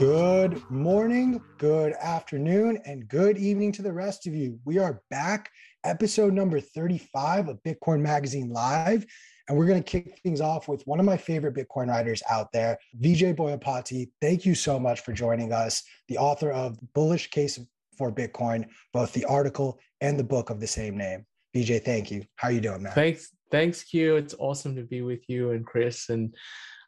Good 0.00 0.70
morning, 0.70 1.42
good 1.58 1.92
afternoon, 1.92 2.78
and 2.86 3.06
good 3.06 3.36
evening 3.36 3.70
to 3.72 3.82
the 3.82 3.92
rest 3.92 4.26
of 4.26 4.34
you. 4.34 4.58
We 4.64 4.78
are 4.78 5.02
back, 5.10 5.50
episode 5.84 6.32
number 6.32 6.58
35 6.58 7.48
of 7.48 7.62
Bitcoin 7.62 8.00
Magazine 8.00 8.48
Live. 8.48 9.04
And 9.46 9.58
we're 9.58 9.66
going 9.66 9.82
to 9.82 9.86
kick 9.86 10.18
things 10.22 10.40
off 10.40 10.68
with 10.68 10.82
one 10.86 11.00
of 11.00 11.04
my 11.04 11.18
favorite 11.18 11.54
Bitcoin 11.54 11.88
writers 11.88 12.22
out 12.30 12.50
there, 12.50 12.78
Vijay 12.98 13.36
Boyapati. 13.36 14.10
Thank 14.22 14.46
you 14.46 14.54
so 14.54 14.78
much 14.78 15.00
for 15.00 15.12
joining 15.12 15.52
us, 15.52 15.82
the 16.08 16.16
author 16.16 16.50
of 16.50 16.78
Bullish 16.94 17.28
Case 17.28 17.58
for 17.98 18.10
Bitcoin, 18.10 18.64
both 18.94 19.12
the 19.12 19.26
article 19.26 19.78
and 20.00 20.18
the 20.18 20.24
book 20.24 20.48
of 20.48 20.60
the 20.60 20.66
same 20.66 20.96
name. 20.96 21.26
Vijay, 21.54 21.84
thank 21.84 22.10
you. 22.10 22.24
How 22.36 22.48
are 22.48 22.52
you 22.52 22.62
doing, 22.62 22.82
man? 22.82 22.94
Thanks. 22.94 23.32
Thanks, 23.50 23.82
Q. 23.82 24.16
It's 24.16 24.34
awesome 24.38 24.76
to 24.76 24.82
be 24.82 25.02
with 25.02 25.28
you 25.28 25.50
and 25.50 25.66
Chris. 25.66 26.08
And 26.08 26.34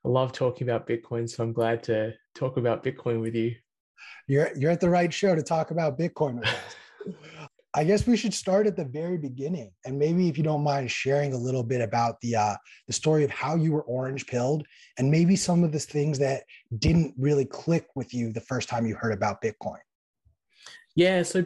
I 0.05 0.09
love 0.09 0.33
talking 0.33 0.69
about 0.69 0.87
Bitcoin. 0.87 1.29
So 1.29 1.43
I'm 1.43 1.53
glad 1.53 1.83
to 1.85 2.15
talk 2.35 2.57
about 2.57 2.85
Bitcoin 2.85 3.21
with 3.21 3.35
you. 3.35 3.55
You're 4.29 4.51
you're 4.57 4.71
at 4.71 4.81
the 4.81 4.91
right 4.91 5.13
show 5.13 5.35
to 5.35 5.43
talk 5.43 5.71
about 5.71 5.99
Bitcoin 5.99 6.41
with 6.41 6.49
us. 6.49 6.77
I 7.75 7.85
guess 7.85 8.07
we 8.07 8.19
should 8.19 8.35
start 8.35 8.67
at 8.67 8.77
the 8.77 8.85
very 8.85 9.17
beginning, 9.17 9.73
and 9.87 9.99
maybe 9.99 10.29
if 10.29 10.37
you 10.37 10.45
don't 10.45 10.63
mind 10.63 10.91
sharing 10.91 11.33
a 11.33 11.39
little 11.39 11.63
bit 11.63 11.81
about 11.81 12.21
the 12.21 12.37
uh, 12.37 12.57
the 12.87 12.93
story 12.93 13.25
of 13.25 13.31
how 13.31 13.57
you 13.57 13.73
were 13.73 13.83
orange 13.85 14.27
pilled, 14.27 14.67
and 14.99 15.11
maybe 15.11 15.37
some 15.37 15.65
of 15.65 15.73
the 15.73 15.79
things 15.79 16.19
that 16.19 16.43
didn't 16.79 17.15
really 17.17 17.47
click 17.47 17.87
with 17.95 18.13
you 18.13 18.31
the 18.31 18.43
first 18.43 18.69
time 18.69 18.87
you 18.87 18.95
heard 18.95 19.15
about 19.15 19.41
Bitcoin. 19.41 19.79
Yeah, 20.95 21.23
so 21.23 21.45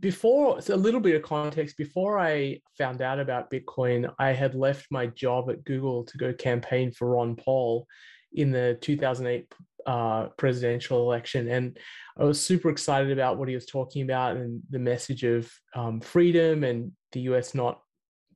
before 0.00 0.60
so 0.60 0.74
a 0.74 0.76
little 0.76 1.00
bit 1.00 1.16
of 1.16 1.22
context, 1.22 1.76
before 1.76 2.18
I 2.18 2.60
found 2.76 3.02
out 3.02 3.20
about 3.20 3.50
Bitcoin, 3.50 4.12
I 4.18 4.32
had 4.32 4.54
left 4.54 4.86
my 4.90 5.06
job 5.06 5.50
at 5.50 5.64
Google 5.64 6.04
to 6.04 6.18
go 6.18 6.32
campaign 6.32 6.92
for 6.92 7.08
Ron 7.08 7.36
Paul 7.36 7.86
in 8.32 8.50
the 8.50 8.78
2008 8.80 9.52
uh, 9.86 10.26
presidential 10.36 11.00
election. 11.00 11.48
And 11.48 11.78
I 12.18 12.24
was 12.24 12.40
super 12.44 12.68
excited 12.68 13.10
about 13.10 13.38
what 13.38 13.48
he 13.48 13.54
was 13.54 13.66
talking 13.66 14.02
about 14.02 14.36
and 14.36 14.60
the 14.70 14.78
message 14.78 15.24
of 15.24 15.50
um, 15.74 16.00
freedom 16.00 16.64
and 16.64 16.92
the 17.12 17.20
US 17.20 17.54
not 17.54 17.80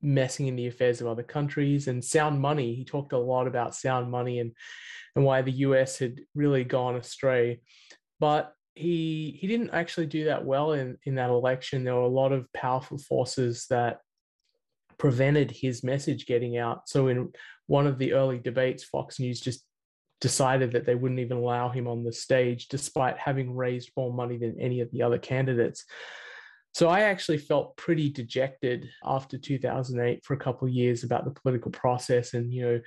messing 0.01 0.47
in 0.47 0.55
the 0.55 0.67
affairs 0.67 0.99
of 0.99 1.07
other 1.07 1.23
countries 1.23 1.87
and 1.87 2.03
sound 2.03 2.39
money. 2.39 2.75
He 2.75 2.85
talked 2.85 3.13
a 3.13 3.17
lot 3.17 3.47
about 3.47 3.75
sound 3.75 4.09
money 4.09 4.39
and, 4.39 4.51
and 5.15 5.23
why 5.23 5.41
the 5.41 5.51
US 5.51 5.99
had 5.99 6.21
really 6.35 6.63
gone 6.63 6.95
astray. 6.95 7.61
But 8.19 8.53
he 8.75 9.37
he 9.39 9.47
didn't 9.47 9.71
actually 9.71 10.07
do 10.07 10.25
that 10.25 10.45
well 10.45 10.73
in, 10.73 10.97
in 11.05 11.15
that 11.15 11.29
election. 11.29 11.83
There 11.83 11.95
were 11.95 12.01
a 12.01 12.07
lot 12.07 12.31
of 12.31 12.51
powerful 12.53 12.97
forces 12.97 13.65
that 13.69 13.99
prevented 14.97 15.51
his 15.51 15.83
message 15.83 16.25
getting 16.25 16.57
out. 16.57 16.87
So 16.87 17.07
in 17.07 17.31
one 17.67 17.87
of 17.87 17.97
the 17.97 18.13
early 18.13 18.39
debates, 18.39 18.83
Fox 18.83 19.19
News 19.19 19.39
just 19.39 19.63
decided 20.21 20.71
that 20.71 20.85
they 20.85 20.95
wouldn't 20.95 21.19
even 21.19 21.37
allow 21.37 21.69
him 21.69 21.87
on 21.87 22.03
the 22.03 22.13
stage, 22.13 22.67
despite 22.67 23.17
having 23.17 23.55
raised 23.55 23.91
more 23.97 24.13
money 24.13 24.37
than 24.37 24.59
any 24.59 24.79
of 24.79 24.89
the 24.91 25.01
other 25.01 25.17
candidates. 25.17 25.83
So 26.73 26.89
I 26.89 27.01
actually 27.01 27.37
felt 27.37 27.77
pretty 27.77 28.09
dejected 28.09 28.89
after 29.05 29.37
2008 29.37 30.23
for 30.23 30.33
a 30.33 30.39
couple 30.39 30.67
of 30.67 30.73
years 30.73 31.03
about 31.03 31.25
the 31.25 31.31
political 31.31 31.71
process 31.71 32.33
and, 32.33 32.51
you 32.51 32.63
know, 32.63 32.81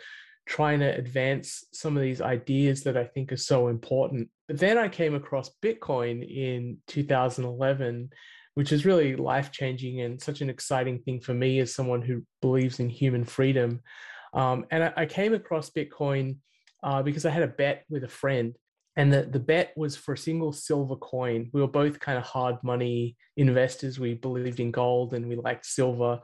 trying 0.47 0.78
to 0.78 0.97
advance 0.97 1.64
some 1.72 1.97
of 1.97 2.02
these 2.02 2.20
ideas 2.20 2.84
that 2.84 2.97
I 2.97 3.05
think 3.05 3.33
are 3.33 3.36
so 3.36 3.69
important. 3.69 4.28
But 4.47 4.58
then 4.58 4.78
I 4.78 4.89
came 4.89 5.14
across 5.14 5.50
Bitcoin 5.62 6.25
in 6.25 6.78
2011, 6.86 8.11
which 8.55 8.70
is 8.70 8.86
really 8.86 9.17
life 9.17 9.50
changing 9.50 10.00
and 10.00 10.22
such 10.22 10.41
an 10.41 10.48
exciting 10.48 11.00
thing 11.00 11.20
for 11.20 11.34
me 11.34 11.58
as 11.58 11.74
someone 11.74 12.00
who 12.00 12.22
believes 12.41 12.78
in 12.78 12.89
human 12.89 13.24
freedom. 13.24 13.80
Um, 14.34 14.67
and 14.70 14.84
I, 14.84 14.92
I, 14.97 15.06
came 15.06 15.34
across 15.34 15.70
Bitcoin 15.70 16.36
uh, 16.83 17.02
because 17.02 17.27
I 17.27 17.30
had 17.30 17.42
a 17.42 17.48
bet 17.48 17.84
with 17.89 18.05
a 18.05 18.08
friend. 18.08 18.55
And 18.97 19.12
the, 19.12 19.22
the 19.22 19.41
bet 19.41 19.72
was 19.77 19.97
for 19.97 20.14
a 20.14 20.19
single 20.19 20.52
silver 20.52 20.97
coin. 20.97 21.51
We 21.52 21.61
were 21.61 21.67
both 21.67 22.01
kind 22.01 22.17
of 22.17 22.24
hard 22.24 22.57
money 22.63 23.17
investors. 23.36 23.98
We 23.98 24.14
believed 24.14 24.61
in 24.61 24.70
gold 24.70 25.13
and 25.13 25.28
we 25.28 25.36
liked 25.36 25.67
silver. 25.67 26.20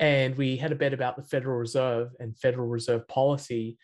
And 0.00 0.36
we 0.36 0.56
had 0.56 0.72
a 0.72 0.76
bet 0.76 0.94
about 0.94 1.16
the 1.16 1.22
Federal 1.22 1.58
Reserve 1.58 2.10
and 2.20 2.38
Federal 2.38 2.68
Reserve 2.68 3.06
policy 3.08 3.78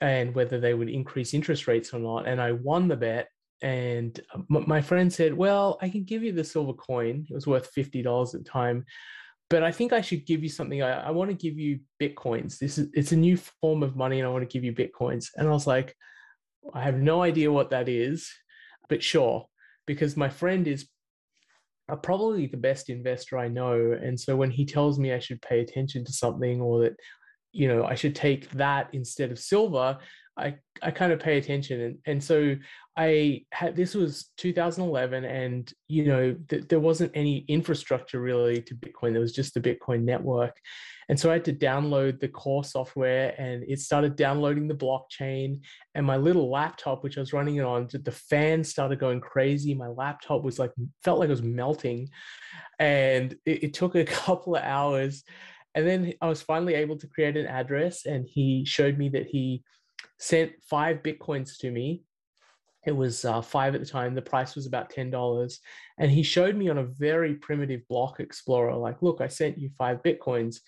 and 0.00 0.34
whether 0.34 0.60
they 0.60 0.74
would 0.74 0.90
increase 0.90 1.34
interest 1.34 1.66
rates 1.66 1.92
or 1.92 1.98
not. 1.98 2.28
And 2.28 2.40
I 2.40 2.52
won 2.52 2.88
the 2.88 2.96
bet. 2.96 3.28
And 3.62 4.20
um, 4.34 4.46
my 4.48 4.82
friend 4.82 5.12
said, 5.12 5.34
Well, 5.34 5.78
I 5.80 5.88
can 5.88 6.04
give 6.04 6.22
you 6.22 6.32
the 6.32 6.44
silver 6.44 6.74
coin. 6.74 7.26
It 7.28 7.34
was 7.34 7.46
worth 7.46 7.72
$50 7.74 8.34
at 8.34 8.44
the 8.44 8.48
time 8.48 8.84
but 9.48 9.62
I 9.62 9.70
think 9.70 9.92
I 9.92 10.00
should 10.00 10.26
give 10.26 10.42
you 10.42 10.48
something. 10.48 10.82
I, 10.82 11.06
I 11.06 11.10
want 11.10 11.30
to 11.30 11.36
give 11.36 11.58
you 11.58 11.80
bitcoins. 12.00 12.58
This 12.58 12.78
is 12.78 12.88
it's 12.94 13.12
a 13.12 13.16
new 13.16 13.36
form 13.36 13.82
of 13.82 13.96
money, 13.96 14.18
and 14.18 14.26
I 14.26 14.30
want 14.30 14.48
to 14.48 14.52
give 14.52 14.64
you 14.64 14.72
bitcoins. 14.72 15.28
And 15.36 15.46
I 15.46 15.52
was 15.52 15.66
like, 15.66 15.94
I 16.74 16.82
have 16.82 16.96
no 16.96 17.22
idea 17.22 17.52
what 17.52 17.70
that 17.70 17.88
is, 17.88 18.28
but 18.88 19.02
sure, 19.02 19.46
because 19.86 20.16
my 20.16 20.28
friend 20.28 20.66
is 20.66 20.88
probably 21.94 22.48
the 22.48 22.56
best 22.56 22.90
investor 22.90 23.38
I 23.38 23.48
know. 23.48 23.96
And 24.02 24.18
so 24.18 24.34
when 24.34 24.50
he 24.50 24.64
tells 24.64 24.98
me 24.98 25.12
I 25.12 25.20
should 25.20 25.40
pay 25.42 25.60
attention 25.60 26.04
to 26.04 26.12
something 26.12 26.60
or 26.60 26.80
that, 26.80 26.96
you 27.52 27.68
know, 27.68 27.84
I 27.84 27.94
should 27.94 28.16
take 28.16 28.50
that 28.52 28.88
instead 28.92 29.30
of 29.30 29.38
silver, 29.38 29.98
I, 30.38 30.56
I 30.82 30.90
kind 30.90 31.12
of 31.12 31.20
pay 31.20 31.38
attention. 31.38 31.80
And, 31.80 31.98
and 32.06 32.24
so 32.24 32.56
I 32.96 33.44
had 33.52 33.76
this 33.76 33.94
was 33.94 34.30
2011, 34.38 35.24
and 35.24 35.72
you 35.88 36.04
know 36.06 36.36
th- 36.48 36.68
there 36.68 36.80
wasn't 36.80 37.12
any 37.14 37.44
infrastructure 37.48 38.20
really 38.20 38.62
to 38.62 38.74
Bitcoin. 38.74 39.12
There 39.12 39.20
was 39.20 39.34
just 39.34 39.54
the 39.54 39.60
Bitcoin 39.60 40.02
network, 40.02 40.56
and 41.08 41.18
so 41.18 41.30
I 41.30 41.34
had 41.34 41.44
to 41.46 41.52
download 41.52 42.20
the 42.20 42.28
core 42.28 42.64
software, 42.64 43.34
and 43.38 43.64
it 43.68 43.80
started 43.80 44.16
downloading 44.16 44.66
the 44.66 44.74
blockchain. 44.74 45.60
And 45.94 46.06
my 46.06 46.16
little 46.16 46.50
laptop, 46.50 47.04
which 47.04 47.18
I 47.18 47.20
was 47.20 47.34
running 47.34 47.56
it 47.56 47.64
on, 47.64 47.88
the 47.92 48.12
fan 48.12 48.64
started 48.64 48.98
going 48.98 49.20
crazy. 49.20 49.74
My 49.74 49.88
laptop 49.88 50.42
was 50.42 50.58
like 50.58 50.72
felt 51.04 51.18
like 51.18 51.28
it 51.28 51.32
was 51.32 51.42
melting, 51.42 52.08
and 52.78 53.32
it, 53.44 53.64
it 53.64 53.74
took 53.74 53.94
a 53.94 54.04
couple 54.06 54.56
of 54.56 54.62
hours. 54.62 55.22
And 55.74 55.86
then 55.86 56.14
I 56.22 56.28
was 56.28 56.40
finally 56.40 56.72
able 56.72 56.96
to 56.96 57.06
create 57.06 57.36
an 57.36 57.46
address, 57.46 58.06
and 58.06 58.26
he 58.26 58.64
showed 58.64 58.96
me 58.96 59.10
that 59.10 59.26
he 59.26 59.62
sent 60.18 60.52
five 60.62 61.02
bitcoins 61.02 61.58
to 61.58 61.70
me 61.70 62.02
it 62.86 62.96
was 62.96 63.24
uh, 63.24 63.42
five 63.42 63.74
at 63.74 63.80
the 63.80 63.86
time. 63.86 64.14
The 64.14 64.22
price 64.22 64.54
was 64.54 64.64
about 64.64 64.90
$10. 64.90 65.58
And 65.98 66.10
he 66.10 66.22
showed 66.22 66.54
me 66.56 66.68
on 66.68 66.78
a 66.78 66.84
very 66.84 67.34
primitive 67.34 67.86
block 67.88 68.20
explorer, 68.20 68.74
like, 68.76 69.02
look, 69.02 69.20
I 69.20 69.26
sent 69.26 69.58
you 69.58 69.70
five 69.76 70.02
Bitcoins. 70.04 70.60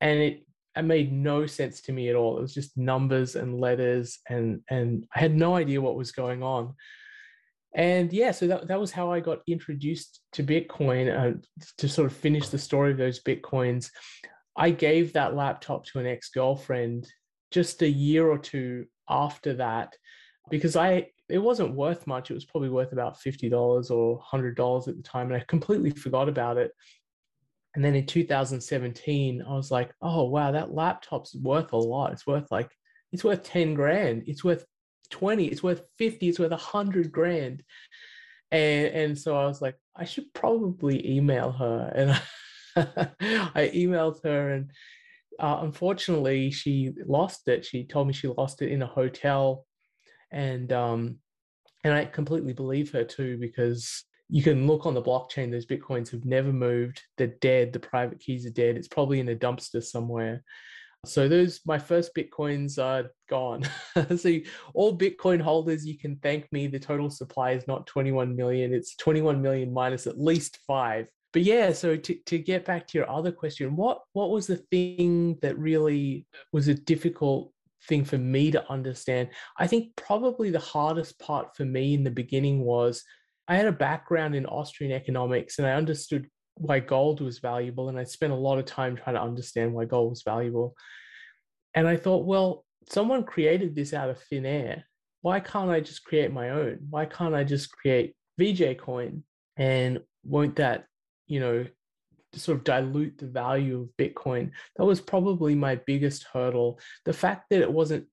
And 0.00 0.18
it, 0.18 0.46
it 0.74 0.82
made 0.82 1.12
no 1.12 1.44
sense 1.44 1.82
to 1.82 1.92
me 1.92 2.08
at 2.08 2.16
all. 2.16 2.38
It 2.38 2.42
was 2.42 2.54
just 2.54 2.78
numbers 2.78 3.36
and 3.36 3.60
letters, 3.60 4.18
and, 4.28 4.62
and 4.70 5.04
I 5.14 5.20
had 5.20 5.34
no 5.34 5.56
idea 5.56 5.80
what 5.80 5.96
was 5.96 6.10
going 6.10 6.42
on. 6.42 6.74
And 7.74 8.12
yeah, 8.12 8.30
so 8.30 8.46
that, 8.46 8.68
that 8.68 8.80
was 8.80 8.90
how 8.90 9.12
I 9.12 9.20
got 9.20 9.40
introduced 9.46 10.20
to 10.32 10.42
Bitcoin. 10.42 11.36
Uh, 11.36 11.38
to 11.76 11.88
sort 11.88 12.10
of 12.10 12.16
finish 12.16 12.48
the 12.48 12.58
story 12.58 12.92
of 12.92 12.96
those 12.96 13.22
Bitcoins, 13.22 13.90
I 14.56 14.70
gave 14.70 15.12
that 15.12 15.34
laptop 15.34 15.84
to 15.86 15.98
an 15.98 16.06
ex 16.06 16.30
girlfriend 16.30 17.06
just 17.50 17.82
a 17.82 17.88
year 17.88 18.28
or 18.28 18.38
two 18.38 18.86
after 19.08 19.54
that 19.54 19.94
because 20.50 20.76
I 20.76 21.08
it 21.28 21.38
wasn't 21.38 21.74
worth 21.74 22.06
much. 22.06 22.30
It 22.30 22.34
was 22.34 22.44
probably 22.44 22.70
worth 22.70 22.92
about 22.92 23.20
fifty 23.20 23.48
dollars 23.48 23.90
or 23.90 24.18
hundred 24.22 24.56
dollars 24.56 24.88
at 24.88 24.96
the 24.96 25.02
time, 25.02 25.26
and 25.26 25.36
I 25.36 25.44
completely 25.46 25.90
forgot 25.90 26.28
about 26.28 26.56
it. 26.56 26.72
And 27.74 27.84
then 27.84 27.94
in 27.94 28.06
2017, 28.06 29.42
I 29.42 29.52
was 29.52 29.70
like, 29.70 29.92
"Oh 30.00 30.24
wow, 30.24 30.52
that 30.52 30.72
laptop's 30.74 31.34
worth 31.34 31.72
a 31.72 31.76
lot. 31.76 32.12
It's 32.12 32.26
worth 32.26 32.50
like 32.50 32.70
it's 33.12 33.24
worth 33.24 33.42
10 33.42 33.74
grand. 33.74 34.24
It's 34.26 34.44
worth 34.44 34.64
20. 35.10 35.46
It's 35.46 35.62
worth 35.62 35.82
50. 35.98 36.28
It's 36.28 36.38
worth 36.38 36.50
100 36.50 37.12
grand." 37.12 37.62
And 38.50 38.86
and 38.88 39.18
so 39.18 39.36
I 39.36 39.46
was 39.46 39.60
like, 39.60 39.76
I 39.94 40.04
should 40.04 40.32
probably 40.32 41.16
email 41.16 41.52
her, 41.52 41.92
and 41.94 42.10
I 43.54 43.70
emailed 43.74 44.22
her 44.24 44.50
and. 44.50 44.70
Uh, 45.38 45.60
unfortunately, 45.62 46.50
she 46.50 46.92
lost 47.06 47.46
it. 47.48 47.64
She 47.64 47.84
told 47.84 48.08
me 48.08 48.12
she 48.12 48.28
lost 48.28 48.60
it 48.62 48.72
in 48.72 48.82
a 48.82 48.86
hotel 48.86 49.66
and 50.30 50.72
um, 50.72 51.18
and 51.84 51.94
I 51.94 52.04
completely 52.04 52.52
believe 52.52 52.92
her 52.92 53.04
too 53.04 53.38
because 53.38 54.04
you 54.28 54.42
can 54.42 54.66
look 54.66 54.84
on 54.84 54.94
the 54.94 55.02
blockchain; 55.02 55.50
those 55.50 55.66
bitcoins 55.66 56.10
have 56.10 56.24
never 56.24 56.52
moved. 56.52 57.02
They're 57.16 57.28
dead. 57.40 57.72
The 57.72 57.80
private 57.80 58.20
keys 58.20 58.46
are 58.46 58.50
dead. 58.50 58.76
It's 58.76 58.88
probably 58.88 59.20
in 59.20 59.28
a 59.28 59.36
dumpster 59.36 59.82
somewhere. 59.82 60.42
So 61.06 61.28
those 61.28 61.60
my 61.64 61.78
first 61.78 62.14
bitcoins 62.14 62.82
are 62.82 63.10
gone. 63.30 63.62
so 64.16 64.38
all 64.74 64.98
Bitcoin 64.98 65.40
holders, 65.40 65.86
you 65.86 65.96
can 65.96 66.16
thank 66.16 66.52
me. 66.52 66.66
The 66.66 66.78
total 66.78 67.08
supply 67.08 67.52
is 67.52 67.66
not 67.66 67.86
21 67.86 68.36
million; 68.36 68.74
it's 68.74 68.96
21 68.96 69.40
million 69.40 69.72
minus 69.72 70.06
at 70.06 70.20
least 70.20 70.58
five. 70.66 71.06
But 71.38 71.44
yeah, 71.44 71.72
so 71.72 71.96
to, 71.96 72.14
to 72.26 72.36
get 72.36 72.64
back 72.64 72.88
to 72.88 72.98
your 72.98 73.08
other 73.08 73.30
question, 73.30 73.76
what 73.76 74.00
what 74.12 74.30
was 74.30 74.48
the 74.48 74.56
thing 74.56 75.38
that 75.40 75.56
really 75.56 76.26
was 76.52 76.66
a 76.66 76.74
difficult 76.74 77.52
thing 77.86 78.04
for 78.04 78.18
me 78.18 78.50
to 78.50 78.68
understand. 78.68 79.28
I 79.56 79.68
think 79.68 79.94
probably 79.94 80.50
the 80.50 80.58
hardest 80.58 81.16
part 81.20 81.54
for 81.54 81.64
me 81.64 81.94
in 81.94 82.02
the 82.02 82.10
beginning 82.10 82.64
was 82.64 83.04
I 83.46 83.54
had 83.54 83.66
a 83.66 83.72
background 83.72 84.34
in 84.34 84.46
Austrian 84.46 84.90
economics 84.90 85.58
and 85.58 85.68
I 85.68 85.74
understood 85.74 86.26
why 86.56 86.80
gold 86.80 87.20
was 87.20 87.38
valuable. 87.38 87.88
And 87.88 88.00
I 88.00 88.02
spent 88.02 88.32
a 88.32 88.36
lot 88.48 88.58
of 88.58 88.64
time 88.64 88.96
trying 88.96 89.14
to 89.14 89.22
understand 89.22 89.72
why 89.72 89.84
gold 89.84 90.10
was 90.10 90.24
valuable. 90.24 90.74
And 91.72 91.86
I 91.86 91.96
thought, 91.98 92.26
well, 92.26 92.64
someone 92.90 93.22
created 93.22 93.76
this 93.76 93.94
out 93.94 94.10
of 94.10 94.20
thin 94.24 94.44
air. 94.44 94.88
Why 95.22 95.38
can't 95.38 95.70
I 95.70 95.78
just 95.78 96.02
create 96.02 96.32
my 96.32 96.50
own? 96.50 96.78
Why 96.90 97.04
can't 97.04 97.36
I 97.36 97.44
just 97.44 97.70
create 97.70 98.16
VJ 98.40 98.78
coin? 98.78 99.22
And 99.56 100.00
won't 100.24 100.56
that, 100.56 100.87
you 101.28 101.40
know, 101.40 101.66
sort 102.34 102.58
of 102.58 102.64
dilute 102.64 103.18
the 103.18 103.26
value 103.26 103.80
of 103.80 103.96
Bitcoin? 103.96 104.50
That 104.76 104.84
was 104.84 105.00
probably 105.00 105.54
my 105.54 105.76
biggest 105.86 106.26
hurdle. 106.32 106.80
The 107.04 107.12
fact 107.12 107.46
that 107.50 107.60
it 107.60 107.72
wasn't 107.72 108.06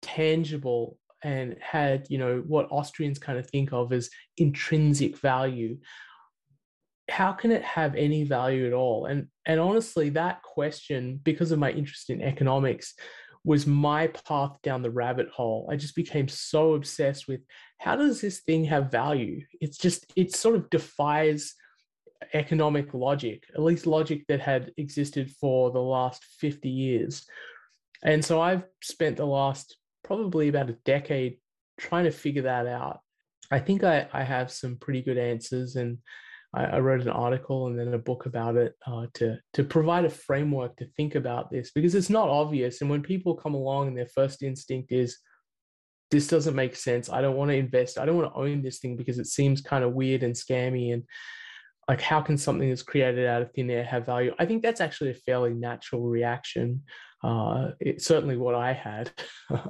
tangible 0.00 0.98
and 1.22 1.56
had, 1.60 2.06
you 2.08 2.18
know, 2.18 2.42
what 2.46 2.70
Austrians 2.70 3.18
kind 3.18 3.38
of 3.38 3.48
think 3.48 3.72
of 3.72 3.92
as 3.92 4.10
intrinsic 4.36 5.18
value. 5.18 5.78
How 7.08 7.32
can 7.32 7.52
it 7.52 7.62
have 7.62 7.94
any 7.94 8.24
value 8.24 8.66
at 8.66 8.72
all? 8.72 9.06
And 9.06 9.28
and 9.44 9.60
honestly, 9.60 10.08
that 10.10 10.42
question, 10.42 11.20
because 11.22 11.52
of 11.52 11.58
my 11.58 11.70
interest 11.70 12.10
in 12.10 12.22
economics, 12.22 12.94
was 13.44 13.66
my 13.66 14.06
path 14.06 14.56
down 14.62 14.82
the 14.82 14.90
rabbit 14.90 15.28
hole. 15.28 15.68
I 15.70 15.76
just 15.76 15.96
became 15.96 16.28
so 16.28 16.74
obsessed 16.74 17.26
with 17.26 17.40
how 17.78 17.96
does 17.96 18.20
this 18.20 18.40
thing 18.40 18.64
have 18.66 18.90
value? 18.90 19.44
It's 19.60 19.76
just, 19.76 20.06
it 20.14 20.34
sort 20.34 20.54
of 20.54 20.70
defies 20.70 21.54
economic 22.32 22.94
logic, 22.94 23.44
at 23.54 23.62
least 23.62 23.86
logic 23.86 24.24
that 24.28 24.40
had 24.40 24.72
existed 24.76 25.30
for 25.30 25.70
the 25.70 25.80
last 25.80 26.24
50 26.40 26.68
years. 26.68 27.24
And 28.02 28.24
so 28.24 28.40
I've 28.40 28.64
spent 28.82 29.16
the 29.16 29.26
last 29.26 29.76
probably 30.04 30.48
about 30.48 30.70
a 30.70 30.76
decade 30.84 31.38
trying 31.78 32.04
to 32.04 32.10
figure 32.10 32.42
that 32.42 32.66
out. 32.66 33.00
I 33.50 33.58
think 33.58 33.84
I, 33.84 34.08
I 34.12 34.24
have 34.24 34.50
some 34.50 34.76
pretty 34.76 35.02
good 35.02 35.18
answers 35.18 35.76
and 35.76 35.98
I, 36.54 36.64
I 36.64 36.78
wrote 36.80 37.02
an 37.02 37.08
article 37.08 37.66
and 37.66 37.78
then 37.78 37.94
a 37.94 37.98
book 37.98 38.26
about 38.26 38.56
it 38.56 38.74
uh, 38.86 39.06
to 39.14 39.38
to 39.54 39.64
provide 39.64 40.04
a 40.04 40.10
framework 40.10 40.76
to 40.76 40.86
think 40.96 41.14
about 41.14 41.50
this 41.50 41.70
because 41.70 41.94
it's 41.94 42.10
not 42.10 42.28
obvious. 42.28 42.80
And 42.80 42.90
when 42.90 43.02
people 43.02 43.34
come 43.34 43.54
along 43.54 43.88
and 43.88 43.96
their 43.96 44.08
first 44.14 44.42
instinct 44.42 44.92
is, 44.92 45.18
this 46.10 46.26
doesn't 46.26 46.54
make 46.54 46.76
sense. 46.76 47.10
I 47.10 47.22
don't 47.22 47.36
want 47.36 47.50
to 47.50 47.56
invest. 47.56 47.98
I 47.98 48.04
don't 48.04 48.16
want 48.16 48.32
to 48.32 48.40
own 48.40 48.62
this 48.62 48.78
thing 48.78 48.96
because 48.96 49.18
it 49.18 49.26
seems 49.26 49.60
kind 49.60 49.82
of 49.82 49.94
weird 49.94 50.22
and 50.22 50.34
scammy. 50.34 50.92
And 50.92 51.04
like, 51.88 52.00
how 52.00 52.20
can 52.20 52.38
something 52.38 52.68
that's 52.68 52.82
created 52.82 53.26
out 53.26 53.42
of 53.42 53.52
thin 53.52 53.70
air 53.70 53.84
have 53.84 54.06
value? 54.06 54.34
I 54.38 54.46
think 54.46 54.62
that's 54.62 54.80
actually 54.80 55.10
a 55.10 55.14
fairly 55.14 55.52
natural 55.52 56.02
reaction. 56.02 56.82
Uh, 57.22 57.70
it's 57.80 58.06
certainly 58.06 58.36
what 58.36 58.54
I 58.54 58.72
had. 58.72 59.10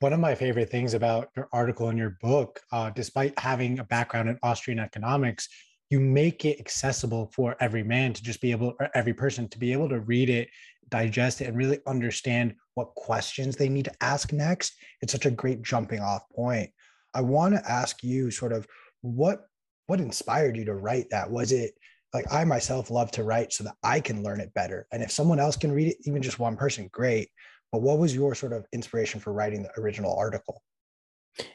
one 0.00 0.12
of 0.12 0.20
my 0.20 0.34
favorite 0.34 0.70
things 0.70 0.94
about 0.94 1.30
your 1.36 1.48
article 1.52 1.88
in 1.88 1.96
your 1.96 2.18
book, 2.20 2.60
uh, 2.72 2.90
despite 2.90 3.38
having 3.38 3.78
a 3.78 3.84
background 3.84 4.28
in 4.28 4.38
Austrian 4.42 4.78
economics, 4.78 5.48
you 5.90 6.00
make 6.00 6.44
it 6.44 6.60
accessible 6.60 7.30
for 7.34 7.56
every 7.60 7.82
man 7.82 8.12
to 8.12 8.22
just 8.22 8.40
be 8.40 8.50
able, 8.50 8.74
or 8.80 8.90
every 8.94 9.14
person 9.14 9.48
to 9.48 9.58
be 9.58 9.72
able 9.72 9.88
to 9.88 10.00
read 10.00 10.28
it, 10.28 10.48
digest 10.88 11.40
it, 11.40 11.46
and 11.46 11.56
really 11.56 11.78
understand 11.86 12.54
what 12.74 12.94
questions 12.94 13.56
they 13.56 13.68
need 13.68 13.84
to 13.84 14.02
ask 14.02 14.32
next. 14.32 14.74
It's 15.00 15.12
such 15.12 15.26
a 15.26 15.30
great 15.30 15.62
jumping 15.62 16.00
off 16.00 16.28
point. 16.34 16.70
I 17.14 17.20
want 17.20 17.54
to 17.54 17.70
ask 17.70 18.02
you 18.02 18.30
sort 18.30 18.52
of 18.52 18.66
what 19.02 19.46
what 19.86 20.00
inspired 20.00 20.56
you 20.56 20.64
to 20.66 20.74
write 20.74 21.10
that? 21.10 21.30
Was 21.30 21.52
it 21.52 21.72
like 22.12 22.24
I 22.32 22.44
myself 22.44 22.90
love 22.90 23.10
to 23.12 23.24
write 23.24 23.52
so 23.52 23.64
that 23.64 23.74
I 23.82 24.00
can 24.00 24.22
learn 24.22 24.40
it 24.40 24.54
better? 24.54 24.86
And 24.92 25.02
if 25.02 25.10
someone 25.10 25.40
else 25.40 25.56
can 25.56 25.72
read 25.72 25.88
it, 25.88 25.96
even 26.04 26.22
just 26.22 26.38
one 26.38 26.56
person, 26.56 26.88
great. 26.92 27.28
But 27.72 27.82
what 27.82 27.98
was 27.98 28.14
your 28.14 28.34
sort 28.34 28.52
of 28.52 28.66
inspiration 28.72 29.20
for 29.20 29.32
writing 29.32 29.62
the 29.62 29.80
original 29.80 30.16
article? 30.16 30.62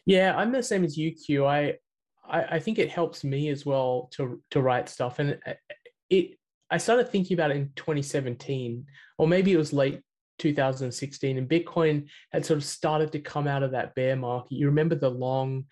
Yeah, 0.06 0.36
I'm 0.36 0.52
the 0.52 0.62
same 0.62 0.84
as 0.84 0.98
you, 0.98 1.14
Q. 1.14 1.46
I, 1.46 1.76
I, 2.30 2.44
I 2.44 2.60
think 2.60 2.78
it 2.78 2.90
helps 2.90 3.24
me 3.24 3.50
as 3.50 3.66
well 3.66 4.10
to 4.14 4.42
to 4.52 4.62
write 4.62 4.90
stuff, 4.90 5.20
and 5.20 5.40
uh, 5.46 5.54
it. 6.10 6.38
I 6.72 6.78
started 6.78 7.10
thinking 7.10 7.36
about 7.36 7.50
it 7.50 7.58
in 7.58 7.72
2017, 7.78 8.86
or 9.18 9.28
maybe 9.28 9.54
it 9.54 9.58
was 9.58 9.74
late 9.74 10.02
2016, 10.40 11.38
and 11.38 11.50
Bitcoin 11.50 12.08
had 12.32 12.46
sort 12.46 12.58
of 12.58 12.66
started 12.66 13.12
to 13.14 13.20
come 13.20 13.48
out 13.48 13.64
of 13.64 13.72
that 13.72 13.96
bear 13.96 14.16
market. 14.16 14.52
You 14.52 14.68
remember 14.68 14.96
the 14.96 15.10
long 15.10 15.66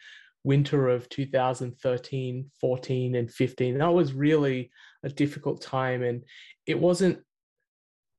winter 0.47 0.87
of 0.87 1.09
2013, 1.09 2.49
14, 2.61 3.15
and 3.15 3.29
15. 3.29 3.77
That 3.77 3.93
was 3.93 4.13
really 4.13 4.71
a 5.03 5.09
difficult 5.09 5.61
time, 5.61 6.03
and 6.03 6.23
it 6.65 6.79
wasn't 6.79 7.19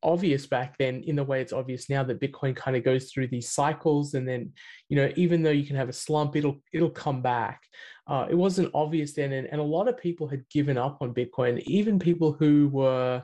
obvious 0.03 0.47
back 0.47 0.77
then 0.79 1.03
in 1.07 1.17
the 1.17 1.25
way 1.25 1.41
it's 1.41 1.53
obvious 1.53 1.91
now 1.91 2.05
that 2.05 2.21
bitcoin 2.21 2.55
kind 2.55 2.77
of 2.77 2.85
goes 2.85 3.11
through 3.11 3.27
these 3.27 3.51
cycles 3.51 4.15
and 4.15 4.29
then 4.29 4.53
you 4.89 4.97
know 4.97 5.11
even 5.17 5.43
though 5.43 5.51
you 5.51 5.67
can 5.67 5.75
have 5.75 5.89
a 5.89 5.93
slump 5.93 6.37
it'll 6.37 6.57
it'll 6.73 6.89
come 6.89 7.21
back 7.21 7.63
uh, 8.07 8.25
it 8.31 8.37
wasn't 8.37 8.71
obvious 8.75 9.15
then 9.15 9.33
and, 9.33 9.49
and 9.51 9.61
a 9.61 9.65
lot 9.65 9.89
of 9.89 9.99
people 9.99 10.29
had 10.29 10.49
given 10.51 10.79
up 10.79 10.99
on 11.01 11.13
bitcoin 11.13 11.61
even 11.67 11.99
people 11.99 12.33
who 12.33 12.69
were 12.69 13.21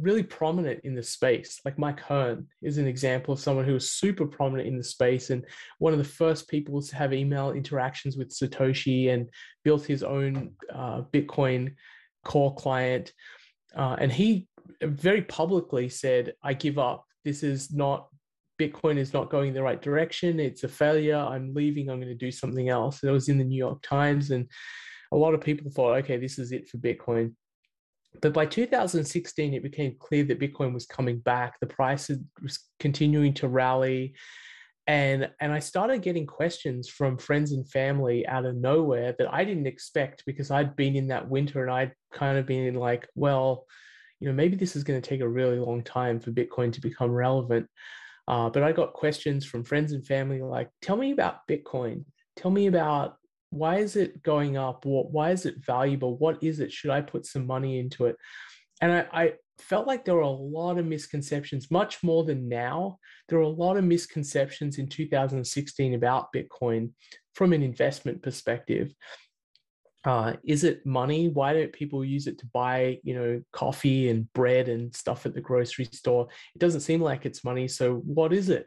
really 0.00 0.22
prominent 0.22 0.80
in 0.84 0.94
the 0.94 1.02
space 1.02 1.60
like 1.64 1.78
mike 1.78 2.00
hearn 2.00 2.46
is 2.62 2.78
an 2.78 2.86
example 2.86 3.32
of 3.32 3.40
someone 3.40 3.64
who 3.64 3.74
was 3.74 3.92
super 3.92 4.26
prominent 4.26 4.68
in 4.68 4.76
the 4.76 4.84
space 4.84 5.30
and 5.30 5.44
one 5.78 5.92
of 5.92 5.98
the 5.98 6.04
first 6.04 6.48
people 6.48 6.80
to 6.80 6.96
have 6.96 7.12
email 7.12 7.52
interactions 7.52 8.16
with 8.16 8.30
satoshi 8.30 9.12
and 9.12 9.28
built 9.64 9.84
his 9.84 10.02
own 10.02 10.50
uh, 10.74 11.02
bitcoin 11.12 11.74
core 12.24 12.54
client 12.54 13.12
uh, 13.76 13.96
and 14.00 14.12
he 14.12 14.48
very 14.82 15.22
publicly 15.22 15.88
said, 15.88 16.34
I 16.42 16.54
give 16.54 16.78
up. 16.78 17.04
This 17.24 17.42
is 17.42 17.72
not, 17.72 18.08
Bitcoin 18.60 18.96
is 18.96 19.12
not 19.12 19.30
going 19.30 19.52
the 19.52 19.62
right 19.62 19.80
direction. 19.80 20.40
It's 20.40 20.64
a 20.64 20.68
failure. 20.68 21.16
I'm 21.16 21.54
leaving. 21.54 21.88
I'm 21.88 22.00
going 22.00 22.08
to 22.08 22.14
do 22.14 22.30
something 22.30 22.68
else. 22.68 23.02
And 23.02 23.10
it 23.10 23.12
was 23.12 23.28
in 23.28 23.38
the 23.38 23.44
New 23.44 23.58
York 23.58 23.82
Times. 23.82 24.30
And 24.30 24.48
a 25.12 25.16
lot 25.16 25.34
of 25.34 25.40
people 25.40 25.70
thought, 25.70 25.96
okay, 25.98 26.16
this 26.16 26.38
is 26.38 26.52
it 26.52 26.68
for 26.68 26.78
Bitcoin. 26.78 27.34
But 28.20 28.32
by 28.32 28.46
2016, 28.46 29.54
it 29.54 29.62
became 29.62 29.96
clear 29.98 30.24
that 30.24 30.40
Bitcoin 30.40 30.72
was 30.72 30.86
coming 30.86 31.18
back. 31.18 31.60
The 31.60 31.66
price 31.66 32.10
was 32.42 32.58
continuing 32.80 33.34
to 33.34 33.48
rally. 33.48 34.14
And, 34.86 35.28
and 35.40 35.52
I 35.52 35.58
started 35.58 36.02
getting 36.02 36.26
questions 36.26 36.88
from 36.88 37.18
friends 37.18 37.52
and 37.52 37.68
family 37.68 38.26
out 38.26 38.46
of 38.46 38.56
nowhere 38.56 39.14
that 39.18 39.32
I 39.32 39.44
didn't 39.44 39.66
expect 39.66 40.24
because 40.24 40.50
I'd 40.50 40.76
been 40.76 40.96
in 40.96 41.08
that 41.08 41.28
winter 41.28 41.62
and 41.62 41.70
I'd 41.70 41.92
kind 42.12 42.38
of 42.38 42.46
been 42.46 42.74
like, 42.74 43.06
well, 43.14 43.66
you 44.18 44.28
know, 44.28 44.34
maybe 44.34 44.56
this 44.56 44.74
is 44.74 44.84
going 44.84 45.00
to 45.00 45.06
take 45.06 45.20
a 45.20 45.28
really 45.28 45.58
long 45.58 45.82
time 45.82 46.18
for 46.18 46.32
Bitcoin 46.32 46.72
to 46.72 46.80
become 46.80 47.10
relevant. 47.10 47.68
Uh, 48.26 48.48
but 48.48 48.62
I 48.62 48.72
got 48.72 48.94
questions 48.94 49.44
from 49.44 49.62
friends 49.62 49.92
and 49.92 50.06
family 50.06 50.40
like, 50.40 50.70
tell 50.82 50.96
me 50.96 51.12
about 51.12 51.46
Bitcoin. 51.48 52.04
Tell 52.36 52.50
me 52.50 52.66
about 52.66 53.16
why 53.50 53.78
is 53.78 53.96
it 53.96 54.22
going 54.22 54.56
up? 54.56 54.84
What 54.84 55.10
why 55.10 55.30
is 55.30 55.46
it 55.46 55.64
valuable? 55.64 56.16
What 56.16 56.42
is 56.42 56.60
it? 56.60 56.72
Should 56.72 56.90
I 56.90 57.00
put 57.00 57.26
some 57.26 57.46
money 57.46 57.78
into 57.78 58.06
it? 58.06 58.16
And 58.80 58.92
I, 58.92 59.06
I 59.12 59.32
felt 59.58 59.86
like 59.86 60.04
there 60.04 60.14
were 60.14 60.20
a 60.20 60.28
lot 60.28 60.78
of 60.78 60.86
misconceptions, 60.86 61.70
much 61.70 62.02
more 62.02 62.24
than 62.24 62.48
now. 62.48 62.98
There 63.28 63.38
were 63.38 63.44
a 63.44 63.48
lot 63.48 63.76
of 63.76 63.84
misconceptions 63.84 64.78
in 64.78 64.88
2016 64.88 65.94
about 65.94 66.32
Bitcoin 66.34 66.90
from 67.34 67.52
an 67.52 67.62
investment 67.62 68.22
perspective 68.22 68.94
uh, 70.04 70.34
is 70.44 70.64
it 70.64 70.86
money? 70.86 71.28
Why 71.28 71.52
don't 71.52 71.72
people 71.72 72.04
use 72.04 72.26
it 72.26 72.38
to 72.38 72.46
buy, 72.46 72.98
you 73.02 73.14
know, 73.14 73.42
coffee 73.52 74.08
and 74.08 74.32
bread 74.32 74.68
and 74.68 74.94
stuff 74.94 75.26
at 75.26 75.34
the 75.34 75.40
grocery 75.40 75.86
store? 75.86 76.28
It 76.54 76.58
doesn't 76.58 76.80
seem 76.80 77.00
like 77.00 77.26
it's 77.26 77.44
money. 77.44 77.68
So 77.68 77.96
what 77.96 78.32
is 78.32 78.48
it? 78.48 78.66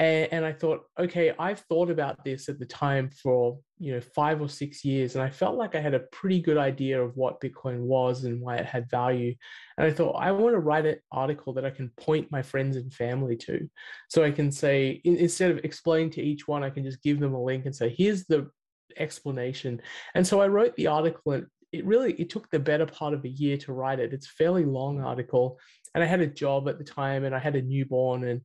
And, 0.00 0.32
and 0.32 0.44
I 0.46 0.52
thought, 0.52 0.80
okay, 0.98 1.34
I've 1.38 1.60
thought 1.60 1.90
about 1.90 2.24
this 2.24 2.48
at 2.48 2.58
the 2.58 2.64
time 2.64 3.10
for 3.10 3.58
you 3.78 3.92
know 3.92 4.00
five 4.00 4.40
or 4.40 4.48
six 4.48 4.82
years, 4.82 5.14
and 5.14 5.22
I 5.22 5.28
felt 5.28 5.56
like 5.56 5.74
I 5.74 5.80
had 5.80 5.92
a 5.92 6.06
pretty 6.10 6.40
good 6.40 6.56
idea 6.56 7.00
of 7.00 7.14
what 7.16 7.40
Bitcoin 7.40 7.80
was 7.80 8.24
and 8.24 8.40
why 8.40 8.56
it 8.56 8.64
had 8.64 8.90
value. 8.90 9.34
And 9.76 9.86
I 9.86 9.92
thought 9.92 10.12
I 10.12 10.32
want 10.32 10.54
to 10.54 10.58
write 10.58 10.86
an 10.86 10.96
article 11.12 11.52
that 11.52 11.66
I 11.66 11.70
can 11.70 11.90
point 11.98 12.32
my 12.32 12.40
friends 12.40 12.76
and 12.76 12.92
family 12.92 13.36
to, 13.36 13.68
so 14.08 14.24
I 14.24 14.30
can 14.30 14.50
say 14.50 15.02
instead 15.04 15.50
of 15.50 15.58
explaining 15.64 16.10
to 16.12 16.22
each 16.22 16.48
one, 16.48 16.64
I 16.64 16.70
can 16.70 16.82
just 16.82 17.02
give 17.02 17.20
them 17.20 17.34
a 17.34 17.42
link 17.42 17.66
and 17.66 17.76
say, 17.76 17.94
here's 17.96 18.24
the 18.24 18.50
explanation. 18.96 19.82
And 20.14 20.26
so 20.26 20.40
I 20.40 20.48
wrote 20.48 20.74
the 20.76 20.86
article 20.86 21.32
and 21.32 21.46
it 21.72 21.84
really 21.84 22.14
it 22.14 22.30
took 22.30 22.50
the 22.50 22.58
better 22.58 22.86
part 22.86 23.12
of 23.12 23.24
a 23.24 23.28
year 23.28 23.58
to 23.58 23.72
write 23.74 24.00
it. 24.00 24.14
It's 24.14 24.26
a 24.26 24.30
fairly 24.30 24.64
long 24.64 25.00
article. 25.02 25.58
And 25.94 26.02
I 26.02 26.06
had 26.06 26.20
a 26.20 26.26
job 26.26 26.68
at 26.68 26.78
the 26.78 26.84
time 26.84 27.24
and 27.24 27.34
I 27.34 27.38
had 27.38 27.56
a 27.56 27.62
newborn 27.62 28.24
and 28.24 28.40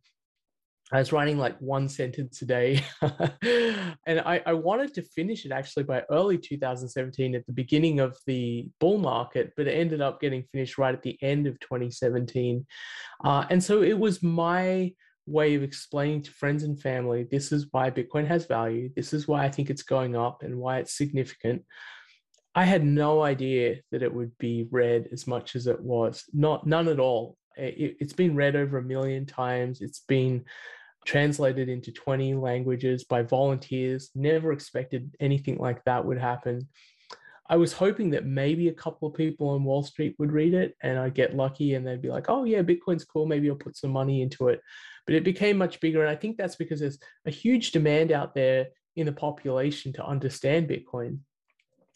I 0.91 0.99
was 0.99 1.11
writing 1.11 1.39
like 1.39 1.57
one 1.59 1.89
sentence 1.89 2.41
a 2.43 2.45
day. 2.45 2.83
and 3.01 4.19
I, 4.19 4.41
I, 4.45 4.53
wanted 4.53 4.93
to 4.93 5.01
finish 5.01 5.43
it 5.43 5.51
actually 5.51 5.83
by 5.83 6.03
early 6.11 6.37
2017 6.37 7.33
at 7.33 7.45
the 7.47 7.53
beginning 7.53 7.99
of 7.99 8.15
the 8.27 8.67
bull 8.79 8.99
market, 8.99 9.51
but 9.57 9.67
it 9.67 9.71
ended 9.71 10.01
up 10.01 10.21
getting 10.21 10.43
finished 10.51 10.77
right 10.77 10.93
at 10.93 11.01
the 11.01 11.17
end 11.23 11.47
of 11.47 11.59
2017. 11.59 12.65
Uh, 13.23 13.45
and 13.49 13.63
so 13.63 13.81
it 13.81 13.97
was 13.97 14.21
my 14.21 14.93
way 15.25 15.55
of 15.55 15.63
explaining 15.63 16.21
to 16.21 16.29
friends 16.29 16.61
and 16.61 16.79
family 16.79 17.25
this 17.31 17.51
is 17.51 17.65
why 17.71 17.89
Bitcoin 17.89 18.27
has 18.27 18.45
value, 18.45 18.91
this 18.95 19.11
is 19.11 19.27
why 19.27 19.43
I 19.43 19.49
think 19.49 19.71
it's 19.71 19.81
going 19.81 20.15
up 20.15 20.43
and 20.43 20.55
why 20.55 20.77
it's 20.77 20.95
significant. 20.95 21.63
I 22.53 22.63
had 22.63 22.85
no 22.85 23.23
idea 23.23 23.77
that 23.91 24.03
it 24.03 24.13
would 24.13 24.37
be 24.37 24.67
read 24.69 25.09
as 25.11 25.25
much 25.25 25.55
as 25.55 25.65
it 25.65 25.81
was. 25.81 26.23
Not 26.31 26.65
none 26.67 26.87
at 26.87 26.99
all. 26.99 27.37
It, 27.57 27.97
has 27.99 28.13
been 28.13 28.35
read 28.35 28.55
over 28.55 28.77
a 28.77 28.83
million 28.83 29.25
times. 29.25 29.81
It's 29.81 30.01
been 30.01 30.45
translated 31.05 31.69
into 31.69 31.91
20 31.91 32.33
languages 32.33 33.03
by 33.03 33.21
volunteers. 33.21 34.09
Never 34.15 34.51
expected 34.51 35.15
anything 35.19 35.57
like 35.57 35.83
that 35.85 36.03
would 36.03 36.17
happen. 36.17 36.67
I 37.47 37.57
was 37.57 37.73
hoping 37.73 38.09
that 38.11 38.25
maybe 38.25 38.69
a 38.69 38.73
couple 38.73 39.07
of 39.07 39.13
people 39.13 39.49
on 39.49 39.63
Wall 39.63 39.83
Street 39.83 40.15
would 40.17 40.31
read 40.31 40.55
it 40.55 40.75
and 40.81 40.97
I'd 40.97 41.13
get 41.13 41.35
lucky 41.35 41.75
and 41.75 41.85
they'd 41.85 42.01
be 42.01 42.09
like, 42.09 42.25
oh, 42.27 42.43
yeah, 42.43 42.63
Bitcoin's 42.63 43.05
cool. 43.05 43.27
Maybe 43.27 43.49
I'll 43.49 43.55
put 43.55 43.77
some 43.77 43.91
money 43.91 44.23
into 44.23 44.47
it. 44.47 44.61
But 45.05 45.15
it 45.15 45.23
became 45.23 45.57
much 45.57 45.79
bigger. 45.79 46.01
And 46.01 46.09
I 46.09 46.15
think 46.15 46.37
that's 46.37 46.55
because 46.55 46.79
there's 46.79 46.97
a 47.27 47.31
huge 47.31 47.71
demand 47.71 48.11
out 48.11 48.33
there 48.33 48.67
in 48.95 49.05
the 49.05 49.11
population 49.11 49.93
to 49.93 50.05
understand 50.05 50.67
Bitcoin. 50.67 51.19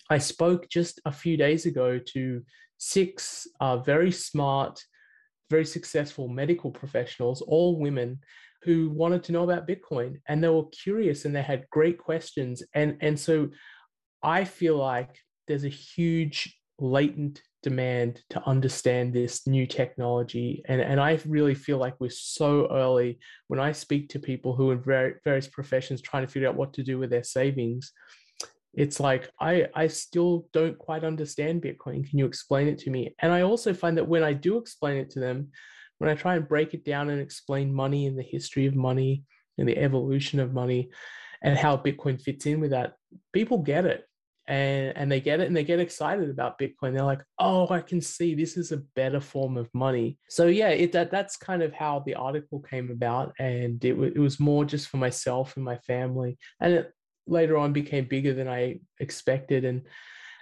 I 0.09 0.19
spoke 0.19 0.69
just 0.69 0.99
a 1.05 1.11
few 1.11 1.35
days 1.35 1.65
ago 1.65 1.99
to 2.13 2.43
six 2.77 3.47
uh, 3.59 3.77
very 3.77 4.11
smart, 4.11 4.83
very 5.49 5.65
successful 5.65 6.27
medical 6.27 6.71
professionals, 6.71 7.41
all 7.41 7.79
women 7.79 8.19
who 8.63 8.89
wanted 8.89 9.23
to 9.23 9.31
know 9.31 9.43
about 9.43 9.67
Bitcoin 9.67 10.19
and 10.27 10.43
they 10.43 10.49
were 10.49 10.65
curious 10.65 11.25
and 11.25 11.35
they 11.35 11.41
had 11.41 11.69
great 11.69 11.97
questions. 11.97 12.61
And, 12.73 12.97
and 13.01 13.19
so 13.19 13.49
I 14.21 14.43
feel 14.43 14.77
like 14.77 15.17
there's 15.47 15.63
a 15.63 15.69
huge 15.69 16.57
latent 16.77 17.41
demand 17.61 18.21
to 18.29 18.41
understand 18.47 19.13
this 19.13 19.45
new 19.47 19.65
technology. 19.65 20.61
And, 20.67 20.81
and 20.81 20.99
I 20.99 21.19
really 21.25 21.55
feel 21.55 21.77
like 21.77 21.95
we're 21.99 22.09
so 22.09 22.71
early 22.71 23.19
when 23.47 23.59
I 23.59 23.71
speak 23.71 24.09
to 24.09 24.19
people 24.19 24.55
who 24.55 24.71
in 24.71 24.81
various 24.81 25.47
professions 25.47 26.01
trying 26.01 26.25
to 26.25 26.31
figure 26.31 26.47
out 26.47 26.55
what 26.55 26.73
to 26.73 26.83
do 26.83 26.97
with 26.97 27.09
their 27.09 27.23
savings. 27.23 27.91
It's 28.79 29.01
like, 29.01 29.29
I, 29.41 29.67
I 29.75 29.87
still 29.87 30.47
don't 30.53 30.79
quite 30.79 31.03
understand 31.03 31.61
Bitcoin. 31.61 32.09
Can 32.09 32.17
you 32.17 32.25
explain 32.25 32.69
it 32.69 32.77
to 32.79 32.89
me? 32.89 33.13
And 33.19 33.29
I 33.29 33.41
also 33.41 33.73
find 33.73 33.97
that 33.97 34.07
when 34.07 34.23
I 34.23 34.31
do 34.31 34.57
explain 34.57 34.95
it 34.95 35.09
to 35.11 35.19
them, 35.19 35.49
when 35.97 36.09
I 36.09 36.15
try 36.15 36.37
and 36.37 36.47
break 36.47 36.73
it 36.73 36.85
down 36.85 37.09
and 37.09 37.19
explain 37.19 37.73
money 37.73 38.07
and 38.07 38.17
the 38.17 38.23
history 38.23 38.67
of 38.67 38.75
money 38.75 39.25
and 39.57 39.67
the 39.67 39.77
evolution 39.77 40.39
of 40.39 40.53
money 40.53 40.91
and 41.43 41.57
how 41.57 41.75
Bitcoin 41.75 42.21
fits 42.21 42.45
in 42.45 42.61
with 42.61 42.71
that, 42.71 42.93
people 43.33 43.57
get 43.57 43.83
it. 43.83 44.05
And 44.47 44.97
and 44.97 45.11
they 45.11 45.19
get 45.19 45.41
it 45.41 45.47
and 45.47 45.55
they 45.55 45.63
get 45.63 45.79
excited 45.79 46.27
about 46.27 46.57
bitcoin. 46.57 46.93
They're 46.93 47.03
like 47.03 47.21
oh 47.37 47.67
i 47.69 47.81
can 47.81 48.01
see 48.01 48.33
this 48.33 48.57
is 48.57 48.71
a 48.71 48.81
better 48.95 49.19
form 49.19 49.57
of 49.57 49.69
money. 49.75 50.17
So 50.27 50.47
yeah 50.47 50.69
it 50.69 50.91
that 50.93 51.11
that's 51.11 51.37
kind 51.37 51.61
of 51.61 51.71
how 51.71 51.99
the 51.99 52.15
article 52.15 52.59
came 52.59 52.89
about. 52.89 53.33
And 53.37 53.85
it, 53.85 53.91
w- 53.91 54.11
it 54.15 54.17
was 54.17 54.39
more 54.39 54.65
just 54.65 54.87
for 54.87 54.97
myself 54.97 55.55
and 55.55 55.63
my 55.63 55.77
family. 55.85 56.39
And 56.59 56.73
it 56.73 56.93
later 57.29 57.57
on 57.57 57.73
became 57.73 58.05
bigger 58.05 58.33
than 58.33 58.47
i 58.47 58.79
expected 58.99 59.65
and 59.65 59.81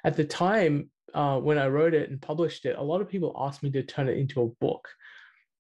at 0.04 0.16
the 0.16 0.24
time 0.24 0.90
uh, 1.14 1.38
when 1.38 1.58
i 1.58 1.68
wrote 1.68 1.94
it 1.94 2.10
and 2.10 2.22
published 2.22 2.66
it 2.66 2.78
a 2.78 2.84
lot 2.84 3.02
of 3.02 3.10
people 3.10 3.36
asked 3.40 3.64
me 3.64 3.72
to 3.72 3.84
turn 3.84 4.10
it 4.10 4.18
into 4.18 4.42
a 4.42 4.66
book 4.66 4.88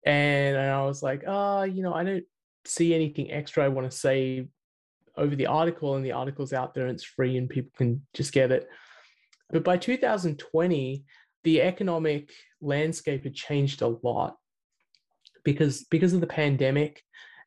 and, 0.04 0.56
and 0.56 0.70
i 0.70 0.82
was 0.82 1.02
like 1.02 1.24
oh 1.26 1.62
you 1.62 1.82
know 1.82 1.94
i 1.94 2.04
don't 2.04 2.24
see 2.64 2.94
anything 2.94 3.30
extra 3.32 3.64
i 3.64 3.68
want 3.68 3.90
to 3.90 3.96
say 3.96 4.46
over 5.16 5.36
the 5.36 5.46
article 5.46 5.96
and 5.96 6.04
the 6.04 6.12
article's 6.12 6.52
out 6.52 6.74
there 6.74 6.86
and 6.86 6.94
it's 6.94 7.04
free 7.04 7.36
and 7.36 7.48
people 7.48 7.72
can 7.76 8.04
just 8.14 8.32
get 8.32 8.50
it. 8.50 8.68
But 9.50 9.64
by 9.64 9.76
2020, 9.76 11.04
the 11.44 11.60
economic 11.60 12.32
landscape 12.60 13.24
had 13.24 13.34
changed 13.34 13.82
a 13.82 13.88
lot 14.02 14.36
because 15.44 15.84
because 15.90 16.12
of 16.12 16.20
the 16.20 16.26
pandemic 16.26 17.02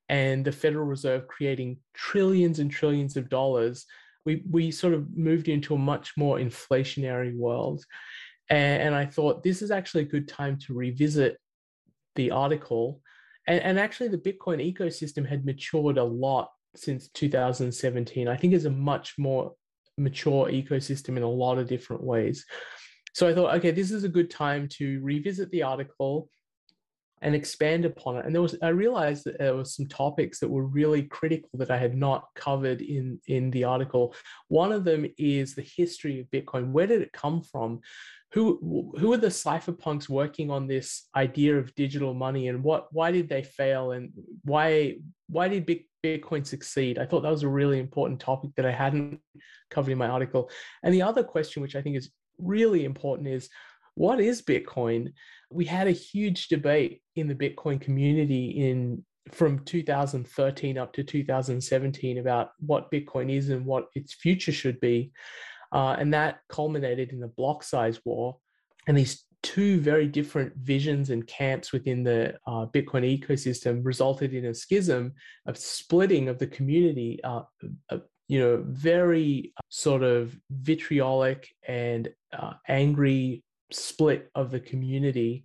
and 0.09 0.45
the 0.45 0.51
Federal 0.51 0.85
Reserve 0.85 1.27
creating 1.27 1.77
trillions 1.93 2.59
and 2.59 2.69
trillions 2.69 3.17
of 3.17 3.29
dollars, 3.29 3.85
we 4.25 4.43
we 4.49 4.71
sort 4.71 4.93
of 4.93 5.15
moved 5.15 5.47
into 5.47 5.75
a 5.75 5.79
much 5.79 6.13
more 6.17 6.37
inflationary 6.37 7.35
world. 7.35 7.83
And, 8.49 8.81
and 8.83 8.95
I 8.95 9.05
thought 9.05 9.43
this 9.43 9.61
is 9.61 9.71
actually 9.71 10.03
a 10.03 10.07
good 10.07 10.27
time 10.27 10.57
to 10.59 10.73
revisit 10.73 11.37
the 12.15 12.31
article. 12.31 13.01
And, 13.47 13.61
and 13.61 13.79
actually, 13.79 14.09
the 14.09 14.17
Bitcoin 14.17 14.73
ecosystem 14.73 15.27
had 15.27 15.45
matured 15.45 15.97
a 15.97 16.03
lot 16.03 16.49
since 16.75 17.09
2017. 17.09 18.27
I 18.27 18.35
think 18.35 18.53
is 18.53 18.65
a 18.65 18.69
much 18.71 19.15
more 19.17 19.53
mature 19.97 20.47
ecosystem 20.47 21.17
in 21.17 21.23
a 21.23 21.29
lot 21.29 21.57
of 21.57 21.67
different 21.67 22.03
ways. 22.03 22.45
So 23.13 23.27
I 23.27 23.33
thought, 23.33 23.55
okay, 23.55 23.71
this 23.71 23.91
is 23.91 24.03
a 24.03 24.09
good 24.09 24.29
time 24.29 24.67
to 24.73 24.99
revisit 25.01 25.49
the 25.51 25.63
article 25.63 26.29
and 27.21 27.33
expand 27.33 27.85
upon 27.85 28.17
it. 28.17 28.25
And 28.25 28.35
there 28.35 28.41
was 28.41 28.55
I 28.61 28.69
realized 28.69 29.23
that 29.25 29.39
there 29.39 29.55
were 29.55 29.65
some 29.65 29.87
topics 29.87 30.39
that 30.39 30.49
were 30.49 30.65
really 30.65 31.03
critical 31.03 31.49
that 31.55 31.71
I 31.71 31.77
had 31.77 31.95
not 31.95 32.27
covered 32.35 32.81
in 32.81 33.19
in 33.27 33.51
the 33.51 33.63
article. 33.63 34.13
One 34.47 34.71
of 34.71 34.83
them 34.83 35.05
is 35.17 35.55
the 35.55 35.67
history 35.75 36.19
of 36.19 36.29
Bitcoin. 36.31 36.71
Where 36.71 36.87
did 36.87 37.01
it 37.01 37.13
come 37.13 37.41
from? 37.41 37.81
Who 38.33 38.93
who 38.99 39.13
are 39.13 39.17
the 39.17 39.27
cypherpunks 39.27 40.09
working 40.09 40.51
on 40.51 40.67
this 40.67 41.07
idea 41.15 41.57
of 41.57 41.73
digital 41.75 42.13
money 42.13 42.49
and 42.49 42.63
what 42.63 42.87
why 42.91 43.11
did 43.11 43.29
they 43.29 43.43
fail 43.43 43.91
and 43.91 44.11
why 44.43 44.97
why 45.27 45.47
did 45.47 45.69
Bitcoin 46.03 46.45
succeed? 46.45 46.99
I 46.99 47.05
thought 47.05 47.21
that 47.21 47.31
was 47.31 47.43
a 47.43 47.47
really 47.47 47.79
important 47.79 48.19
topic 48.19 48.51
that 48.55 48.65
I 48.65 48.71
hadn't 48.71 49.19
covered 49.71 49.91
in 49.91 49.97
my 49.97 50.09
article. 50.09 50.49
And 50.83 50.93
the 50.93 51.01
other 51.01 51.23
question, 51.23 51.61
which 51.61 51.75
I 51.75 51.81
think 51.81 51.95
is 51.95 52.11
really 52.37 52.85
important, 52.85 53.29
is 53.29 53.49
what 53.95 54.19
is 54.19 54.41
Bitcoin? 54.41 55.13
We 55.49 55.65
had 55.65 55.87
a 55.87 55.91
huge 55.91 56.47
debate 56.47 57.01
in 57.15 57.27
the 57.27 57.35
Bitcoin 57.35 57.81
community 57.81 58.69
in 58.69 59.03
from 59.31 59.59
2013 59.59 60.77
up 60.77 60.93
to 60.93 61.03
2017 61.03 62.19
about 62.19 62.51
what 62.59 62.91
Bitcoin 62.91 63.35
is 63.35 63.49
and 63.49 63.65
what 63.65 63.87
its 63.95 64.13
future 64.13 64.51
should 64.51 64.79
be. 64.79 65.11
Uh, 65.71 65.95
and 65.99 66.13
that 66.13 66.39
culminated 66.47 67.11
in 67.11 67.19
the 67.19 67.27
block 67.27 67.63
size 67.63 67.99
war. 68.05 68.37
And 68.87 68.95
these 68.95 69.23
two 69.41 69.79
very 69.79 70.07
different 70.07 70.53
visions 70.57 71.09
and 71.09 71.25
camps 71.27 71.71
within 71.71 72.03
the 72.03 72.35
uh, 72.47 72.65
Bitcoin 72.67 73.19
ecosystem 73.19 73.81
resulted 73.83 74.33
in 74.33 74.45
a 74.45 74.53
schism, 74.53 75.13
a 75.47 75.55
splitting 75.55 76.29
of 76.29 76.37
the 76.37 76.47
community, 76.47 77.19
uh, 77.23 77.41
a, 77.89 78.01
you 78.27 78.39
know, 78.39 78.63
very 78.67 79.53
sort 79.69 80.03
of 80.03 80.35
vitriolic 80.49 81.47
and 81.67 82.09
uh, 82.37 82.53
angry 82.67 83.43
split 83.75 84.29
of 84.35 84.51
the 84.51 84.59
community. 84.59 85.43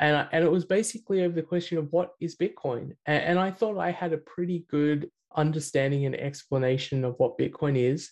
And, 0.00 0.28
and 0.32 0.44
it 0.44 0.50
was 0.50 0.64
basically 0.64 1.22
over 1.22 1.34
the 1.34 1.42
question 1.42 1.78
of 1.78 1.88
what 1.90 2.12
is 2.20 2.36
Bitcoin. 2.36 2.96
And, 3.06 3.22
and 3.24 3.38
I 3.38 3.50
thought 3.50 3.78
I 3.78 3.90
had 3.90 4.12
a 4.12 4.18
pretty 4.18 4.66
good 4.68 5.10
understanding 5.36 6.06
and 6.06 6.14
explanation 6.14 7.04
of 7.04 7.14
what 7.18 7.38
Bitcoin 7.38 7.76
is 7.76 8.10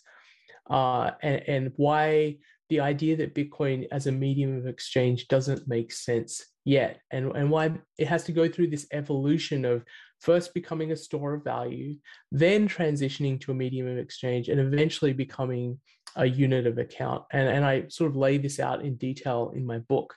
uh, 0.69 1.11
and, 1.21 1.43
and 1.47 1.73
why 1.75 2.37
the 2.69 2.79
idea 2.79 3.17
that 3.17 3.35
Bitcoin 3.35 3.85
as 3.91 4.07
a 4.07 4.11
medium 4.11 4.57
of 4.57 4.65
exchange 4.65 5.27
doesn't 5.27 5.67
make 5.67 5.91
sense 5.91 6.45
yet, 6.63 7.01
and, 7.11 7.35
and 7.35 7.51
why 7.51 7.71
it 7.97 8.07
has 8.07 8.23
to 8.23 8.31
go 8.31 8.47
through 8.47 8.67
this 8.67 8.87
evolution 8.93 9.65
of 9.65 9.83
first 10.21 10.53
becoming 10.53 10.91
a 10.91 10.95
store 10.95 11.33
of 11.33 11.43
value, 11.43 11.95
then 12.31 12.69
transitioning 12.69 13.41
to 13.41 13.51
a 13.51 13.55
medium 13.55 13.87
of 13.87 13.97
exchange, 13.97 14.47
and 14.47 14.59
eventually 14.59 15.11
becoming 15.11 15.77
a 16.15 16.25
unit 16.25 16.67
of 16.67 16.77
account. 16.77 17.23
And, 17.31 17.47
and 17.47 17.65
I 17.65 17.85
sort 17.89 18.11
of 18.11 18.15
lay 18.15 18.37
this 18.37 18.59
out 18.59 18.83
in 18.83 18.95
detail 18.95 19.53
in 19.55 19.65
my 19.65 19.79
book. 19.79 20.13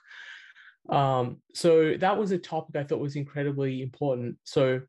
Um, 0.89 1.37
so 1.53 1.95
that 1.99 2.17
was 2.17 2.31
a 2.31 2.37
topic 2.37 2.75
I 2.75 2.83
thought 2.83 2.99
was 2.99 3.15
incredibly 3.15 3.81
important. 3.81 4.37
So 4.43 4.81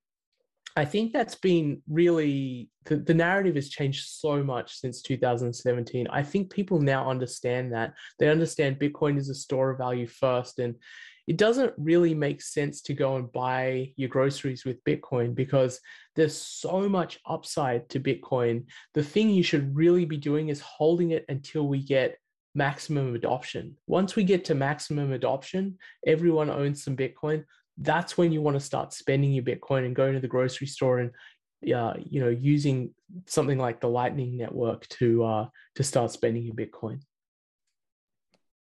I 0.77 0.85
think 0.85 1.13
that's 1.13 1.35
been 1.35 1.81
really 1.89 2.69
the, 2.85 2.97
the 2.97 3.15
narrative 3.15 3.55
has 3.55 3.71
changed 3.71 4.09
so 4.09 4.45
much 4.45 4.79
since 4.79 5.01
2017. 5.01 6.07
I 6.11 6.23
think 6.23 6.51
people 6.51 6.81
now 6.81 7.09
understand 7.09 7.73
that. 7.73 7.95
They 8.19 8.29
understand 8.29 8.79
Bitcoin 8.79 9.17
is 9.17 9.31
a 9.31 9.35
store 9.35 9.71
of 9.71 9.79
value 9.79 10.07
first. 10.07 10.59
And 10.59 10.75
it 11.27 11.37
doesn't 11.37 11.73
really 11.77 12.15
make 12.15 12.41
sense 12.41 12.81
to 12.83 12.95
go 12.95 13.17
and 13.17 13.33
buy 13.33 13.93
your 13.97 14.09
groceries 14.09 14.65
with 14.65 14.83
Bitcoin 14.85 15.35
because 15.35 15.81
there's 16.15 16.37
so 16.37 16.89
much 16.89 17.19
upside 17.27 17.89
to 17.91 18.01
Bitcoin. 18.01 18.65
The 18.95 19.03
thing 19.03 19.31
you 19.31 19.43
should 19.43 19.75
really 19.75 20.05
be 20.05 20.17
doing 20.17 20.49
is 20.49 20.61
holding 20.61 21.11
it 21.11 21.25
until 21.29 21.67
we 21.67 21.83
get 21.83 22.17
maximum 22.55 23.15
adoption. 23.15 23.77
Once 23.87 24.17
we 24.17 24.25
get 24.25 24.45
to 24.47 24.55
maximum 24.55 25.13
adoption, 25.13 25.79
everyone 26.07 26.49
owns 26.49 26.83
some 26.83 26.97
Bitcoin 26.97 27.45
that's 27.79 28.17
when 28.17 28.33
you 28.33 28.41
want 28.41 28.57
to 28.57 28.65
start 28.65 28.93
spending 28.93 29.33
your 29.33 29.45
Bitcoin 29.45 29.85
and 29.85 29.95
going 29.95 30.15
to 30.15 30.21
the 30.21 30.29
grocery 30.29 30.67
store 30.67 30.99
and 30.99 31.11
uh, 31.75 31.95
you 31.99 32.21
know 32.21 32.29
using 32.29 32.95
something 33.27 33.59
like 33.59 33.81
the 33.81 33.89
Lightning 33.89 34.37
Network 34.37 34.87
to 34.89 35.25
uh, 35.25 35.49
to 35.75 35.83
start 35.83 36.11
spending 36.11 36.45
your 36.45 36.55
Bitcoin. 36.55 37.01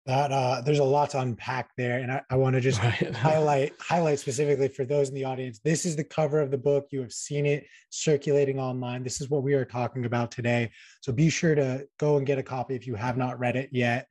That 0.05 0.33
uh, 0.33 0.63
there's 0.63 0.81
a 0.81 0.85
lot 0.85 1.11
to 1.11 1.21
unpack 1.21 1.71
there, 1.77 2.01
and 2.01 2.11
I, 2.11 2.23
I 2.29 2.37
want 2.37 2.55
to 2.55 2.61
just 2.61 2.83
right. 2.83 3.15
highlight 3.15 3.73
highlight 3.79 4.19
specifically 4.19 4.69
for 4.69 4.85
those 4.85 5.09
in 5.09 5.15
the 5.15 5.25
audience. 5.25 5.61
This 5.61 5.87
is 5.87 5.95
the 5.95 6.05
cover 6.05 6.41
of 6.41 6.51
the 6.51 6.59
book. 6.59 6.89
You 6.91 7.01
have 7.03 7.13
seen 7.13 7.47
it 7.47 7.67
circulating 7.91 8.59
online. 8.59 9.05
This 9.05 9.21
is 9.21 9.31
what 9.31 9.45
we 9.45 9.55
are 9.55 9.65
talking 9.65 10.05
about 10.05 10.33
today. 10.33 10.71
So 11.03 11.13
be 11.13 11.31
sure 11.31 11.55
to 11.55 11.87
go 11.99 12.17
and 12.17 12.27
get 12.27 12.39
a 12.39 12.43
copy 12.43 12.75
if 12.75 12.87
you 12.87 12.97
have 12.97 13.17
not 13.17 13.39
read 13.39 13.55
it 13.55 13.69
yet 13.71 14.09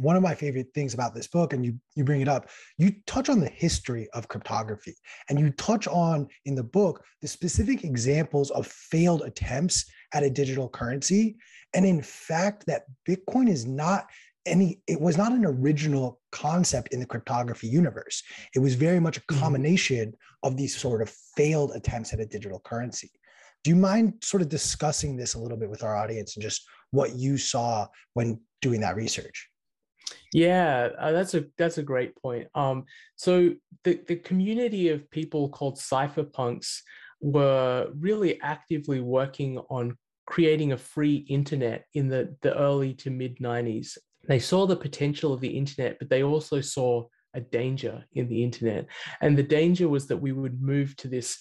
one 0.00 0.16
of 0.16 0.22
my 0.22 0.34
favorite 0.34 0.68
things 0.74 0.94
about 0.94 1.14
this 1.14 1.26
book, 1.26 1.52
and 1.52 1.64
you 1.64 1.78
you 1.94 2.04
bring 2.04 2.20
it 2.20 2.28
up, 2.28 2.48
you 2.78 2.94
touch 3.06 3.28
on 3.28 3.40
the 3.40 3.48
history 3.48 4.08
of 4.14 4.28
cryptography, 4.28 4.94
and 5.28 5.38
you 5.38 5.50
touch 5.50 5.86
on 5.88 6.26
in 6.46 6.54
the 6.54 6.62
book 6.62 7.04
the 7.20 7.28
specific 7.28 7.84
examples 7.84 8.50
of 8.50 8.66
failed 8.66 9.22
attempts 9.22 9.84
at 10.14 10.22
a 10.22 10.30
digital 10.30 10.68
currency, 10.68 11.36
and 11.74 11.84
in 11.84 12.02
fact 12.02 12.64
that 12.66 12.84
Bitcoin 13.08 13.48
is 13.48 13.66
not 13.66 14.06
any 14.50 14.80
it 14.86 15.00
was 15.00 15.16
not 15.16 15.32
an 15.32 15.44
original 15.44 16.20
concept 16.32 16.92
in 16.92 17.00
the 17.00 17.06
cryptography 17.06 17.68
universe 17.68 18.22
it 18.54 18.58
was 18.58 18.74
very 18.74 19.00
much 19.00 19.16
a 19.16 19.20
mm-hmm. 19.20 19.40
combination 19.40 20.12
of 20.42 20.56
these 20.56 20.76
sort 20.76 21.00
of 21.00 21.10
failed 21.36 21.72
attempts 21.74 22.12
at 22.12 22.20
a 22.20 22.26
digital 22.26 22.60
currency 22.60 23.10
do 23.62 23.70
you 23.70 23.76
mind 23.76 24.14
sort 24.22 24.42
of 24.42 24.48
discussing 24.48 25.16
this 25.16 25.34
a 25.34 25.38
little 25.38 25.56
bit 25.56 25.70
with 25.70 25.82
our 25.82 25.96
audience 25.96 26.36
and 26.36 26.42
just 26.42 26.62
what 26.90 27.14
you 27.14 27.38
saw 27.38 27.86
when 28.14 28.40
doing 28.60 28.80
that 28.80 28.96
research. 28.96 29.48
Yeah, 30.32 30.90
uh, 30.98 31.12
that's 31.12 31.34
a 31.34 31.46
that's 31.58 31.78
a 31.78 31.82
great 31.82 32.16
point. 32.16 32.48
Um, 32.54 32.84
so 33.16 33.50
the 33.84 34.00
the 34.06 34.16
community 34.16 34.88
of 34.88 35.10
people 35.10 35.48
called 35.48 35.78
cypherpunks 35.78 36.80
were 37.20 37.90
really 37.98 38.40
actively 38.40 39.00
working 39.00 39.58
on 39.70 39.96
creating 40.26 40.72
a 40.72 40.76
free 40.76 41.26
internet 41.28 41.84
in 41.94 42.08
the 42.08 42.36
the 42.42 42.56
early 42.56 42.94
to 42.94 43.10
mid 43.10 43.38
90s. 43.38 43.98
They 44.28 44.38
saw 44.38 44.66
the 44.66 44.76
potential 44.76 45.32
of 45.32 45.40
the 45.40 45.56
internet, 45.56 45.98
but 45.98 46.10
they 46.10 46.22
also 46.22 46.60
saw 46.60 47.06
a 47.34 47.40
danger 47.40 48.04
in 48.12 48.28
the 48.28 48.42
internet, 48.42 48.86
and 49.20 49.36
the 49.36 49.42
danger 49.42 49.88
was 49.88 50.08
that 50.08 50.16
we 50.16 50.32
would 50.32 50.60
move 50.60 50.96
to 50.96 51.08
this 51.08 51.38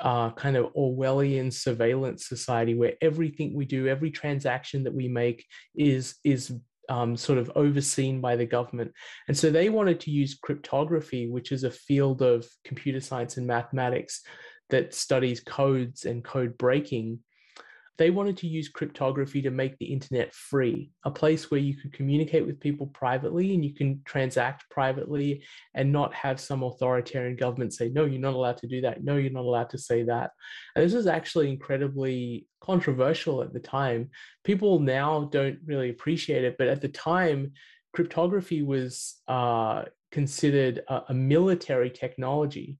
uh, 0.00 0.30
kind 0.30 0.56
of 0.56 0.72
Orwellian 0.74 1.52
surveillance 1.52 2.26
society 2.26 2.74
where 2.74 2.94
everything 3.02 3.54
we 3.54 3.66
do, 3.66 3.86
every 3.86 4.10
transaction 4.10 4.84
that 4.84 4.94
we 4.94 5.08
make 5.08 5.44
is 5.74 6.16
is 6.24 6.52
um, 6.88 7.16
sort 7.16 7.38
of 7.38 7.52
overseen 7.54 8.20
by 8.20 8.34
the 8.36 8.46
government. 8.46 8.92
And 9.28 9.38
so 9.38 9.50
they 9.50 9.68
wanted 9.68 10.00
to 10.00 10.10
use 10.10 10.38
cryptography, 10.42 11.28
which 11.28 11.52
is 11.52 11.64
a 11.64 11.70
field 11.70 12.20
of 12.20 12.48
computer 12.64 13.00
science 13.00 13.36
and 13.36 13.46
mathematics 13.46 14.22
that 14.70 14.92
studies 14.92 15.40
codes 15.40 16.04
and 16.04 16.24
code 16.24 16.58
breaking, 16.58 17.20
they 18.00 18.08
wanted 18.08 18.34
to 18.34 18.46
use 18.46 18.70
cryptography 18.70 19.42
to 19.42 19.50
make 19.50 19.76
the 19.76 19.84
internet 19.84 20.32
free, 20.32 20.90
a 21.04 21.10
place 21.10 21.50
where 21.50 21.60
you 21.60 21.76
could 21.76 21.92
communicate 21.92 22.46
with 22.46 22.58
people 22.58 22.86
privately 22.86 23.52
and 23.52 23.62
you 23.62 23.74
can 23.74 24.00
transact 24.06 24.64
privately 24.70 25.44
and 25.74 25.92
not 25.92 26.14
have 26.14 26.40
some 26.40 26.62
authoritarian 26.62 27.36
government 27.36 27.74
say, 27.74 27.90
no, 27.90 28.06
you're 28.06 28.18
not 28.18 28.32
allowed 28.32 28.56
to 28.56 28.66
do 28.66 28.80
that. 28.80 29.04
No, 29.04 29.16
you're 29.16 29.30
not 29.30 29.44
allowed 29.44 29.68
to 29.68 29.76
say 29.76 30.02
that. 30.04 30.30
And 30.74 30.82
this 30.82 30.94
was 30.94 31.06
actually 31.06 31.50
incredibly 31.50 32.46
controversial 32.62 33.42
at 33.42 33.52
the 33.52 33.60
time. 33.60 34.08
People 34.44 34.80
now 34.80 35.28
don't 35.30 35.58
really 35.66 35.90
appreciate 35.90 36.42
it, 36.42 36.56
but 36.56 36.68
at 36.68 36.80
the 36.80 36.88
time, 36.88 37.52
cryptography 37.92 38.62
was 38.62 39.20
uh, 39.28 39.82
considered 40.10 40.80
a, 40.88 41.02
a 41.10 41.14
military 41.14 41.90
technology. 41.90 42.78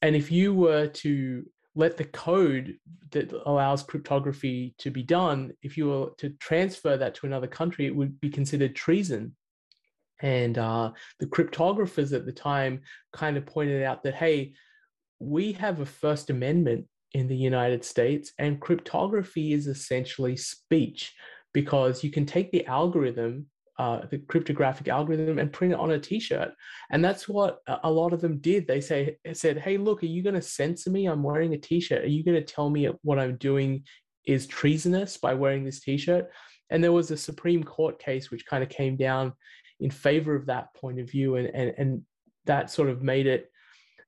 And 0.00 0.16
if 0.16 0.32
you 0.32 0.54
were 0.54 0.86
to 0.86 1.44
let 1.76 1.96
the 1.96 2.04
code 2.04 2.78
that 3.10 3.32
allows 3.44 3.82
cryptography 3.82 4.74
to 4.78 4.90
be 4.90 5.02
done, 5.02 5.52
if 5.62 5.76
you 5.76 5.88
were 5.88 6.10
to 6.18 6.30
transfer 6.40 6.96
that 6.96 7.14
to 7.16 7.26
another 7.26 7.46
country, 7.46 7.86
it 7.86 7.94
would 7.94 8.18
be 8.18 8.30
considered 8.30 8.74
treason. 8.74 9.36
And 10.20 10.56
uh, 10.56 10.92
the 11.20 11.26
cryptographers 11.26 12.14
at 12.14 12.24
the 12.24 12.32
time 12.32 12.80
kind 13.12 13.36
of 13.36 13.44
pointed 13.44 13.82
out 13.82 14.02
that, 14.04 14.14
hey, 14.14 14.54
we 15.20 15.52
have 15.52 15.80
a 15.80 15.86
First 15.86 16.30
Amendment 16.30 16.86
in 17.12 17.28
the 17.28 17.36
United 17.36 17.84
States, 17.84 18.32
and 18.38 18.60
cryptography 18.60 19.52
is 19.52 19.66
essentially 19.66 20.36
speech 20.36 21.14
because 21.52 22.02
you 22.02 22.10
can 22.10 22.26
take 22.26 22.50
the 22.50 22.66
algorithm 22.66 23.46
uh, 23.78 24.00
the 24.10 24.18
cryptographic 24.18 24.88
algorithm 24.88 25.38
and 25.38 25.52
print 25.52 25.74
it 25.74 25.78
on 25.78 25.90
a 25.90 25.98
t-shirt. 25.98 26.50
And 26.90 27.04
that's 27.04 27.28
what 27.28 27.58
a 27.82 27.90
lot 27.90 28.12
of 28.12 28.20
them 28.20 28.38
did. 28.38 28.66
They 28.66 28.80
say 28.80 29.18
said 29.32 29.58
hey 29.58 29.76
look 29.76 30.02
are 30.02 30.06
you 30.06 30.22
going 30.22 30.34
to 30.34 30.42
censor 30.42 30.90
me? 30.90 31.06
I'm 31.06 31.22
wearing 31.22 31.52
a 31.52 31.58
t-shirt. 31.58 32.04
Are 32.04 32.08
you 32.08 32.24
going 32.24 32.42
to 32.42 32.54
tell 32.54 32.70
me 32.70 32.88
what 33.02 33.18
i'm 33.18 33.36
doing 33.36 33.84
is 34.24 34.46
treasonous 34.46 35.16
by 35.16 35.34
wearing 35.34 35.64
this 35.64 35.80
t-shirt? 35.80 36.30
And 36.70 36.82
there 36.82 36.92
was 36.92 37.10
a 37.10 37.16
supreme 37.16 37.62
court 37.62 37.98
case 37.98 38.30
which 38.30 38.46
kind 38.46 38.62
of 38.62 38.70
came 38.70 38.96
down 38.96 39.34
in 39.80 39.90
favor 39.90 40.34
of 40.34 40.46
that 40.46 40.74
point 40.74 40.98
of 40.98 41.10
view 41.10 41.36
and 41.36 41.48
and, 41.48 41.74
and 41.76 42.02
that 42.46 42.70
sort 42.70 42.88
of 42.88 43.02
made 43.02 43.26
it 43.26 43.50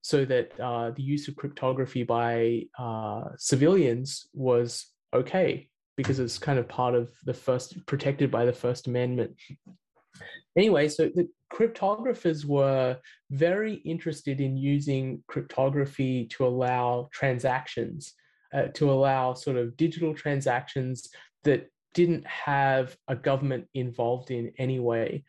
so 0.00 0.24
that 0.24 0.58
uh, 0.60 0.92
the 0.92 1.02
use 1.02 1.28
of 1.28 1.36
cryptography 1.36 2.04
by 2.04 2.62
uh, 2.78 3.24
civilians 3.36 4.28
was 4.32 4.86
okay 5.12 5.68
because 5.98 6.20
it's 6.20 6.38
kind 6.38 6.60
of 6.60 6.68
part 6.68 6.94
of 6.94 7.10
the 7.24 7.34
first 7.34 7.84
protected 7.86 8.30
by 8.30 8.44
the 8.44 8.52
First 8.52 8.86
Amendment. 8.86 9.34
Anyway, 10.56 10.88
so 10.88 11.10
the 11.12 11.28
cryptographers 11.52 12.44
were 12.44 12.96
very 13.32 13.74
interested 13.84 14.40
in 14.40 14.56
using 14.56 15.24
cryptography 15.26 16.26
to 16.26 16.46
allow 16.46 17.08
transactions, 17.12 18.14
uh, 18.54 18.68
to 18.74 18.92
allow 18.92 19.34
sort 19.34 19.56
of 19.56 19.76
digital 19.76 20.14
transactions 20.14 21.08
that 21.42 21.68
didn't 21.94 22.24
have 22.24 22.96
a 23.08 23.16
government 23.16 23.66
involved 23.74 24.30
in 24.30 24.52
any 24.56 24.78
way. 24.78 25.24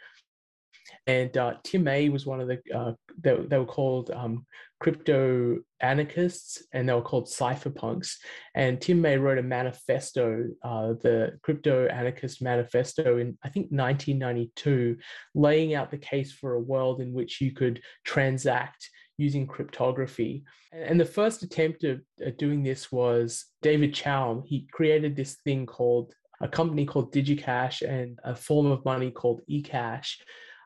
And 1.07 1.35
uh, 1.35 1.55
Tim 1.63 1.83
May 1.83 2.09
was 2.09 2.27
one 2.27 2.41
of 2.41 2.47
the, 2.47 2.59
uh, 2.75 2.93
they, 3.21 3.35
they 3.47 3.57
were 3.57 3.65
called 3.65 4.11
um, 4.11 4.45
crypto 4.79 5.57
anarchists 5.81 6.63
and 6.73 6.87
they 6.87 6.93
were 6.93 7.01
called 7.01 7.27
cypherpunks. 7.27 8.15
And 8.55 8.79
Tim 8.79 9.01
May 9.01 9.17
wrote 9.17 9.37
a 9.37 9.43
manifesto, 9.43 10.45
uh, 10.63 10.93
the 11.01 11.37
Crypto 11.43 11.87
Anarchist 11.87 12.41
Manifesto 12.41 13.17
in, 13.17 13.37
I 13.43 13.49
think, 13.49 13.67
1992, 13.71 14.97
laying 15.35 15.73
out 15.73 15.91
the 15.91 15.97
case 15.97 16.31
for 16.31 16.53
a 16.53 16.61
world 16.61 17.01
in 17.01 17.13
which 17.13 17.41
you 17.41 17.51
could 17.51 17.81
transact 18.05 18.89
using 19.17 19.45
cryptography. 19.45 20.43
And 20.71 20.99
the 20.99 21.05
first 21.05 21.43
attempt 21.43 21.83
of, 21.83 22.01
of 22.21 22.37
doing 22.37 22.63
this 22.63 22.91
was 22.91 23.45
David 23.61 23.93
Chaum. 23.93 24.43
He 24.45 24.67
created 24.71 25.15
this 25.15 25.35
thing 25.43 25.65
called 25.65 26.13
a 26.41 26.47
company 26.47 26.85
called 26.85 27.13
DigiCash 27.13 27.81
and 27.81 28.17
a 28.23 28.33
form 28.33 28.67
of 28.67 28.85
money 28.85 29.11
called 29.11 29.41
eCash 29.49 30.15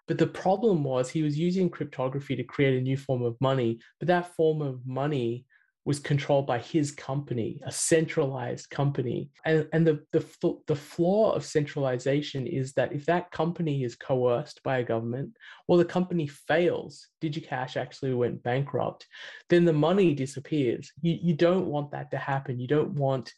but 0.07 0.17
the 0.17 0.27
problem 0.27 0.83
was 0.83 1.09
he 1.09 1.23
was 1.23 1.37
using 1.37 1.69
cryptography 1.69 2.35
to 2.35 2.43
create 2.43 2.77
a 2.77 2.81
new 2.81 2.97
form 2.97 3.23
of 3.23 3.39
money, 3.39 3.79
but 3.99 4.07
that 4.07 4.35
form 4.35 4.61
of 4.61 4.85
money 4.85 5.45
was 5.85 5.99
controlled 5.99 6.47
by 6.47 6.59
his 6.59 6.91
company, 6.91 7.59
a 7.65 7.71
centralized 7.71 8.69
company. 8.69 9.29
And, 9.45 9.67
and 9.73 9.85
the, 9.85 10.01
the, 10.13 10.25
the 10.67 10.75
flaw 10.75 11.31
of 11.31 11.43
centralization 11.43 12.47
is 12.47 12.71
that 12.73 12.93
if 12.93 13.05
that 13.05 13.31
company 13.31 13.83
is 13.83 13.95
coerced 13.95 14.63
by 14.63 14.77
a 14.77 14.83
government 14.83 15.35
or 15.67 15.77
the 15.77 15.85
company 15.85 16.27
fails, 16.27 17.09
DigiCash 17.21 17.75
actually 17.75 18.13
went 18.13 18.43
bankrupt, 18.43 19.07
then 19.49 19.65
the 19.65 19.73
money 19.73 20.13
disappears. 20.13 20.89
You, 21.01 21.17
you 21.21 21.33
don't 21.33 21.65
want 21.65 21.91
that 21.91 22.11
to 22.11 22.17
happen. 22.17 22.59
You 22.59 22.67
don't 22.67 22.91
want 22.91 23.33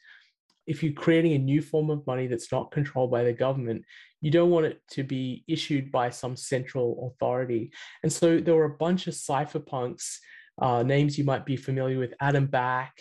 if 0.67 0.81
you're 0.81 0.93
creating 0.93 1.33
a 1.33 1.37
new 1.37 1.61
form 1.61 1.89
of 1.89 2.05
money 2.07 2.27
that's 2.27 2.51
not 2.51 2.71
controlled 2.71 3.11
by 3.11 3.23
the 3.23 3.33
government, 3.33 3.83
you 4.25 4.31
don't 4.31 4.49
want 4.49 4.65
it 4.65 4.81
to 4.89 5.03
be 5.03 5.43
issued 5.47 5.91
by 5.91 6.09
some 6.09 6.35
central 6.35 7.13
authority. 7.13 7.71
And 8.01 8.11
so 8.11 8.39
there 8.39 8.55
were 8.55 8.65
a 8.65 8.77
bunch 8.85 9.05
of 9.05 9.13
cypherpunks, 9.13 10.17
uh, 10.59 10.81
names 10.81 11.15
you 11.15 11.23
might 11.23 11.45
be 11.45 11.55
familiar 11.55 11.99
with 11.99 12.15
Adam 12.19 12.47
Back, 12.47 12.93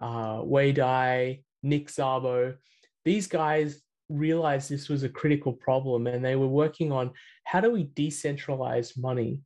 uh, 0.00 0.42
Wei 0.44 0.70
Dai, 0.70 1.40
Nick 1.64 1.88
Szabo. 1.88 2.54
These 3.04 3.26
guys 3.26 3.82
realized 4.08 4.70
this 4.70 4.88
was 4.88 5.02
a 5.02 5.08
critical 5.08 5.52
problem 5.52 6.06
and 6.06 6.24
they 6.24 6.36
were 6.36 6.46
working 6.46 6.92
on 6.92 7.10
how 7.42 7.60
do 7.60 7.72
we 7.72 7.86
decentralize 7.86 8.96
money? 8.96 9.40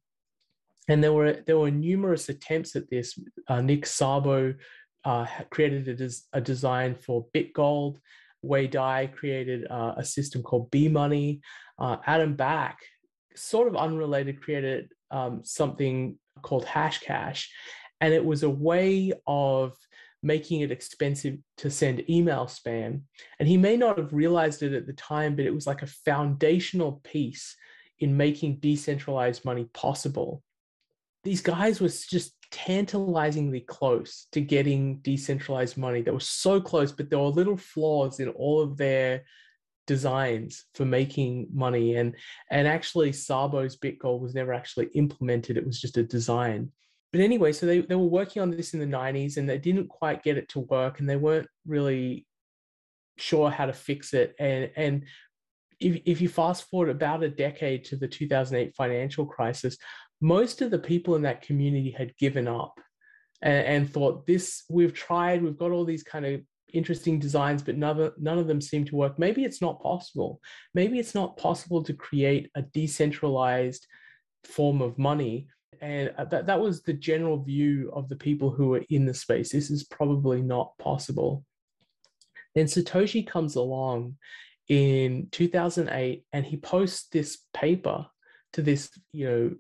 And 0.89 1.03
there 1.03 1.15
were 1.15 1.43
there 1.47 1.59
were 1.59 1.71
numerous 1.71 2.29
attempts 2.29 2.77
at 2.77 2.91
this. 2.91 3.19
Uh, 3.49 3.63
Nick 3.63 3.87
Szabo 3.87 4.57
uh, 5.07 5.27
created 5.49 5.89
a, 5.89 5.95
des- 5.95 6.27
a, 6.35 6.41
design 6.43 6.95
for 6.95 7.27
BitGold. 7.35 7.97
Wei 8.45 8.67
Dai 8.67 9.07
created 9.07 9.67
uh, 9.71 9.95
a 9.97 10.05
system 10.05 10.43
called 10.43 10.71
B 10.71 10.89
Money. 10.89 11.41
Uh, 11.79 11.97
Adam 12.07 12.35
Back, 12.37 12.79
sort 13.35 13.69
of 13.69 13.77
unrelated, 13.77 14.41
created 14.41 14.91
um, 15.11 15.41
something 15.45 16.19
called 16.43 16.67
Hashcash. 16.67 17.47
And 18.01 18.13
it 18.13 18.25
was 18.25 18.43
a 18.43 18.51
way 18.51 19.13
of 19.27 19.73
making 20.23 20.63
it 20.63 20.73
expensive 20.73 21.37
to 21.59 21.71
send 21.71 22.09
email 22.09 22.47
spam. 22.47 23.03
And 23.39 23.49
he 23.49 23.57
may 23.57 23.77
not 23.77 23.99
have 23.99 24.13
realized 24.13 24.63
it 24.63 24.73
at 24.73 24.87
the 24.87 24.95
time, 24.95 25.37
but 25.37 25.45
it 25.45 25.55
was 25.55 25.67
like 25.67 25.83
a 25.83 25.87
foundational 25.87 27.01
piece 27.05 27.57
in 27.99 28.17
making 28.17 28.57
decentralized 28.57 29.45
money 29.45 29.69
possible. 29.75 30.43
These 31.23 31.43
guys 31.43 31.81
were 31.81 31.89
just 31.89 32.35
tantalizingly 32.55 33.63
close 33.63 34.29
to 34.31 34.41
getting 34.41 34.99
decentralized 34.99 35.77
money. 35.77 36.03
They 36.03 36.13
were 36.13 36.21
so 36.21 36.61
close, 36.61 36.93
but 36.93 37.11
there 37.11 37.19
were 37.19 37.27
little 37.27 37.57
flaws 37.57 38.21
in 38.21 38.29
all 38.29 38.63
of 38.63 38.77
their 38.77 39.25
designs 39.89 40.65
for 40.75 40.85
making 40.85 41.49
money. 41.53 41.97
And 41.97 42.15
and 42.53 42.69
actually 42.69 43.11
Szabo's 43.11 43.77
BitGold 43.77 44.21
was 44.21 44.37
never 44.37 44.53
actually 44.53 44.87
implemented. 44.95 45.57
It 45.57 45.67
was 45.67 45.81
just 45.81 45.97
a 45.97 46.05
design. 46.05 46.71
But 47.11 47.23
anyway, 47.23 47.53
so 47.53 47.67
they, 47.67 47.81
they 47.81 47.97
were 47.97 48.05
working 48.05 48.41
on 48.41 48.53
this 48.53 48.73
in 48.73 48.79
the 48.79 48.87
90s 48.87 49.37
and 49.37 49.49
they 49.49 49.59
didn't 49.59 49.89
quite 49.89 50.23
get 50.23 50.39
it 50.39 50.49
to 50.51 50.61
work 50.61 51.01
and 51.01 51.11
they 51.11 51.17
weren't 51.17 51.49
really 51.67 52.25
sure 53.19 53.51
how 53.51 53.67
to 53.67 53.73
fix 53.73 54.15
it. 54.15 54.37
And 54.39 54.71
and 54.77 55.05
if, 55.81 56.01
if 56.07 56.21
you 56.21 56.29
fast 56.29 56.71
forward 56.71 56.91
about 56.91 57.25
a 57.25 57.29
decade 57.29 57.85
to 57.87 57.97
the 57.97 58.07
2008 58.07 58.77
financial 58.77 59.27
crisis, 59.27 59.77
most 60.21 60.63
of 60.63 60.71
the 60.71 60.79
people 60.79 61.17
in 61.17 61.23
that 61.23 61.43
community 61.43 61.91
had 61.91 62.17
given 62.17 62.49
up 62.49 62.79
and, 63.43 63.67
and 63.67 63.91
thought 63.91 64.27
this 64.27 64.65
we've 64.71 64.95
tried 64.95 65.43
we've 65.43 65.59
got 65.59 65.71
all 65.71 65.85
these 65.85 66.03
kind 66.03 66.25
of 66.25 66.41
interesting 66.75 67.19
designs 67.19 67.63
but 67.63 67.77
none 67.77 68.01
of, 68.01 68.13
none 68.19 68.39
of 68.39 68.47
them 68.47 68.61
seem 68.61 68.85
to 68.85 68.97
work. 68.97 69.19
Maybe 69.19 69.45
it's 69.45 69.63
not 69.63 69.81
possible. 69.81 70.41
Maybe 70.75 70.99
it's 70.99 71.15
not 71.15 71.37
possible 71.37 71.83
to 71.85 71.93
create 71.95 72.51
a 72.55 72.63
decentralized 72.63 73.87
form 74.45 74.83
of 74.83 74.99
money. 74.99 75.49
And 75.81 76.13
uh, 76.19 76.25
that, 76.27 76.47
that 76.47 76.61
was 76.61 76.83
the 76.83 76.93
general 76.93 77.43
view 77.43 77.91
of 77.95 78.09
the 78.09 78.17
people 78.17 78.51
who 78.51 78.69
were 78.69 78.85
in 78.91 79.07
the 79.07 79.15
space. 79.15 79.53
This 79.53 79.71
is 79.71 79.85
probably 79.85 80.43
not 80.43 80.77
possible. 80.79 81.45
Then 82.55 82.67
satoshi 82.67 83.27
comes 83.27 83.57
along 83.57 84.17
in 84.69 85.29
2008 85.31 86.25
and 86.33 86.45
he 86.45 86.57
posts 86.57 87.09
this 87.11 87.39
paper 87.53 88.07
to 88.55 88.63
this 88.63 88.91
you 89.13 89.29
know 89.29 89.51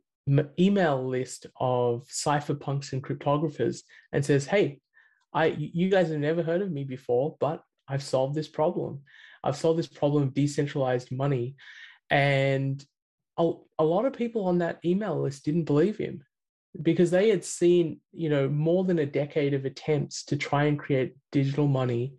email 0.59 1.07
list 1.07 1.47
of 1.61 2.07
cypherpunks 2.09 2.93
and 2.93 3.03
cryptographers 3.03 3.83
and 4.13 4.25
says 4.25 4.47
hey 4.47 4.81
i 5.35 5.47
you 5.47 5.91
guys 5.91 6.09
have 6.09 6.19
never 6.19 6.43
heard 6.43 6.63
of 6.63 6.73
me 6.73 6.83
before 6.83 7.37
but 7.41 7.63
i've 7.89 8.03
solved 8.03 8.35
this 8.35 8.49
problem. 8.49 9.01
I've 9.45 9.57
solved 9.57 9.79
this 9.79 9.87
problem 9.87 10.23
of 10.25 10.35
decentralized 10.35 11.13
money. 11.13 11.55
And 12.11 12.85
a, 13.39 13.53
a 13.79 13.85
lot 13.85 14.07
of 14.07 14.15
people 14.15 14.47
on 14.47 14.59
that 14.59 14.79
email 14.85 15.21
list 15.21 15.45
didn't 15.45 15.65
believe 15.65 15.99
him 15.99 16.23
because 16.81 17.11
they 17.11 17.29
had 17.29 17.45
seen 17.45 18.01
you 18.13 18.29
know 18.29 18.49
more 18.49 18.85
than 18.85 18.99
a 18.99 19.07
decade 19.07 19.55
of 19.55 19.65
attempts 19.65 20.25
to 20.25 20.37
try 20.37 20.65
and 20.65 20.77
create 20.77 21.15
digital 21.31 21.69
money 21.69 22.15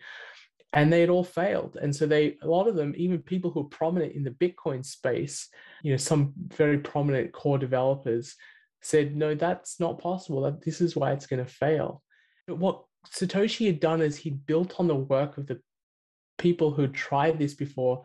and 0.76 0.92
they 0.92 1.00
had 1.00 1.10
all 1.10 1.24
failed. 1.24 1.78
And 1.82 1.96
so 1.96 2.06
they 2.06 2.38
a 2.44 2.48
lot 2.48 2.68
of 2.68 2.76
them 2.76 2.94
even 2.96 3.20
people 3.20 3.50
who 3.50 3.62
are 3.62 3.78
prominent 3.80 4.14
in 4.14 4.24
the 4.24 4.32
bitcoin 4.32 4.86
space 4.86 5.50
you 5.82 5.92
know 5.92 5.98
some 5.98 6.34
very 6.38 6.78
prominent 6.78 7.32
core 7.32 7.58
developers 7.58 8.36
said 8.82 9.16
no 9.16 9.34
that's 9.34 9.80
not 9.80 10.00
possible. 10.00 10.42
That 10.42 10.64
this 10.64 10.82
is 10.82 10.96
why 10.96 11.14
it's 11.14 11.26
going 11.26 11.44
to 11.44 11.52
fail. 11.52 12.04
But 12.46 12.60
what 12.60 12.84
satoshi 13.08 13.66
had 13.66 13.80
done 13.80 14.02
is 14.02 14.16
he 14.16 14.30
built 14.30 14.80
on 14.80 14.88
the 14.88 14.96
work 14.96 15.38
of 15.38 15.48
the 15.48 15.60
people 16.38 16.72
who 16.72 16.88
tried 16.88 17.40
this 17.40 17.54
before 17.54 18.04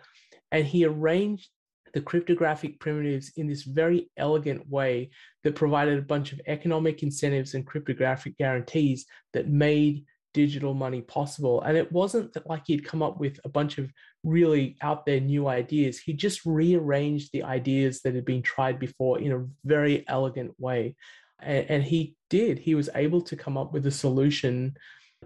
and 0.53 0.65
he 0.65 0.85
arranged 0.85 1.49
the 1.93 2.01
cryptographic 2.01 2.79
primitives 2.79 3.33
in 3.37 3.49
this 3.49 3.65
very 3.65 4.11
elegant 4.17 4.69
way 4.69 5.11
that 5.43 5.57
provided 5.57 5.99
a 5.99 6.03
bunch 6.03 6.33
of 6.33 6.41
economic 6.47 7.03
incentives 7.03 7.55
and 7.55 7.67
cryptographic 7.67 8.37
guarantees 8.39 9.07
that 9.33 9.49
made 9.49 10.05
digital 10.33 10.75
money 10.75 11.01
possible. 11.03 11.63
And 11.63 11.77
it 11.77 11.91
wasn't 11.91 12.33
that 12.35 12.49
like 12.49 12.63
he'd 12.67 12.85
come 12.85 13.03
up 13.03 13.19
with 13.19 13.41
a 13.45 13.49
bunch 13.49 13.79
of 13.79 13.93
really 14.25 14.77
out 14.83 15.07
there 15.07 15.21
new 15.21 15.49
ideas. 15.49 15.99
He 15.99 16.13
just 16.13 16.45
rearranged 16.45 17.31
the 17.33 17.45
ideas 17.45 18.03
that 18.03 18.15
had 18.15 18.25
been 18.25 18.43
tried 18.43 18.79
before 18.79 19.21
in 19.21 19.33
a 19.33 19.47
very 19.65 20.05
elegant 20.09 20.53
way. 20.59 20.97
And, 21.41 21.71
and 21.71 21.83
he 21.83 22.17
did. 22.29 22.59
He 22.59 22.75
was 22.75 22.91
able 22.95 23.23
to 23.23 23.37
come 23.37 23.57
up 23.57 23.73
with 23.73 23.87
a 23.87 23.91
solution 23.91 24.77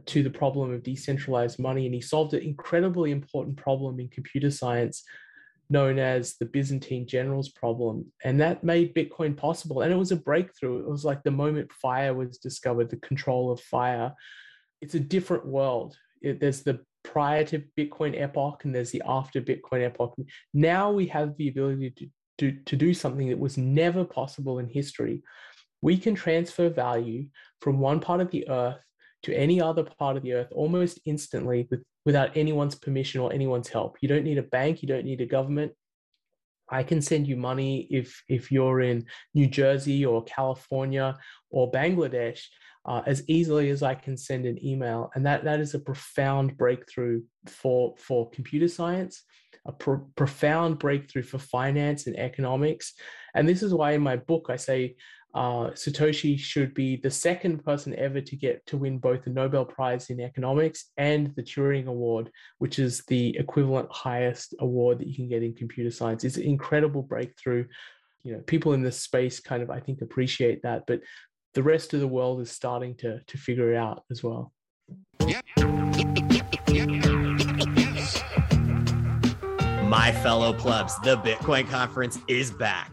to 0.06 0.22
the 0.22 0.30
problem 0.30 0.72
of 0.72 0.82
decentralized 0.82 1.58
money. 1.58 1.86
And 1.86 1.94
he 1.94 2.00
solved 2.00 2.34
an 2.34 2.42
incredibly 2.42 3.10
important 3.10 3.56
problem 3.56 4.00
in 4.00 4.08
computer 4.08 4.50
science 4.50 5.04
known 5.70 5.98
as 5.98 6.36
the 6.36 6.44
Byzantine 6.44 7.06
generals 7.06 7.48
problem. 7.48 8.06
And 8.22 8.40
that 8.40 8.64
made 8.64 8.94
Bitcoin 8.94 9.36
possible. 9.36 9.80
And 9.80 9.92
it 9.92 9.96
was 9.96 10.12
a 10.12 10.16
breakthrough. 10.16 10.80
It 10.80 10.88
was 10.88 11.04
like 11.04 11.22
the 11.22 11.30
moment 11.30 11.72
fire 11.72 12.14
was 12.14 12.38
discovered, 12.38 12.90
the 12.90 12.96
control 12.96 13.50
of 13.50 13.60
fire 13.60 14.12
it's 14.84 14.94
a 14.94 15.00
different 15.00 15.46
world. 15.46 15.96
It, 16.20 16.40
there's 16.40 16.62
the 16.62 16.80
prior 17.02 17.42
to 17.44 17.62
Bitcoin 17.78 18.20
epoch 18.20 18.64
and 18.64 18.74
there's 18.74 18.90
the 18.90 19.02
after 19.06 19.40
Bitcoin 19.40 19.82
epoch. 19.82 20.14
Now 20.52 20.90
we 20.90 21.06
have 21.06 21.36
the 21.38 21.48
ability 21.48 21.90
to, 21.90 22.06
to, 22.38 22.58
to 22.66 22.76
do 22.76 22.92
something 22.92 23.28
that 23.30 23.38
was 23.38 23.56
never 23.56 24.04
possible 24.04 24.58
in 24.58 24.68
history. 24.68 25.22
We 25.80 25.96
can 25.96 26.14
transfer 26.14 26.68
value 26.68 27.28
from 27.62 27.78
one 27.78 28.00
part 28.00 28.20
of 28.20 28.30
the 28.30 28.46
earth 28.48 28.84
to 29.22 29.34
any 29.34 29.58
other 29.58 29.84
part 29.84 30.18
of 30.18 30.22
the 30.22 30.34
earth 30.34 30.48
almost 30.52 31.00
instantly 31.06 31.66
with, 31.70 31.82
without 32.04 32.36
anyone's 32.36 32.74
permission 32.74 33.22
or 33.22 33.32
anyone's 33.32 33.68
help. 33.68 33.96
You 34.02 34.08
don't 34.08 34.24
need 34.24 34.38
a 34.38 34.42
bank, 34.42 34.82
you 34.82 34.88
don't 34.88 35.06
need 35.06 35.22
a 35.22 35.26
government. 35.26 35.72
I 36.70 36.82
can 36.82 37.00
send 37.00 37.26
you 37.26 37.36
money 37.36 37.86
if 37.90 38.22
if 38.26 38.50
you're 38.50 38.80
in 38.80 39.04
New 39.34 39.46
Jersey 39.46 40.04
or 40.04 40.24
California 40.24 41.16
or 41.50 41.70
Bangladesh 41.70 42.40
uh, 42.86 43.02
as 43.06 43.22
easily 43.28 43.70
as 43.70 43.82
I 43.82 43.94
can 43.94 44.16
send 44.16 44.46
an 44.46 44.64
email. 44.64 45.10
And 45.14 45.24
that, 45.26 45.44
that 45.44 45.60
is 45.60 45.74
a 45.74 45.78
profound 45.78 46.56
breakthrough 46.56 47.22
for, 47.46 47.94
for 47.98 48.30
computer 48.30 48.68
science, 48.68 49.22
a 49.66 49.72
pro- 49.72 50.06
profound 50.16 50.78
breakthrough 50.78 51.22
for 51.22 51.38
finance 51.38 52.06
and 52.06 52.16
economics. 52.18 52.94
And 53.34 53.48
this 53.48 53.62
is 53.62 53.72
why 53.72 53.92
in 53.92 54.02
my 54.02 54.16
book 54.16 54.46
I 54.50 54.56
say 54.56 54.96
uh, 55.34 55.70
Satoshi 55.70 56.38
should 56.38 56.74
be 56.74 56.96
the 56.96 57.10
second 57.10 57.64
person 57.64 57.94
ever 57.96 58.20
to 58.20 58.36
get 58.36 58.64
to 58.66 58.76
win 58.76 58.98
both 58.98 59.24
the 59.24 59.30
Nobel 59.30 59.64
Prize 59.64 60.10
in 60.10 60.20
economics 60.20 60.92
and 60.96 61.34
the 61.34 61.42
Turing 61.42 61.86
Award, 61.86 62.30
which 62.58 62.78
is 62.78 63.02
the 63.08 63.36
equivalent 63.36 63.90
highest 63.90 64.54
award 64.60 65.00
that 65.00 65.08
you 65.08 65.16
can 65.16 65.28
get 65.28 65.42
in 65.42 65.52
computer 65.52 65.90
science. 65.90 66.22
It's 66.22 66.36
an 66.36 66.44
incredible 66.44 67.02
breakthrough. 67.02 67.66
You 68.22 68.34
know, 68.34 68.40
people 68.46 68.74
in 68.74 68.82
this 68.82 69.00
space 69.00 69.40
kind 69.40 69.62
of, 69.62 69.70
I 69.70 69.80
think, 69.80 70.02
appreciate 70.02 70.62
that, 70.62 70.84
but 70.86 71.00
the 71.54 71.62
rest 71.62 71.94
of 71.94 72.00
the 72.00 72.08
world 72.08 72.40
is 72.40 72.50
starting 72.50 72.94
to 72.96 73.20
to 73.20 73.38
figure 73.38 73.72
it 73.72 73.76
out 73.76 74.04
as 74.10 74.22
well. 74.22 74.52
My 79.88 80.12
fellow 80.22 80.52
plebs, 80.52 80.98
the 81.00 81.16
Bitcoin 81.18 81.68
conference 81.68 82.18
is 82.28 82.50
back. 82.50 82.92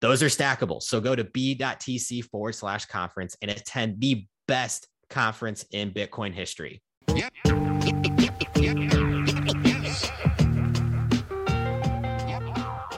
Those 0.00 0.22
are 0.22 0.26
stackable. 0.26 0.82
So 0.82 1.00
go 1.00 1.14
to 1.14 1.24
b.tc 1.24 2.24
forward 2.24 2.54
slash 2.54 2.86
conference 2.86 3.36
and 3.42 3.50
attend 3.50 4.00
the 4.00 4.26
best 4.48 4.88
conference 5.10 5.66
in 5.72 5.90
Bitcoin 5.90 6.32
history. 6.32 6.80
Yep. 7.14 7.30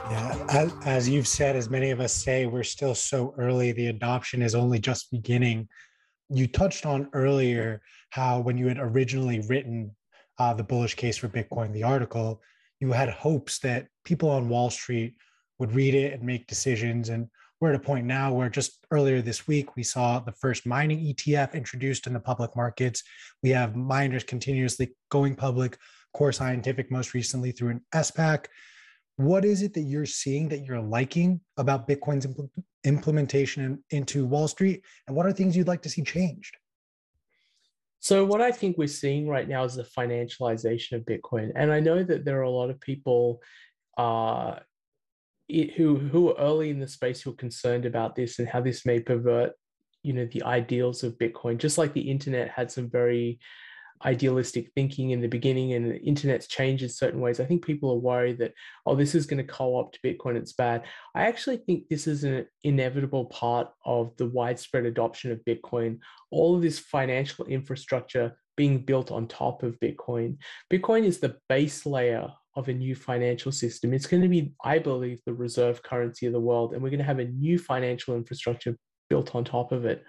Yeah, 0.09 0.69
as, 0.85 1.09
you've 1.09 1.27
said, 1.27 1.55
as 1.57 1.69
many 1.69 1.89
of 1.89 1.99
us 1.99 2.13
say, 2.13 2.45
we're 2.45 2.63
still 2.63 2.95
so 2.95 3.33
early. 3.37 3.73
The 3.73 3.87
adoption 3.87 4.41
is 4.41 4.55
only 4.55 4.79
just 4.79 5.11
beginning. 5.11 5.67
You 6.29 6.47
touched 6.47 6.85
on 6.85 7.09
earlier 7.11 7.81
how 8.11 8.39
when 8.39 8.57
you 8.57 8.67
had 8.67 8.77
originally 8.79 9.41
written 9.41 9.93
uh, 10.37 10.53
the 10.53 10.63
bullish 10.63 10.95
case 10.95 11.17
for 11.17 11.27
Bitcoin, 11.27 11.73
the 11.73 11.83
article, 11.83 12.41
you 12.79 12.93
had 12.93 13.09
hopes 13.09 13.59
that 13.59 13.87
people 14.05 14.29
on 14.29 14.47
Wall 14.47 14.69
Street 14.69 15.15
would 15.59 15.73
read 15.73 15.93
it 15.93 16.13
and 16.13 16.23
make 16.23 16.47
decisions. 16.47 17.09
And 17.09 17.27
we're 17.59 17.69
at 17.69 17.75
a 17.75 17.79
point 17.79 18.05
now 18.05 18.33
where 18.33 18.49
just 18.49 18.85
earlier 18.91 19.21
this 19.21 19.47
week, 19.47 19.75
we 19.75 19.83
saw 19.83 20.19
the 20.19 20.33
first 20.33 20.65
mining 20.65 20.99
ETF 20.99 21.53
introduced 21.53 22.07
in 22.07 22.13
the 22.13 22.19
public 22.19 22.55
markets. 22.55 23.03
We 23.41 23.51
have 23.51 23.75
miners 23.75 24.23
continuously 24.23 24.95
going 25.09 25.35
public, 25.35 25.77
Core 26.13 26.31
Scientific 26.31 26.91
most 26.91 27.13
recently 27.13 27.51
through 27.51 27.69
an 27.69 27.81
SPAC. 27.93 28.45
What 29.17 29.45
is 29.45 29.61
it 29.61 29.73
that 29.75 29.81
you're 29.81 30.05
seeing 30.05 30.49
that 30.49 30.65
you're 30.65 30.81
liking 30.81 31.39
about 31.57 31.87
Bitcoin's 31.87 32.25
impl- 32.25 32.49
implementation 32.83 33.83
into 33.91 34.25
Wall 34.25 34.47
Street? 34.47 34.83
And 35.07 35.15
what 35.15 35.25
are 35.25 35.31
things 35.31 35.55
you'd 35.55 35.67
like 35.67 35.83
to 35.83 35.89
see 35.89 36.01
changed? 36.01 36.57
So, 37.99 38.25
what 38.25 38.41
I 38.41 38.51
think 38.51 38.77
we're 38.77 38.87
seeing 38.87 39.29
right 39.29 39.47
now 39.47 39.63
is 39.63 39.75
the 39.75 39.83
financialization 39.83 40.93
of 40.97 41.03
Bitcoin. 41.03 41.53
And 41.55 41.71
I 41.71 41.79
know 41.79 42.03
that 42.03 42.25
there 42.25 42.39
are 42.39 42.41
a 42.41 42.49
lot 42.49 42.69
of 42.69 42.81
people 42.81 43.41
uh, 43.97 44.55
who 45.49 45.95
who 45.95 46.29
are 46.29 46.39
early 46.39 46.69
in 46.69 46.79
the 46.79 46.87
space 46.87 47.21
who 47.21 47.31
are 47.31 47.35
concerned 47.35 47.85
about 47.85 48.15
this 48.15 48.39
and 48.39 48.47
how 48.47 48.61
this 48.61 48.85
may 48.85 48.99
pervert 48.99 49.51
you 50.03 50.13
know 50.13 50.27
the 50.31 50.43
ideals 50.43 51.03
of 51.03 51.17
bitcoin. 51.17 51.57
Just 51.57 51.77
like 51.77 51.93
the 51.93 52.11
internet 52.11 52.49
had 52.49 52.71
some 52.71 52.89
very 52.89 53.39
idealistic 54.05 54.69
thinking 54.75 55.11
in 55.11 55.21
the 55.21 55.27
beginning 55.27 55.73
and 55.73 55.89
the 55.89 56.01
internet's 56.01 56.47
changed 56.47 56.83
in 56.83 56.89
certain 56.89 57.21
ways 57.21 57.39
i 57.39 57.45
think 57.45 57.63
people 57.63 57.89
are 57.89 57.99
worried 57.99 58.37
that 58.37 58.51
oh 58.85 58.95
this 58.95 59.15
is 59.15 59.25
going 59.25 59.37
to 59.37 59.53
co-opt 59.53 59.97
bitcoin 60.03 60.35
it's 60.35 60.51
bad. 60.51 60.83
I 61.15 61.27
actually 61.27 61.57
think 61.57 61.87
this 61.87 62.05
is 62.05 62.25
an 62.25 62.45
inevitable 62.63 63.25
part 63.25 63.69
of 63.85 64.11
the 64.17 64.25
widespread 64.25 64.85
adoption 64.85 65.31
of 65.31 65.39
bitcoin 65.47 65.99
all 66.31 66.55
of 66.55 66.61
this 66.61 66.79
financial 66.79 67.45
infrastructure 67.45 68.35
being 68.55 68.79
built 68.79 69.11
on 69.11 69.27
top 69.27 69.63
of 69.63 69.79
bitcoin. 69.79 70.37
Bitcoin 70.71 71.03
is 71.03 71.19
the 71.19 71.37
base 71.49 71.85
layer 71.85 72.31
of 72.55 72.69
a 72.69 72.73
new 72.73 72.95
financial 72.95 73.51
system. 73.51 73.93
It's 73.93 74.05
going 74.05 74.23
to 74.23 74.29
be, 74.29 74.53
I 74.63 74.79
believe, 74.79 75.19
the 75.25 75.33
reserve 75.33 75.81
currency 75.83 76.25
of 76.25 76.33
the 76.33 76.39
world, 76.39 76.73
and 76.73 76.81
we're 76.81 76.89
going 76.89 76.99
to 76.99 77.05
have 77.05 77.19
a 77.19 77.25
new 77.25 77.57
financial 77.57 78.15
infrastructure 78.15 78.77
built 79.09 79.35
on 79.35 79.43
top 79.43 79.71
of 79.71 79.85
it. 79.85 80.03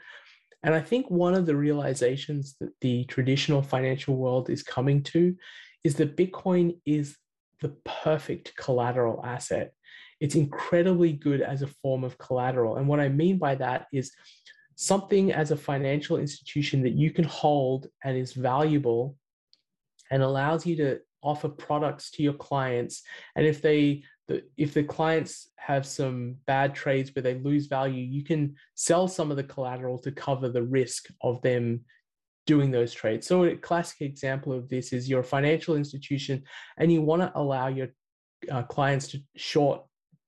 And 0.62 0.74
I 0.74 0.80
think 0.80 1.10
one 1.10 1.34
of 1.34 1.46
the 1.46 1.56
realizations 1.56 2.56
that 2.60 2.70
the 2.80 3.04
traditional 3.04 3.62
financial 3.62 4.16
world 4.16 4.48
is 4.48 4.62
coming 4.62 5.02
to 5.04 5.36
is 5.84 5.94
that 5.96 6.16
Bitcoin 6.16 6.78
is 6.86 7.16
the 7.60 7.76
perfect 7.84 8.56
collateral 8.56 9.22
asset. 9.24 9.72
It's 10.20 10.34
incredibly 10.34 11.12
good 11.12 11.42
as 11.42 11.62
a 11.62 11.66
form 11.66 12.02
of 12.02 12.16
collateral. 12.18 12.76
And 12.76 12.88
what 12.88 13.00
I 13.00 13.08
mean 13.08 13.36
by 13.36 13.54
that 13.56 13.86
is 13.92 14.10
something 14.76 15.32
as 15.32 15.50
a 15.50 15.56
financial 15.56 16.16
institution 16.16 16.82
that 16.82 16.94
you 16.94 17.10
can 17.10 17.24
hold 17.24 17.86
and 18.02 18.16
is 18.16 18.32
valuable 18.32 19.16
and 20.10 20.22
allows 20.22 20.66
you 20.66 20.76
to 20.76 20.98
offer 21.24 21.48
products 21.48 22.10
to 22.12 22.22
your 22.22 22.34
clients. 22.34 23.02
And 23.36 23.46
if 23.46 23.62
they 23.62 24.04
the, 24.28 24.42
if 24.56 24.72
the 24.72 24.82
clients 24.82 25.50
have 25.56 25.84
some 25.84 26.36
bad 26.46 26.74
trades 26.74 27.10
where 27.14 27.22
they 27.22 27.34
lose 27.34 27.66
value, 27.66 28.02
you 28.02 28.24
can 28.24 28.54
sell 28.74 29.06
some 29.06 29.30
of 29.30 29.36
the 29.36 29.44
collateral 29.44 29.98
to 29.98 30.12
cover 30.12 30.48
the 30.48 30.62
risk 30.62 31.08
of 31.20 31.42
them 31.42 31.80
doing 32.46 32.70
those 32.70 32.92
trades. 32.92 33.26
So 33.26 33.44
a 33.44 33.56
classic 33.56 34.00
example 34.02 34.52
of 34.52 34.68
this 34.68 34.92
is 34.92 35.08
you're 35.08 35.20
a 35.20 35.24
financial 35.24 35.76
institution 35.76 36.42
and 36.78 36.92
you 36.92 37.02
want 37.02 37.22
to 37.22 37.32
allow 37.34 37.68
your 37.68 37.88
uh, 38.50 38.62
clients 38.62 39.08
to 39.08 39.18
short 39.36 39.82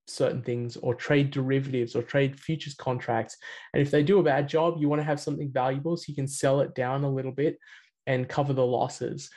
certain 0.09 0.42
things 0.42 0.76
or 0.76 0.94
trade 0.94 1.30
derivatives 1.30 1.96
or 1.96 2.02
trade 2.02 2.38
futures 2.38 2.74
contracts. 2.74 3.37
And 3.72 3.82
if 3.82 3.90
they 3.90 4.02
do 4.02 4.18
a 4.18 4.22
bad 4.22 4.48
job, 4.48 4.76
you 4.78 4.88
want 4.88 5.00
to 5.00 5.06
have 5.06 5.20
something 5.20 5.50
valuable 5.50 5.96
so 5.96 6.04
you 6.09 6.14
can 6.14 6.28
sell 6.28 6.61
it 6.61 6.74
down 6.74 7.04
a 7.04 7.11
little 7.11 7.32
bit 7.32 7.59
and 8.06 8.28
cover 8.28 8.52
the 8.52 8.64
losses. 8.64 9.28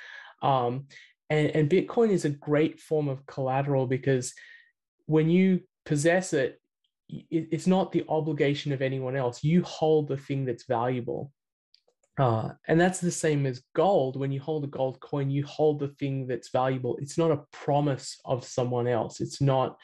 Um, 0.41 0.85
and, 1.29 1.49
and 1.49 1.69
Bitcoin 1.69 2.09
is 2.09 2.25
a 2.25 2.29
great 2.29 2.79
form 2.79 3.07
of 3.07 3.25
collateral 3.25 3.87
because 3.87 4.33
when 5.05 5.29
you 5.29 5.61
possess 5.85 6.33
it, 6.33 6.59
it's 7.31 7.65
not 7.65 7.91
the 7.91 8.05
obligation 8.07 8.71
of 8.71 8.81
anyone 8.81 9.15
else. 9.15 9.43
You 9.43 9.63
hold 9.63 10.07
the 10.07 10.17
thing 10.17 10.45
that's 10.45 10.65
valuable. 10.65 11.31
Uh, 12.19 12.49
and 12.67 12.79
that's 12.79 12.99
the 12.99 13.09
same 13.09 13.45
as 13.45 13.63
gold. 13.73 14.15
When 14.15 14.31
you 14.31 14.39
hold 14.39 14.63
a 14.65 14.67
gold 14.67 14.99
coin, 14.99 15.31
you 15.31 15.45
hold 15.45 15.79
the 15.79 15.87
thing 15.87 16.27
that's 16.27 16.49
valuable. 16.49 16.97
It's 16.97 17.17
not 17.17 17.31
a 17.31 17.41
promise 17.51 18.19
of 18.25 18.43
someone 18.45 18.87
else. 18.87 19.21
It's 19.21 19.41
not 19.41 19.77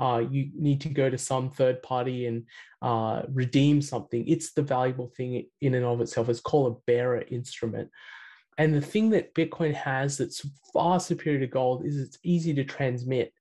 uh, 0.00 0.24
you 0.30 0.50
need 0.56 0.80
to 0.80 0.88
go 0.88 1.10
to 1.10 1.18
some 1.18 1.50
third 1.50 1.82
party 1.82 2.26
and 2.26 2.44
uh, 2.80 3.22
redeem 3.32 3.82
something. 3.82 4.26
It's 4.26 4.52
the 4.52 4.62
valuable 4.62 5.12
thing 5.14 5.44
in 5.60 5.74
and 5.74 5.84
of 5.84 6.00
itself. 6.00 6.30
It's 6.30 6.40
called 6.40 6.72
a 6.72 6.80
bearer 6.86 7.22
instrument. 7.30 7.90
And 8.58 8.74
the 8.74 8.80
thing 8.80 9.10
that 9.10 9.34
Bitcoin 9.34 9.74
has 9.74 10.18
that's 10.18 10.46
far 10.72 11.00
superior 11.00 11.40
to 11.40 11.46
gold 11.46 11.86
is 11.86 11.96
it's 11.96 12.18
easy 12.22 12.52
to 12.54 12.64
transmit. 12.64 13.32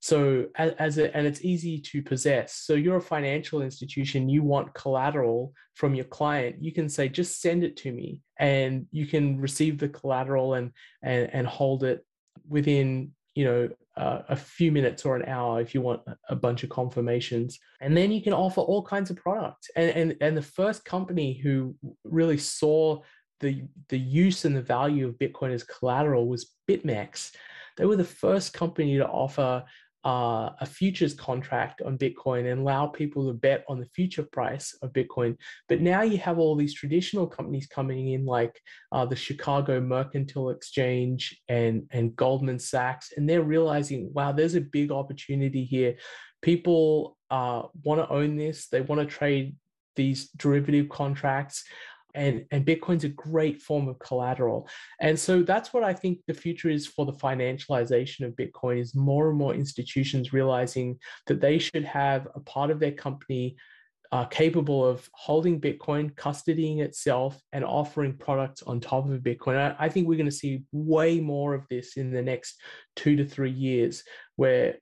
So 0.00 0.48
as, 0.56 0.98
a, 0.98 1.16
and 1.16 1.26
it's 1.26 1.42
easy 1.42 1.80
to 1.80 2.02
possess. 2.02 2.56
So 2.56 2.74
you're 2.74 2.98
a 2.98 3.00
financial 3.00 3.62
institution, 3.62 4.28
you 4.28 4.42
want 4.42 4.74
collateral 4.74 5.54
from 5.72 5.94
your 5.94 6.04
client, 6.04 6.56
you 6.60 6.72
can 6.72 6.90
say, 6.90 7.08
just 7.08 7.40
send 7.40 7.64
it 7.64 7.74
to 7.78 7.92
me 7.92 8.20
and 8.38 8.86
you 8.90 9.06
can 9.06 9.40
receive 9.40 9.78
the 9.78 9.88
collateral 9.88 10.54
and 10.54 10.72
and, 11.02 11.30
and 11.32 11.46
hold 11.46 11.84
it 11.84 12.04
within, 12.46 13.12
you 13.34 13.46
know, 13.46 13.68
uh, 13.96 14.22
a 14.28 14.36
few 14.36 14.70
minutes 14.70 15.06
or 15.06 15.16
an 15.16 15.26
hour 15.26 15.60
if 15.60 15.74
you 15.74 15.80
want 15.80 16.02
a 16.28 16.36
bunch 16.36 16.64
of 16.64 16.68
confirmations 16.68 17.58
and 17.80 17.96
then 17.96 18.10
you 18.10 18.20
can 18.20 18.32
offer 18.32 18.60
all 18.60 18.82
kinds 18.82 19.08
of 19.08 19.16
products 19.16 19.70
and 19.76 19.90
and, 19.90 20.16
and 20.20 20.36
the 20.36 20.42
first 20.42 20.84
company 20.84 21.38
who 21.42 21.74
really 22.04 22.36
saw 22.36 23.00
the 23.40 23.64
the 23.88 23.98
use 23.98 24.44
and 24.44 24.56
the 24.56 24.62
value 24.62 25.06
of 25.06 25.18
bitcoin 25.18 25.52
as 25.52 25.64
collateral 25.64 26.28
was 26.28 26.52
bitmex 26.68 27.32
they 27.76 27.84
were 27.84 27.96
the 27.96 28.04
first 28.04 28.52
company 28.52 28.96
to 28.96 29.06
offer 29.06 29.64
uh, 30.04 30.50
a 30.60 30.66
futures 30.66 31.14
contract 31.14 31.80
on 31.80 31.96
Bitcoin 31.96 32.50
and 32.50 32.60
allow 32.60 32.86
people 32.86 33.26
to 33.26 33.32
bet 33.32 33.64
on 33.68 33.80
the 33.80 33.86
future 33.86 34.22
price 34.22 34.76
of 34.82 34.92
Bitcoin. 34.92 35.36
But 35.68 35.80
now 35.80 36.02
you 36.02 36.18
have 36.18 36.38
all 36.38 36.56
these 36.56 36.74
traditional 36.74 37.26
companies 37.26 37.66
coming 37.66 38.10
in, 38.10 38.26
like 38.26 38.60
uh, 38.92 39.06
the 39.06 39.16
Chicago 39.16 39.80
Mercantile 39.80 40.50
Exchange 40.50 41.40
and, 41.48 41.84
and 41.90 42.14
Goldman 42.16 42.58
Sachs, 42.58 43.12
and 43.16 43.28
they're 43.28 43.42
realizing, 43.42 44.12
wow, 44.12 44.30
there's 44.32 44.56
a 44.56 44.60
big 44.60 44.92
opportunity 44.92 45.64
here. 45.64 45.96
People 46.42 47.16
uh, 47.30 47.62
want 47.82 48.00
to 48.00 48.08
own 48.10 48.36
this, 48.36 48.68
they 48.68 48.82
want 48.82 49.00
to 49.00 49.06
trade 49.06 49.56
these 49.96 50.28
derivative 50.36 50.88
contracts 50.88 51.64
and 52.14 52.44
and 52.50 52.66
bitcoin's 52.66 53.04
a 53.04 53.08
great 53.08 53.60
form 53.60 53.88
of 53.88 53.98
collateral. 53.98 54.68
And 55.00 55.18
so 55.18 55.42
that's 55.42 55.72
what 55.72 55.84
i 55.84 55.92
think 55.92 56.18
the 56.26 56.34
future 56.34 56.70
is 56.70 56.86
for 56.86 57.06
the 57.06 57.12
financialization 57.12 58.26
of 58.26 58.34
bitcoin 58.34 58.80
is 58.80 58.94
more 58.94 59.28
and 59.28 59.38
more 59.38 59.54
institutions 59.54 60.32
realizing 60.32 60.98
that 61.26 61.40
they 61.40 61.58
should 61.58 61.84
have 61.84 62.28
a 62.34 62.40
part 62.40 62.70
of 62.70 62.80
their 62.80 62.92
company 62.92 63.56
uh, 64.12 64.24
capable 64.26 64.86
of 64.86 65.08
holding 65.12 65.60
bitcoin 65.60 66.14
custodying 66.14 66.80
itself 66.80 67.40
and 67.52 67.64
offering 67.64 68.16
products 68.16 68.62
on 68.62 68.78
top 68.78 69.10
of 69.10 69.20
bitcoin. 69.22 69.56
I, 69.56 69.86
I 69.86 69.88
think 69.88 70.06
we're 70.06 70.18
going 70.18 70.26
to 70.26 70.30
see 70.30 70.62
way 70.70 71.18
more 71.18 71.52
of 71.52 71.66
this 71.68 71.96
in 71.96 72.12
the 72.12 72.22
next 72.22 72.60
two 72.94 73.16
to 73.16 73.24
three 73.24 73.50
years 73.50 74.04
where 74.36 74.76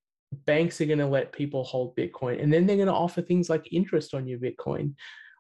banks 0.45 0.83
are 0.83 0.87
going 0.87 0.99
to 0.99 1.07
let 1.07 1.33
people 1.33 1.65
hold 1.65 1.97
bitcoin 1.97 2.43
and 2.43 2.53
then 2.53 2.67
they're 2.67 2.77
going 2.77 2.89
to 2.89 2.93
offer 2.93 3.23
things 3.23 3.49
like 3.49 3.73
interest 3.73 4.13
on 4.13 4.27
your 4.27 4.39
bitcoin 4.39 4.93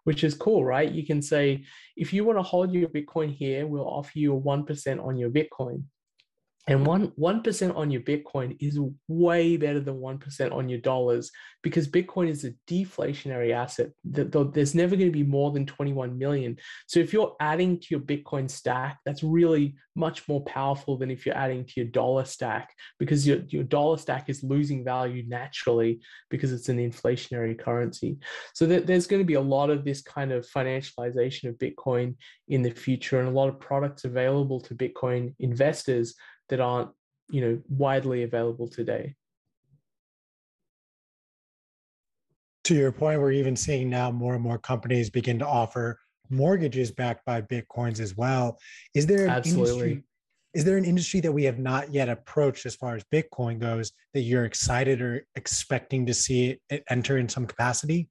which 0.04 0.24
is 0.24 0.34
cool, 0.34 0.64
right? 0.64 0.90
You 0.90 1.06
can 1.06 1.22
say, 1.22 1.64
if 1.96 2.12
you 2.12 2.24
want 2.24 2.38
to 2.38 2.42
hold 2.42 2.72
your 2.72 2.88
Bitcoin 2.88 3.34
here, 3.34 3.66
we'll 3.66 3.86
offer 3.88 4.18
you 4.18 4.36
a 4.36 4.40
1% 4.40 5.04
on 5.04 5.16
your 5.16 5.30
Bitcoin. 5.30 5.84
And 6.68 6.86
one 6.86 7.12
one 7.16 7.42
percent 7.42 7.74
on 7.74 7.90
your 7.90 8.02
Bitcoin 8.02 8.56
is 8.60 8.78
way 9.08 9.56
better 9.56 9.80
than 9.80 9.96
one 9.96 10.18
percent 10.18 10.52
on 10.52 10.68
your 10.68 10.78
dollars 10.78 11.30
because 11.62 11.88
Bitcoin 11.88 12.28
is 12.28 12.44
a 12.44 12.52
deflationary 12.68 13.52
asset. 13.52 13.90
There's 14.04 14.74
never 14.74 14.96
going 14.96 15.08
to 15.08 15.18
be 15.18 15.24
more 15.24 15.50
than 15.50 15.66
21 15.66 16.18
million. 16.18 16.56
So 16.86 17.00
if 17.00 17.12
you're 17.12 17.34
adding 17.40 17.78
to 17.78 17.86
your 17.90 18.00
Bitcoin 18.00 18.50
stack, 18.50 18.98
that's 19.04 19.22
really 19.22 19.76
much 19.94 20.26
more 20.26 20.42
powerful 20.44 20.96
than 20.96 21.10
if 21.10 21.26
you're 21.26 21.36
adding 21.36 21.64
to 21.64 21.72
your 21.76 21.86
dollar 21.86 22.24
stack 22.24 22.70
because 22.98 23.26
your, 23.26 23.38
your 23.48 23.62
dollar 23.62 23.98
stack 23.98 24.28
is 24.28 24.42
losing 24.42 24.84
value 24.84 25.22
naturally 25.28 26.00
because 26.30 26.52
it's 26.52 26.68
an 26.68 26.78
inflationary 26.78 27.58
currency. 27.58 28.18
So 28.54 28.66
there's 28.66 29.06
going 29.06 29.20
to 29.20 29.26
be 29.26 29.34
a 29.34 29.40
lot 29.40 29.70
of 29.70 29.84
this 29.84 30.02
kind 30.02 30.32
of 30.32 30.48
financialization 30.48 31.48
of 31.48 31.58
Bitcoin 31.58 32.16
in 32.48 32.62
the 32.62 32.70
future 32.70 33.20
and 33.20 33.28
a 33.28 33.32
lot 33.32 33.48
of 33.48 33.60
products 33.60 34.04
available 34.04 34.60
to 34.62 34.74
Bitcoin 34.74 35.34
investors 35.38 36.14
that 36.52 36.60
aren't 36.60 36.90
you 37.30 37.40
know 37.40 37.58
widely 37.70 38.24
available 38.24 38.68
today. 38.68 39.14
To 42.64 42.74
your 42.74 42.92
point 42.92 43.22
we're 43.22 43.32
even 43.32 43.56
seeing 43.56 43.88
now 43.88 44.10
more 44.10 44.34
and 44.34 44.42
more 44.42 44.58
companies 44.58 45.08
begin 45.08 45.38
to 45.38 45.46
offer 45.46 45.98
mortgages 46.28 46.90
backed 46.90 47.24
by 47.24 47.40
bitcoins 47.40 48.00
as 48.00 48.18
well. 48.18 48.58
Is 48.94 49.06
there 49.06 49.24
an 49.24 49.30
Absolutely. 49.30 49.70
industry 49.70 50.04
is 50.52 50.66
there 50.66 50.76
an 50.76 50.84
industry 50.84 51.20
that 51.20 51.32
we 51.32 51.44
have 51.44 51.58
not 51.58 51.90
yet 51.90 52.10
approached 52.10 52.66
as 52.66 52.76
far 52.76 52.94
as 52.94 53.02
bitcoin 53.04 53.58
goes 53.58 53.92
that 54.12 54.20
you're 54.20 54.44
excited 54.44 55.00
or 55.00 55.26
expecting 55.34 56.04
to 56.04 56.12
see 56.12 56.58
it 56.68 56.84
enter 56.90 57.16
in 57.16 57.30
some 57.30 57.46
capacity? 57.46 58.10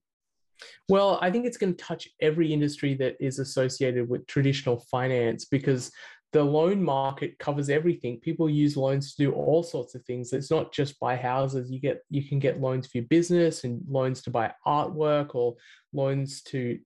Well, 0.90 1.20
I 1.22 1.30
think 1.30 1.46
it's 1.46 1.58
going 1.58 1.76
to 1.76 1.84
touch 1.84 2.08
every 2.20 2.52
industry 2.52 2.96
that 2.96 3.18
is 3.20 3.38
associated 3.38 4.10
with 4.10 4.26
traditional 4.26 4.80
finance 4.90 5.46
because 5.46 5.92
the 6.34 6.44
loan 6.44 6.82
market 6.82 7.38
covers 7.40 7.70
everything. 7.70 8.20
People 8.20 8.50
use 8.50 8.78
loans 8.78 9.14
to 9.14 9.24
do 9.24 9.32
all 9.34 9.64
sorts 9.64 9.96
of 9.96 10.04
things. 10.06 10.32
It's 10.32 10.52
not 10.52 10.72
just 10.72 11.00
buy 11.00 11.16
houses. 11.16 11.70
You 11.70 11.80
get 11.80 12.04
you 12.10 12.24
can 12.24 12.40
get 12.40 12.62
loans 12.62 12.88
for 12.88 13.00
your 13.00 13.08
business 13.08 13.64
and 13.64 13.82
loans 13.88 14.22
to 14.24 14.30
buy 14.30 14.54
artwork 14.66 15.36
or 15.36 15.56
loans 15.94 16.42
to 16.44 16.80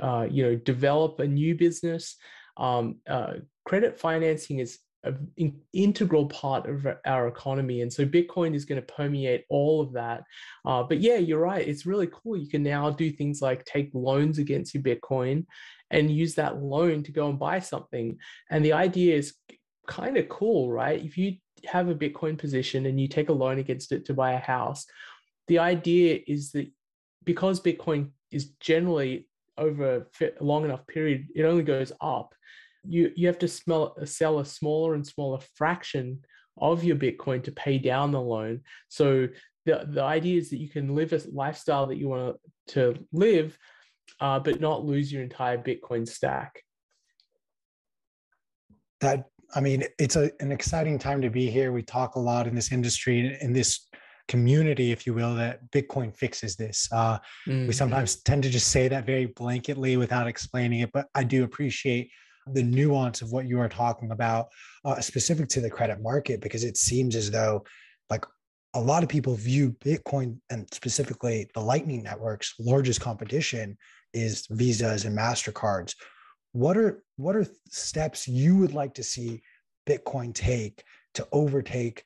uh, 0.00 0.26
you 0.30 0.44
know 0.44 0.56
develop 0.56 1.18
a 1.18 1.26
new 1.26 1.54
business. 1.54 2.16
Um, 2.56 2.96
uh, 3.08 3.34
credit 3.64 3.98
financing 3.98 4.60
is 4.60 4.78
an 5.04 5.60
integral 5.72 6.26
part 6.26 6.68
of 6.68 6.86
our 7.04 7.28
economy. 7.28 7.82
And 7.82 7.92
so 7.92 8.06
Bitcoin 8.06 8.54
is 8.54 8.64
going 8.64 8.80
to 8.80 8.94
permeate 8.94 9.44
all 9.50 9.82
of 9.82 9.92
that. 9.92 10.24
Uh, 10.64 10.82
but 10.82 11.00
yeah, 11.00 11.16
you're 11.16 11.40
right. 11.40 11.66
It's 11.66 11.86
really 11.86 12.08
cool. 12.10 12.36
You 12.36 12.48
can 12.48 12.62
now 12.62 12.90
do 12.90 13.10
things 13.10 13.42
like 13.42 13.64
take 13.64 13.90
loans 13.92 14.38
against 14.38 14.74
your 14.74 14.82
Bitcoin 14.82 15.44
and 15.90 16.10
use 16.10 16.34
that 16.34 16.62
loan 16.62 17.02
to 17.04 17.12
go 17.12 17.28
and 17.28 17.38
buy 17.38 17.60
something. 17.60 18.18
And 18.50 18.64
the 18.64 18.72
idea 18.72 19.16
is 19.16 19.34
kind 19.86 20.16
of 20.16 20.28
cool, 20.28 20.70
right? 20.70 21.02
If 21.02 21.16
you 21.18 21.36
have 21.66 21.88
a 21.88 21.94
Bitcoin 21.94 22.38
position 22.38 22.86
and 22.86 23.00
you 23.00 23.08
take 23.08 23.28
a 23.28 23.32
loan 23.32 23.58
against 23.58 23.92
it 23.92 24.06
to 24.06 24.14
buy 24.14 24.32
a 24.32 24.38
house, 24.38 24.86
the 25.48 25.58
idea 25.58 26.20
is 26.26 26.52
that 26.52 26.70
because 27.24 27.60
Bitcoin 27.60 28.10
is 28.30 28.50
generally 28.60 29.28
over 29.56 30.06
a 30.20 30.44
long 30.44 30.64
enough 30.64 30.86
period, 30.86 31.28
it 31.34 31.44
only 31.44 31.62
goes 31.62 31.92
up. 32.00 32.34
You 32.86 33.12
you 33.14 33.26
have 33.28 33.38
to 33.38 33.48
smell, 33.48 33.96
sell 34.04 34.40
a 34.40 34.44
smaller 34.44 34.94
and 34.94 35.06
smaller 35.06 35.38
fraction 35.54 36.20
of 36.58 36.84
your 36.84 36.96
Bitcoin 36.96 37.42
to 37.44 37.52
pay 37.52 37.78
down 37.78 38.10
the 38.10 38.20
loan. 38.20 38.60
So 38.88 39.28
the, 39.66 39.86
the 39.88 40.02
idea 40.02 40.38
is 40.38 40.50
that 40.50 40.58
you 40.58 40.68
can 40.68 40.94
live 40.94 41.12
a 41.12 41.20
lifestyle 41.32 41.86
that 41.86 41.96
you 41.96 42.08
want 42.08 42.36
to 42.68 42.94
live 43.12 43.56
uh, 44.20 44.38
but 44.38 44.60
not 44.60 44.84
lose 44.84 45.12
your 45.12 45.22
entire 45.22 45.58
Bitcoin 45.58 46.06
stack. 46.06 46.62
That 49.00 49.24
I 49.54 49.60
mean, 49.60 49.84
it's 49.98 50.16
a, 50.16 50.30
an 50.40 50.50
exciting 50.50 50.98
time 50.98 51.20
to 51.22 51.30
be 51.30 51.50
here. 51.50 51.72
We 51.72 51.82
talk 51.82 52.16
a 52.16 52.20
lot 52.20 52.46
in 52.46 52.54
this 52.54 52.72
industry, 52.72 53.36
in 53.40 53.52
this 53.52 53.88
community, 54.26 54.90
if 54.90 55.06
you 55.06 55.14
will, 55.14 55.34
that 55.36 55.70
Bitcoin 55.70 56.14
fixes 56.16 56.56
this. 56.56 56.88
Uh, 56.90 57.18
mm. 57.46 57.66
We 57.66 57.72
sometimes 57.72 58.22
tend 58.22 58.42
to 58.44 58.50
just 58.50 58.68
say 58.68 58.88
that 58.88 59.06
very 59.06 59.28
blanketly 59.28 59.98
without 59.98 60.26
explaining 60.26 60.80
it, 60.80 60.90
but 60.92 61.06
I 61.14 61.24
do 61.24 61.44
appreciate 61.44 62.10
the 62.52 62.62
nuance 62.62 63.22
of 63.22 63.32
what 63.32 63.46
you 63.46 63.58
are 63.60 63.68
talking 63.68 64.10
about, 64.10 64.46
uh, 64.84 65.00
specific 65.00 65.48
to 65.48 65.60
the 65.60 65.70
credit 65.70 66.00
market, 66.02 66.40
because 66.40 66.64
it 66.64 66.76
seems 66.76 67.16
as 67.16 67.30
though 67.30 67.64
like 68.10 68.24
a 68.74 68.80
lot 68.80 69.04
of 69.04 69.08
people 69.08 69.34
view 69.34 69.70
Bitcoin 69.84 70.38
and 70.50 70.66
specifically 70.72 71.48
the 71.54 71.60
Lightning 71.60 72.02
Network's 72.02 72.54
largest 72.58 73.00
competition 73.00 73.78
is 74.12 74.46
Visas 74.50 75.04
and 75.04 75.16
Mastercards. 75.16 75.94
What 76.52 76.76
are 76.76 77.02
what 77.16 77.36
are 77.36 77.46
steps 77.68 78.28
you 78.28 78.56
would 78.56 78.74
like 78.74 78.94
to 78.94 79.02
see 79.02 79.42
Bitcoin 79.86 80.34
take 80.34 80.82
to 81.14 81.26
overtake 81.32 82.04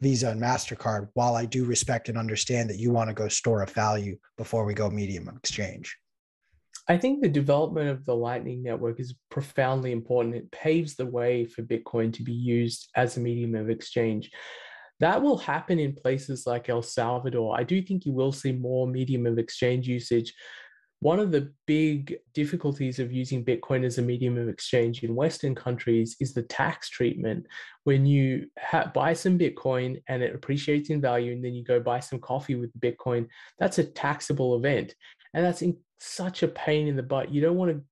Visa 0.00 0.30
and 0.30 0.40
MasterCard 0.40 1.08
while 1.14 1.34
I 1.34 1.46
do 1.46 1.64
respect 1.64 2.08
and 2.08 2.18
understand 2.18 2.68
that 2.68 2.78
you 2.78 2.90
want 2.90 3.08
to 3.08 3.14
go 3.14 3.28
store 3.28 3.62
of 3.62 3.70
value 3.70 4.18
before 4.36 4.64
we 4.66 4.74
go 4.74 4.90
medium 4.90 5.28
of 5.28 5.36
exchange? 5.36 5.96
I 6.86 6.98
think 6.98 7.22
the 7.22 7.28
development 7.28 7.88
of 7.88 8.04
the 8.04 8.14
Lightning 8.14 8.62
Network 8.62 9.00
is 9.00 9.14
profoundly 9.30 9.92
important. 9.92 10.34
It 10.34 10.50
paves 10.50 10.96
the 10.96 11.06
way 11.06 11.46
for 11.46 11.62
Bitcoin 11.62 12.12
to 12.14 12.22
be 12.22 12.34
used 12.34 12.90
as 12.94 13.16
a 13.16 13.20
medium 13.20 13.54
of 13.54 13.70
exchange. 13.70 14.30
That 15.00 15.22
will 15.22 15.38
happen 15.38 15.78
in 15.78 15.94
places 15.94 16.46
like 16.46 16.68
El 16.68 16.82
Salvador. 16.82 17.58
I 17.58 17.64
do 17.64 17.82
think 17.82 18.06
you 18.06 18.12
will 18.12 18.32
see 18.32 18.52
more 18.52 18.86
medium 18.86 19.26
of 19.26 19.38
exchange 19.38 19.88
usage 19.88 20.32
one 21.04 21.20
of 21.20 21.30
the 21.30 21.52
big 21.66 22.16
difficulties 22.32 22.98
of 22.98 23.12
using 23.12 23.44
Bitcoin 23.44 23.84
as 23.84 23.98
a 23.98 24.02
medium 24.02 24.38
of 24.38 24.48
exchange 24.48 25.02
in 25.02 25.14
Western 25.14 25.54
countries 25.54 26.16
is 26.18 26.32
the 26.32 26.44
tax 26.44 26.88
treatment. 26.88 27.46
When 27.82 28.06
you 28.06 28.46
ha- 28.58 28.90
buy 28.94 29.12
some 29.12 29.38
Bitcoin 29.38 30.02
and 30.08 30.22
it 30.22 30.34
appreciates 30.34 30.88
in 30.88 31.02
value, 31.02 31.32
and 31.32 31.44
then 31.44 31.52
you 31.54 31.62
go 31.62 31.78
buy 31.78 32.00
some 32.00 32.18
coffee 32.20 32.54
with 32.54 32.72
Bitcoin, 32.80 33.28
that's 33.58 33.78
a 33.78 33.84
taxable 33.84 34.56
event. 34.56 34.94
And 35.34 35.44
that's 35.44 35.60
in 35.60 35.76
such 36.00 36.42
a 36.42 36.48
pain 36.48 36.88
in 36.88 36.96
the 36.96 37.02
butt. 37.02 37.30
You 37.30 37.42
don't 37.42 37.58
want 37.58 37.72
to 37.72 37.82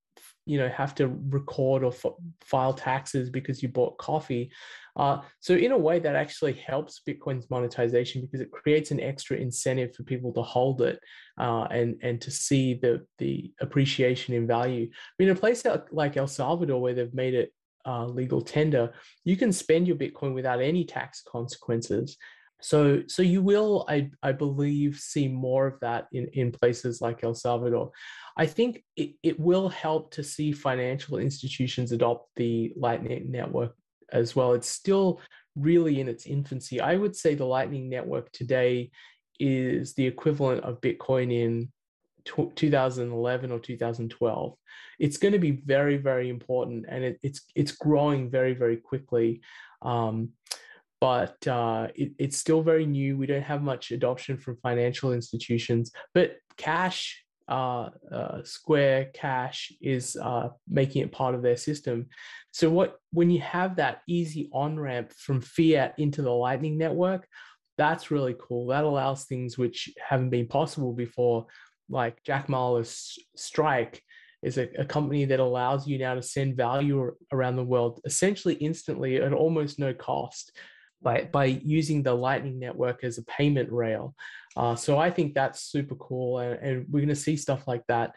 you 0.45 0.57
know 0.57 0.69
have 0.69 0.93
to 0.95 1.07
record 1.29 1.83
or 1.83 1.91
f- 1.91 2.13
file 2.41 2.73
taxes 2.73 3.29
because 3.29 3.61
you 3.61 3.69
bought 3.69 3.97
coffee. 3.97 4.51
Uh, 4.95 5.21
so 5.39 5.55
in 5.55 5.71
a 5.71 5.77
way 5.77 5.97
that 5.97 6.15
actually 6.15 6.53
helps 6.53 7.01
bitcoin's 7.07 7.49
monetization 7.49 8.21
because 8.21 8.41
it 8.41 8.51
creates 8.51 8.91
an 8.91 8.99
extra 8.99 9.37
incentive 9.37 9.95
for 9.95 10.03
people 10.03 10.31
to 10.31 10.41
hold 10.41 10.81
it 10.81 10.99
uh, 11.39 11.63
and 11.71 11.95
and 12.03 12.21
to 12.21 12.29
see 12.29 12.75
the 12.75 13.05
the 13.17 13.51
appreciation 13.61 14.33
in 14.33 14.45
value. 14.45 14.89
Mean, 15.17 15.29
in 15.29 15.35
a 15.35 15.39
place 15.39 15.63
like 15.91 16.17
el 16.17 16.27
salvador 16.27 16.81
where 16.81 16.93
they've 16.93 17.13
made 17.13 17.33
it 17.33 17.53
uh, 17.85 18.05
legal 18.05 18.41
tender 18.41 18.93
you 19.25 19.35
can 19.35 19.51
spend 19.51 19.87
your 19.87 19.97
bitcoin 19.97 20.33
without 20.33 20.61
any 20.61 20.85
tax 20.85 21.21
consequences. 21.27 22.17
So, 22.63 23.03
so 23.07 23.21
you 23.21 23.41
will, 23.41 23.85
I, 23.89 24.09
I 24.23 24.31
believe, 24.31 24.97
see 24.97 25.27
more 25.27 25.67
of 25.67 25.79
that 25.81 26.07
in, 26.13 26.29
in 26.31 26.51
places 26.51 27.01
like 27.01 27.21
El 27.21 27.35
Salvador. 27.35 27.91
I 28.35 28.45
think 28.45 28.83
it, 28.95 29.11
it 29.21 29.39
will 29.39 29.69
help 29.69 30.11
to 30.11 30.23
see 30.23 30.51
financial 30.51 31.17
institutions 31.17 31.91
adopt 31.91 32.29
the 32.35 32.73
Lightning 32.75 33.31
Network 33.31 33.75
as 34.11 34.35
well. 34.35 34.53
It's 34.53 34.67
still 34.67 35.21
really 35.55 35.99
in 35.99 36.07
its 36.07 36.25
infancy. 36.25 36.81
I 36.81 36.95
would 36.95 37.15
say 37.15 37.35
the 37.35 37.45
Lightning 37.45 37.89
Network 37.89 38.31
today 38.31 38.91
is 39.39 39.93
the 39.93 40.07
equivalent 40.07 40.63
of 40.63 40.81
Bitcoin 40.81 41.31
in 41.31 41.71
2011 42.25 43.51
or 43.51 43.59
2012. 43.59 44.55
It's 44.99 45.17
going 45.17 45.33
to 45.33 45.39
be 45.39 45.51
very, 45.51 45.97
very 45.97 46.29
important, 46.29 46.85
and 46.87 47.03
it, 47.03 47.19
it's 47.21 47.41
it's 47.55 47.71
growing 47.71 48.29
very, 48.29 48.53
very 48.53 48.77
quickly. 48.77 49.41
Um, 49.81 50.29
but 51.01 51.45
uh, 51.47 51.87
it, 51.95 52.13
it's 52.17 52.37
still 52.37 52.61
very 52.61 52.85
new. 52.85 53.17
We 53.17 53.25
don't 53.25 53.43
have 53.43 53.61
much 53.61 53.91
adoption 53.91 54.37
from 54.37 54.57
financial 54.57 55.11
institutions, 55.11 55.91
but 56.13 56.37
Cash, 56.55 57.25
uh, 57.47 57.89
uh, 58.11 58.43
Square 58.43 59.11
Cash 59.13 59.71
is 59.81 60.15
uh, 60.15 60.49
making 60.67 61.03
it 61.03 61.11
part 61.11 61.35
of 61.35 61.41
their 61.41 61.57
system. 61.57 62.07
So 62.51 62.69
what 62.69 62.97
when 63.11 63.29
you 63.29 63.41
have 63.41 63.75
that 63.77 64.01
easy 64.07 64.49
on 64.53 64.79
ramp 64.79 65.11
from 65.13 65.41
fiat 65.41 65.95
into 65.97 66.21
the 66.21 66.31
Lightning 66.31 66.77
Network, 66.77 67.27
that's 67.77 68.11
really 68.11 68.35
cool. 68.39 68.67
That 68.67 68.83
allows 68.83 69.25
things 69.25 69.57
which 69.57 69.89
haven't 69.99 70.29
been 70.29 70.47
possible 70.47 70.93
before, 70.93 71.47
like 71.89 72.23
Jack 72.23 72.47
Mallers' 72.47 73.17
Strike 73.35 74.01
is 74.41 74.57
a, 74.57 74.69
a, 74.77 74.85
company 74.85 75.25
that 75.25 75.39
allows 75.39 75.87
you 75.87 75.97
now 75.97 76.13
to 76.15 76.21
send 76.21 76.57
value 76.57 77.11
around 77.31 77.55
the 77.55 77.63
world 77.63 78.01
essentially 78.05 78.55
instantly 78.55 79.15
at 79.15 79.31
almost 79.31 79.79
no 79.79 79.93
cost 79.93 80.51
by, 81.03 81.29
by 81.31 81.45
using 81.45 82.01
the 82.01 82.13
Lightning 82.13 82.59
Network 82.59 83.03
as 83.03 83.17
a 83.17 83.25
payment 83.25 83.71
rail. 83.71 84.15
Uh, 84.55 84.75
so 84.75 84.97
I 84.97 85.09
think 85.09 85.33
that's 85.33 85.61
super 85.61 85.95
cool. 85.95 86.39
And, 86.39 86.59
and 86.59 86.85
we're 86.89 87.01
going 87.01 87.09
to 87.09 87.15
see 87.15 87.37
stuff 87.37 87.67
like 87.67 87.83
that. 87.87 88.13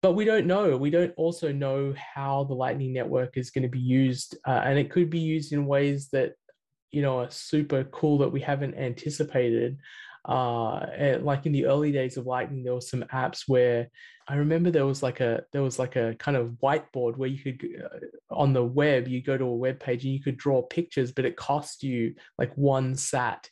But 0.00 0.12
we 0.12 0.24
don't 0.24 0.46
know. 0.46 0.76
We 0.76 0.90
don't 0.90 1.12
also 1.16 1.50
know 1.52 1.94
how 2.14 2.44
the 2.44 2.54
Lightning 2.54 2.92
Network 2.92 3.36
is 3.36 3.50
going 3.50 3.62
to 3.62 3.68
be 3.68 3.80
used. 3.80 4.38
Uh, 4.46 4.62
and 4.64 4.78
it 4.78 4.90
could 4.90 5.10
be 5.10 5.18
used 5.18 5.52
in 5.52 5.66
ways 5.66 6.08
that, 6.10 6.34
you 6.92 7.02
know, 7.02 7.18
are 7.18 7.30
super 7.30 7.84
cool 7.84 8.18
that 8.18 8.32
we 8.32 8.40
haven't 8.40 8.76
anticipated 8.76 9.76
uh, 10.24 10.86
like 11.20 11.46
in 11.46 11.52
the 11.52 11.66
early 11.66 11.92
days 11.92 12.16
of 12.16 12.26
Lightning, 12.26 12.62
there 12.62 12.74
were 12.74 12.80
some 12.80 13.02
apps 13.12 13.44
where 13.46 13.88
I 14.28 14.36
remember 14.36 14.70
there 14.70 14.86
was 14.86 15.02
like 15.02 15.20
a 15.20 15.42
there 15.52 15.62
was 15.62 15.78
like 15.78 15.96
a 15.96 16.14
kind 16.18 16.36
of 16.36 16.56
whiteboard 16.62 17.16
where 17.16 17.28
you 17.28 17.38
could 17.38 17.82
uh, 17.82 18.34
on 18.34 18.52
the 18.52 18.64
web 18.64 19.08
you 19.08 19.22
go 19.22 19.38
to 19.38 19.44
a 19.44 19.56
web 19.56 19.80
page 19.80 20.04
and 20.04 20.12
you 20.12 20.20
could 20.20 20.36
draw 20.36 20.62
pictures, 20.62 21.12
but 21.12 21.24
it 21.24 21.36
cost 21.36 21.82
you 21.82 22.14
like 22.36 22.52
one 22.56 22.94
sat 22.94 23.48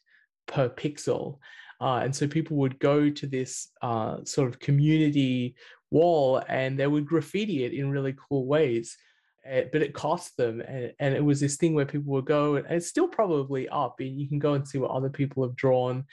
per 0.47 0.69
pixel. 0.69 1.39
Uh, 1.81 2.01
and 2.03 2.15
so 2.15 2.27
people 2.27 2.57
would 2.59 2.79
go 2.79 3.11
to 3.11 3.27
this 3.27 3.69
uh, 3.83 4.19
sort 4.25 4.49
of 4.49 4.59
community 4.59 5.57
wall 5.91 6.43
and 6.49 6.79
they 6.79 6.87
would 6.87 7.07
graffiti 7.07 7.65
it 7.65 7.73
in 7.73 7.91
really 7.91 8.15
cool 8.29 8.47
ways. 8.47 8.97
Uh, 9.51 9.63
but 9.73 9.81
it 9.81 9.95
cost 9.95 10.37
them, 10.37 10.61
and, 10.61 10.93
and, 10.99 11.15
it 11.15 11.25
was 11.25 11.39
this 11.39 11.57
thing 11.57 11.73
where 11.73 11.87
people 11.87 12.13
would 12.13 12.25
go, 12.25 12.57
and 12.57 12.67
it's 12.69 12.89
still 12.89 13.07
probably 13.07 13.69
up. 13.69 14.01
And 14.01 14.21
you 14.21 14.29
can 14.29 14.41
go 14.41 14.55
and 14.55 14.67
see 14.67 14.79
what 14.79 14.91
other 14.91 15.09
people 15.09 15.45
have 15.45 15.55
drawn 15.55 16.05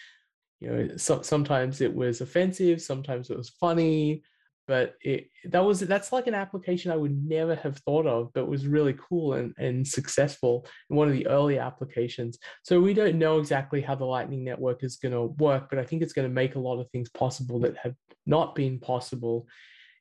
you 0.64 0.70
know 0.70 0.98
so, 0.98 1.22
sometimes 1.22 1.82
it 1.82 1.94
was 1.94 2.22
offensive 2.22 2.82
sometimes 2.82 3.30
it 3.30 3.38
was 3.38 3.50
funny 3.50 4.24
but 4.68 4.96
it 5.02 5.28
that 5.46 5.60
was 5.64 5.82
that's 5.82 6.12
like 6.14 6.28
an 6.28 6.34
application 6.34 6.92
i 6.92 6.96
would 6.96 7.16
never 7.26 7.56
have 7.56 7.78
thought 7.80 8.08
of 8.08 8.32
but 8.34 8.48
was 8.48 8.66
really 8.66 8.96
cool 8.98 9.34
and, 9.34 9.54
and 9.58 9.86
successful 9.86 10.66
in 10.90 10.96
one 10.96 11.08
of 11.08 11.14
the 11.14 11.28
early 11.28 11.60
applications. 11.60 12.38
So 12.64 12.80
we 12.80 12.94
don't 12.94 13.20
know 13.20 13.40
exactly 13.40 13.82
how 13.82 13.96
the 13.96 14.06
lightning 14.06 14.44
network 14.44 14.84
is 14.84 14.96
going 14.96 15.12
to 15.12 15.26
work 15.44 15.70
but 15.70 15.80
i 15.80 15.84
think 15.84 16.02
it's 16.02 16.14
going 16.14 16.28
to 16.28 16.34
make 16.34 16.56
a 16.56 16.60
lot 16.60 16.80
of 16.80 16.90
things 16.92 17.10
possible 17.10 17.60
that 17.62 17.78
have 17.78 17.96
not 18.26 18.56
been 18.56 18.80
possible 18.80 19.48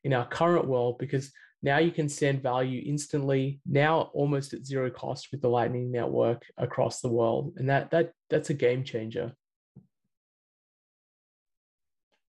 in 0.05 0.13
our 0.13 0.27
current 0.27 0.67
world 0.67 0.99
because 0.99 1.33
now 1.65 1.79
you 1.79 1.93
can 1.93 2.09
send 2.09 2.43
value 2.43 2.83
instantly 2.85 3.61
now 3.67 4.11
almost 4.15 4.53
at 4.53 4.67
zero 4.67 4.91
cost 4.91 5.29
with 5.33 5.41
the 5.41 5.49
lightning 5.49 5.91
network 5.91 6.45
across 6.59 7.01
the 7.01 7.09
world 7.09 7.53
and 7.57 7.69
that 7.69 7.91
that 7.91 8.13
that's 8.31 8.51
a 8.51 8.55
game 8.55 8.85
changer 8.85 9.33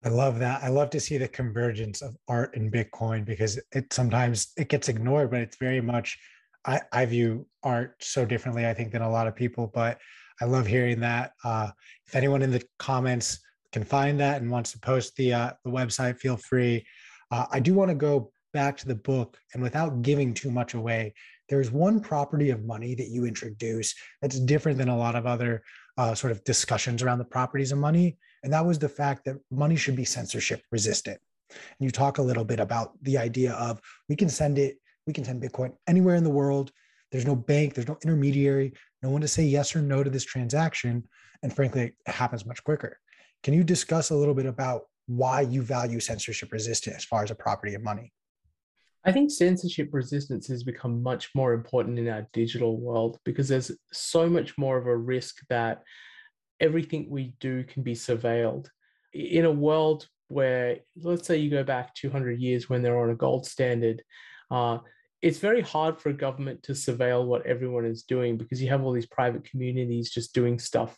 I 0.05 0.09
love 0.09 0.39
that. 0.39 0.63
I 0.63 0.69
love 0.69 0.91
to 0.91 1.01
see 1.01 1.19
the 1.19 1.29
convergence 1.29 2.01
of 2.01 2.17
art 2.27 2.57
and 2.57 2.73
Bitcoin 2.73 3.25
because 3.25 3.61
it 3.73 3.93
sometimes 3.93 4.53
it 4.57 4.69
gets 4.69 4.89
ignored, 4.89 5.31
but 5.31 5.41
it's 5.41 5.59
very 5.59 5.81
much 5.81 6.19
I, 6.65 6.81
I 6.93 7.07
view 7.07 7.47
art 7.63 7.97
so 8.01 8.25
differently, 8.25 8.67
I 8.67 8.75
think, 8.75 8.93
than 8.93 9.03
a 9.03 9.11
lot 9.11 9.27
of 9.27 9.37
people. 9.37 9.71
But 9.73 9.99
I 10.41 10.47
love 10.47 10.67
hearing 10.67 11.01
that. 11.01 11.33
Uh, 11.45 11.71
if 12.07 12.15
anyone 12.15 12.43
in 12.43 12.51
the 12.51 12.63
comments 12.79 13.41
can 13.73 13.85
find 13.85 14.19
that 14.21 14.41
and 14.41 14.51
wants 14.51 14.73
to 14.73 14.81
post 14.81 15.17
the 15.17 15.35
uh, 15.35 15.53
the 15.65 15.71
website, 15.71 16.19
feel 16.19 16.37
free. 16.37 16.85
Uh, 17.31 17.47
I 17.51 17.61
do 17.61 17.75
want 17.75 17.91
to 17.91 17.95
go 17.95 18.33
back 18.53 18.77
to 18.79 18.89
the 18.89 18.95
book, 18.95 19.39
and 19.53 19.63
without 19.63 20.03
giving 20.03 20.33
too 20.33 20.51
much 20.51 20.75
away, 20.75 21.13
there's 21.51 21.71
one 21.71 22.01
property 22.01 22.51
of 22.51 22.65
money 22.65 22.95
that 22.95 23.09
you 23.09 23.27
introduce 23.27 23.95
that's 24.23 24.41
different 24.41 24.79
than 24.79 24.89
a 24.89 24.97
lot 24.97 25.15
of 25.15 25.27
other 25.27 25.63
uh, 25.99 26.15
sort 26.15 26.31
of 26.31 26.43
discussions 26.45 27.03
around 27.03 27.19
the 27.19 27.25
properties 27.25 27.71
of 27.71 27.79
money. 27.79 28.17
And 28.43 28.53
that 28.53 28.65
was 28.65 28.79
the 28.79 28.89
fact 28.89 29.25
that 29.25 29.37
money 29.51 29.77
should 29.77 29.97
be 29.97 30.05
censorship 30.05 30.63
resistant. 30.71 31.19
And 31.51 31.85
you 31.85 31.91
talk 31.91 32.19
a 32.19 32.23
little 32.23 32.45
bit 32.45 32.61
about 32.61 32.93
the 33.03 33.19
idea 33.19 33.53
of 33.53 33.81
we 34.09 34.17
can 34.17 34.29
send 34.29 34.59
it, 34.59 34.77
we 35.07 35.13
can 35.13 35.25
send 35.25 35.43
Bitcoin 35.43 35.73
anywhere 35.87 36.15
in 36.15 36.25
the 36.25 36.31
world. 36.31 36.71
There's 37.11 37.27
no 37.27 37.35
bank, 37.35 37.75
there's 37.75 37.89
no 37.89 37.99
intermediary, 38.05 38.73
no 39.03 39.11
one 39.11 39.21
to 39.21 39.29
say 39.29 39.43
yes 39.43 39.75
or 39.75 39.83
no 39.83 40.03
to 40.03 40.11
this 40.11 40.25
transaction. 40.25 41.09
And 41.43 41.55
frankly, 41.55 41.83
it 41.83 42.13
happens 42.13 42.47
much 42.47 42.63
quicker. 42.63 42.99
Can 43.43 43.55
you 43.55 43.65
discuss 43.65 44.11
a 44.11 44.17
little 44.17 44.35
bit 44.35 44.47
about 44.47 44.83
why 45.07 45.41
you 45.41 45.63
value 45.63 45.99
censorship 45.99 46.53
resistant 46.53 46.97
as 46.97 47.05
far 47.05 47.25
as 47.25 47.31
a 47.31 47.35
property 47.35 47.75
of 47.75 47.83
money? 47.83 48.13
I 49.05 49.13
think 49.13 49.31
censorship 49.31 49.89
resistance 49.93 50.47
has 50.49 50.63
become 50.63 51.03
much 51.03 51.31
more 51.35 51.55
important 51.55 51.99
in 51.99 52.09
our 52.09 52.29
digital 52.33 52.79
world 52.79 53.19
because 53.25 53.49
there's 53.49 53.73
so 53.93 54.29
much 54.29 54.59
more 54.59 54.77
of 54.77 54.87
a 54.87 54.97
risk 54.97 55.39
that 55.49 55.83
everything 56.61 57.09
we 57.11 57.35
do 57.41 57.65
can 57.65 57.83
be 57.83 57.95
surveilled. 57.95 58.69
In 59.13 59.45
a 59.45 59.51
world 59.51 60.07
where, 60.29 60.79
let's 61.03 61.27
say, 61.27 61.39
you 61.39 61.51
go 61.51 61.65
back 61.65 61.95
200 61.95 62.41
years 62.41 62.69
when 62.69 62.83
they're 62.83 63.01
on 63.01 63.11
a 63.11 63.15
gold 63.15 63.47
standard, 63.47 64.03
uh, 64.51 64.79
it's 65.23 65.39
very 65.39 65.61
hard 65.61 66.01
for 66.01 66.09
a 66.09 66.15
government 66.15 66.63
to 66.63 66.73
surveil 66.73 67.27
what 67.27 67.47
everyone 67.47 67.85
is 67.85 68.05
doing 68.05 68.39
because 68.39 68.63
you 68.63 68.69
have 68.69 68.83
all 68.83 68.93
these 68.93 69.07
private 69.07 69.45
communities 69.45 70.11
just 70.11 70.35
doing 70.35 70.59
stuff, 70.59 70.97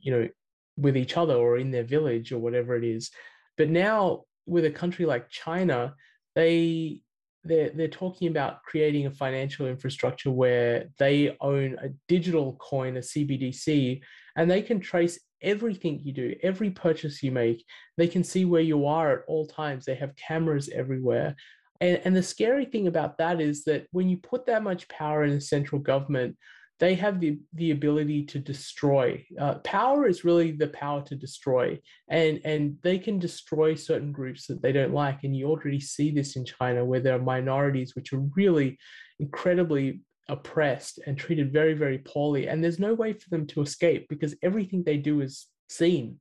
you 0.00 0.12
know, 0.12 0.28
with 0.76 0.96
each 0.96 1.16
other 1.16 1.34
or 1.34 1.56
in 1.56 1.70
their 1.70 1.84
village 1.84 2.32
or 2.32 2.38
whatever 2.38 2.76
it 2.76 2.84
is. 2.84 3.10
But 3.56 3.70
now 3.70 4.24
with 4.46 4.64
a 4.64 4.70
country 4.70 5.06
like 5.06 5.30
China, 5.30 5.94
they 6.34 7.00
they're, 7.44 7.70
they're 7.70 7.88
talking 7.88 8.28
about 8.28 8.62
creating 8.62 9.06
a 9.06 9.10
financial 9.10 9.66
infrastructure 9.66 10.30
where 10.30 10.86
they 10.98 11.36
own 11.40 11.76
a 11.82 11.90
digital 12.08 12.54
coin, 12.54 12.96
a 12.96 13.00
CBDC, 13.00 14.00
and 14.36 14.50
they 14.50 14.62
can 14.62 14.80
trace 14.80 15.18
everything 15.42 16.00
you 16.02 16.12
do, 16.12 16.34
every 16.42 16.70
purchase 16.70 17.22
you 17.22 17.30
make. 17.30 17.64
They 17.96 18.08
can 18.08 18.24
see 18.24 18.44
where 18.44 18.62
you 18.62 18.86
are 18.86 19.12
at 19.12 19.24
all 19.28 19.46
times. 19.46 19.84
They 19.84 19.94
have 19.96 20.16
cameras 20.16 20.70
everywhere. 20.74 21.36
And, 21.80 22.00
and 22.04 22.16
the 22.16 22.22
scary 22.22 22.64
thing 22.64 22.86
about 22.86 23.18
that 23.18 23.40
is 23.40 23.64
that 23.64 23.86
when 23.92 24.08
you 24.08 24.16
put 24.16 24.46
that 24.46 24.62
much 24.62 24.88
power 24.88 25.24
in 25.24 25.32
a 25.32 25.40
central 25.40 25.80
government, 25.80 26.36
they 26.80 26.94
have 26.94 27.20
the, 27.20 27.38
the 27.52 27.70
ability 27.70 28.24
to 28.26 28.38
destroy. 28.38 29.24
Uh, 29.40 29.54
power 29.58 30.08
is 30.08 30.24
really 30.24 30.50
the 30.50 30.68
power 30.68 31.02
to 31.02 31.14
destroy, 31.14 31.78
and, 32.08 32.40
and 32.44 32.76
they 32.82 32.98
can 32.98 33.18
destroy 33.20 33.74
certain 33.76 34.10
groups 34.10 34.48
that 34.48 34.60
they 34.60 34.72
don't 34.72 34.92
like. 34.92 35.22
And 35.22 35.36
you 35.36 35.46
already 35.46 35.78
see 35.78 36.10
this 36.10 36.34
in 36.34 36.44
China, 36.44 36.84
where 36.84 37.00
there 37.00 37.14
are 37.14 37.22
minorities 37.22 37.94
which 37.94 38.12
are 38.12 38.22
really 38.34 38.76
incredibly 39.20 40.00
oppressed 40.28 41.00
and 41.06 41.18
treated 41.18 41.52
very, 41.52 41.74
very 41.74 41.98
poorly. 41.98 42.48
And 42.48 42.62
there's 42.62 42.78
no 42.78 42.94
way 42.94 43.12
for 43.12 43.28
them 43.30 43.46
to 43.48 43.62
escape 43.62 44.06
because 44.08 44.34
everything 44.42 44.82
they 44.82 44.96
do 44.96 45.20
is 45.20 45.46
seen. 45.68 46.18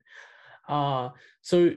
Uh, 0.68 1.10
so 1.42 1.72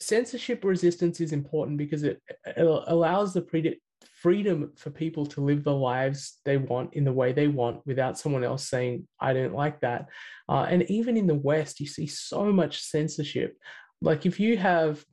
censorship 0.00 0.64
resistance 0.64 1.20
is 1.20 1.32
important 1.32 1.78
because 1.78 2.02
it, 2.02 2.20
it 2.44 2.84
allows 2.86 3.32
the 3.32 3.42
pre- 3.42 3.80
freedom 4.22 4.72
for 4.76 4.90
people 4.90 5.26
to 5.26 5.40
live 5.40 5.64
the 5.64 5.74
lives 5.74 6.38
they 6.44 6.56
want 6.56 6.94
in 6.94 7.04
the 7.04 7.12
way 7.12 7.32
they 7.32 7.48
want 7.48 7.80
without 7.86 8.18
someone 8.18 8.44
else 8.44 8.68
saying, 8.68 9.06
I 9.20 9.32
don't 9.32 9.54
like 9.54 9.80
that. 9.80 10.06
Uh, 10.48 10.66
and 10.68 10.88
even 10.90 11.16
in 11.16 11.26
the 11.26 11.34
West, 11.34 11.80
you 11.80 11.86
see 11.86 12.06
so 12.06 12.52
much 12.52 12.82
censorship. 12.82 13.56
Like 14.00 14.26
if 14.26 14.38
you 14.40 14.56
have 14.56 15.04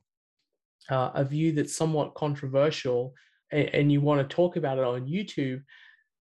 uh, 0.88 1.10
a 1.14 1.24
view 1.24 1.52
that's 1.52 1.76
somewhat 1.76 2.14
controversial 2.14 3.14
and, 3.52 3.68
and, 3.72 3.92
you 3.92 4.00
want 4.00 4.20
to 4.20 4.34
talk 4.34 4.56
about 4.56 4.78
it 4.78 4.84
on 4.84 5.06
YouTube, 5.06 5.62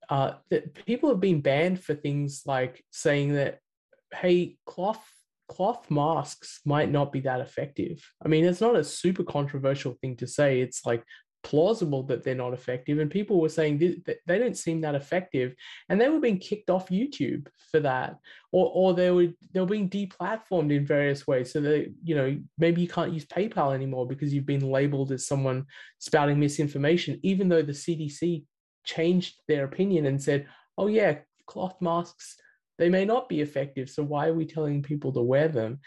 uh, 0.08 0.34
that 0.50 0.74
people 0.86 1.08
have 1.08 1.20
been 1.20 1.40
banned 1.40 1.80
for 1.82 1.94
things 1.94 2.42
like 2.46 2.84
saying 2.90 3.34
that, 3.34 3.58
hey, 4.14 4.56
cloth 4.66 5.02
cloth 5.48 5.90
masks 5.90 6.60
might 6.64 6.90
not 6.90 7.12
be 7.12 7.20
that 7.20 7.40
effective. 7.40 8.02
I 8.24 8.28
mean, 8.28 8.44
it's 8.44 8.60
not 8.60 8.76
a 8.76 8.84
super 8.84 9.22
controversial 9.22 9.94
thing 10.00 10.16
to 10.16 10.26
say. 10.26 10.60
It's 10.60 10.86
like 10.86 11.04
plausible 11.42 12.04
that 12.04 12.22
they're 12.22 12.34
not 12.34 12.52
effective 12.52 12.98
and 12.98 13.10
people 13.10 13.40
were 13.40 13.48
saying 13.48 13.78
they, 13.78 14.16
they 14.26 14.38
don't 14.38 14.56
seem 14.56 14.80
that 14.80 14.94
effective 14.94 15.54
and 15.88 16.00
they 16.00 16.08
were 16.08 16.20
being 16.20 16.38
kicked 16.38 16.70
off 16.70 16.88
youtube 16.88 17.48
for 17.70 17.80
that 17.80 18.16
or, 18.52 18.70
or 18.72 18.94
they 18.94 19.10
were 19.10 19.26
they 19.52 19.60
were 19.60 19.66
being 19.66 19.90
deplatformed 19.90 20.72
in 20.72 20.86
various 20.86 21.26
ways 21.26 21.52
so 21.52 21.60
that 21.60 21.92
you 22.04 22.14
know 22.14 22.38
maybe 22.58 22.80
you 22.80 22.88
can't 22.88 23.12
use 23.12 23.24
paypal 23.26 23.74
anymore 23.74 24.06
because 24.06 24.32
you've 24.32 24.46
been 24.46 24.70
labeled 24.70 25.10
as 25.10 25.26
someone 25.26 25.64
spouting 25.98 26.38
misinformation 26.38 27.18
even 27.22 27.48
though 27.48 27.62
the 27.62 27.72
cdc 27.72 28.44
changed 28.84 29.36
their 29.48 29.64
opinion 29.64 30.06
and 30.06 30.22
said 30.22 30.46
oh 30.78 30.86
yeah 30.86 31.16
cloth 31.46 31.76
masks 31.80 32.36
they 32.82 32.88
may 32.88 33.04
not 33.04 33.28
be 33.28 33.40
effective. 33.40 33.88
So 33.88 34.02
why 34.02 34.26
are 34.26 34.34
we 34.34 34.44
telling 34.44 34.82
people 34.82 35.12
to 35.12 35.20
wear 35.20 35.46
them? 35.46 35.78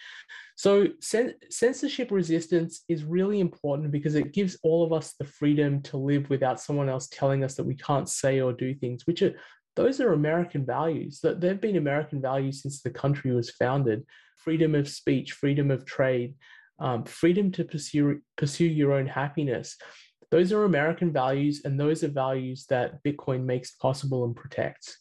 So 0.56 0.88
censorship 1.02 2.10
resistance 2.10 2.84
is 2.88 3.04
really 3.04 3.42
important 3.42 3.92
because 3.92 4.16
it 4.16 4.34
gives 4.34 4.58
all 4.64 4.86
of 4.86 4.94
us 4.94 5.14
the 5.20 5.26
freedom 5.26 5.82
to 5.84 5.98
live 5.98 6.30
without 6.30 6.62
someone 6.62 6.88
else 6.88 7.10
telling 7.10 7.44
us 7.44 7.56
that 7.56 7.66
we 7.66 7.76
can't 7.76 8.08
say 8.08 8.40
or 8.40 8.54
do 8.54 8.74
things, 8.74 9.06
which 9.06 9.22
are 9.22 9.36
those 9.76 10.00
are 10.00 10.14
American 10.14 10.66
values. 10.66 11.20
That 11.22 11.42
they've 11.42 11.60
been 11.60 11.76
American 11.76 12.22
values 12.22 12.62
since 12.62 12.82
the 12.82 12.92
country 12.92 13.32
was 13.32 13.50
founded. 13.50 14.06
Freedom 14.38 14.74
of 14.74 14.88
speech, 14.88 15.34
freedom 15.34 15.72
of 15.72 15.86
trade, 15.86 16.36
um, 16.80 17.04
freedom 17.04 17.52
to 17.54 17.66
pursue 17.66 18.22
pursue 18.38 18.68
your 18.68 18.94
own 18.94 19.08
happiness. 19.08 19.76
Those 20.32 20.52
are 20.52 20.64
American 20.64 21.12
values, 21.12 21.62
and 21.66 21.80
those 21.80 22.04
are 22.04 22.10
values 22.10 22.66
that 22.70 23.04
Bitcoin 23.04 23.44
makes 23.44 23.72
possible 23.72 24.26
and 24.26 24.36
protects. 24.36 24.98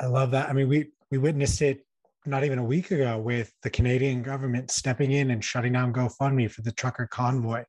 I 0.00 0.06
love 0.06 0.32
that. 0.32 0.48
I 0.48 0.52
mean, 0.52 0.68
we 0.68 0.90
we 1.10 1.18
witnessed 1.18 1.62
it 1.62 1.86
not 2.24 2.44
even 2.44 2.58
a 2.58 2.64
week 2.64 2.90
ago 2.90 3.18
with 3.18 3.52
the 3.62 3.70
Canadian 3.70 4.22
government 4.22 4.70
stepping 4.70 5.12
in 5.12 5.30
and 5.30 5.44
shutting 5.44 5.72
down 5.72 5.92
GoFundMe 5.92 6.50
for 6.50 6.62
the 6.62 6.72
trucker 6.72 7.06
convoy. 7.06 7.64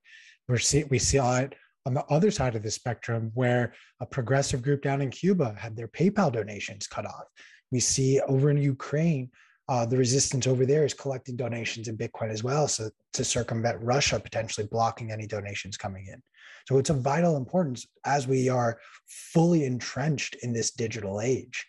We're 0.47 0.57
see, 0.57 0.83
we 0.85 0.99
saw 0.99 1.39
it 1.39 1.55
on 1.85 1.93
the 1.93 2.05
other 2.05 2.31
side 2.31 2.55
of 2.55 2.63
the 2.63 2.71
spectrum 2.71 3.31
where 3.33 3.73
a 3.99 4.05
progressive 4.05 4.61
group 4.61 4.81
down 4.81 5.01
in 5.01 5.09
Cuba 5.09 5.55
had 5.57 5.75
their 5.75 5.87
PayPal 5.87 6.31
donations 6.31 6.87
cut 6.87 7.05
off. 7.05 7.25
We 7.71 7.79
see 7.79 8.21
over 8.21 8.49
in 8.49 8.57
Ukraine, 8.57 9.29
uh, 9.69 9.85
the 9.85 9.97
resistance 9.97 10.47
over 10.47 10.65
there 10.65 10.85
is 10.85 10.93
collecting 10.93 11.35
donations 11.35 11.87
in 11.87 11.97
Bitcoin 11.97 12.31
as 12.31 12.43
well. 12.43 12.67
So 12.67 12.89
to 13.13 13.23
circumvent 13.23 13.81
Russia 13.81 14.19
potentially 14.19 14.67
blocking 14.67 15.11
any 15.11 15.27
donations 15.27 15.77
coming 15.77 16.07
in. 16.07 16.21
So 16.67 16.77
it's 16.77 16.89
of 16.89 17.01
vital 17.01 17.37
importance 17.37 17.85
as 18.05 18.27
we 18.27 18.49
are 18.49 18.79
fully 19.07 19.65
entrenched 19.65 20.35
in 20.43 20.53
this 20.53 20.71
digital 20.71 21.21
age. 21.21 21.65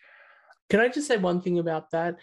Can 0.69 0.79
I 0.79 0.87
just 0.87 1.07
say 1.07 1.17
one 1.17 1.41
thing 1.41 1.59
about 1.59 1.91
that? 1.91 2.15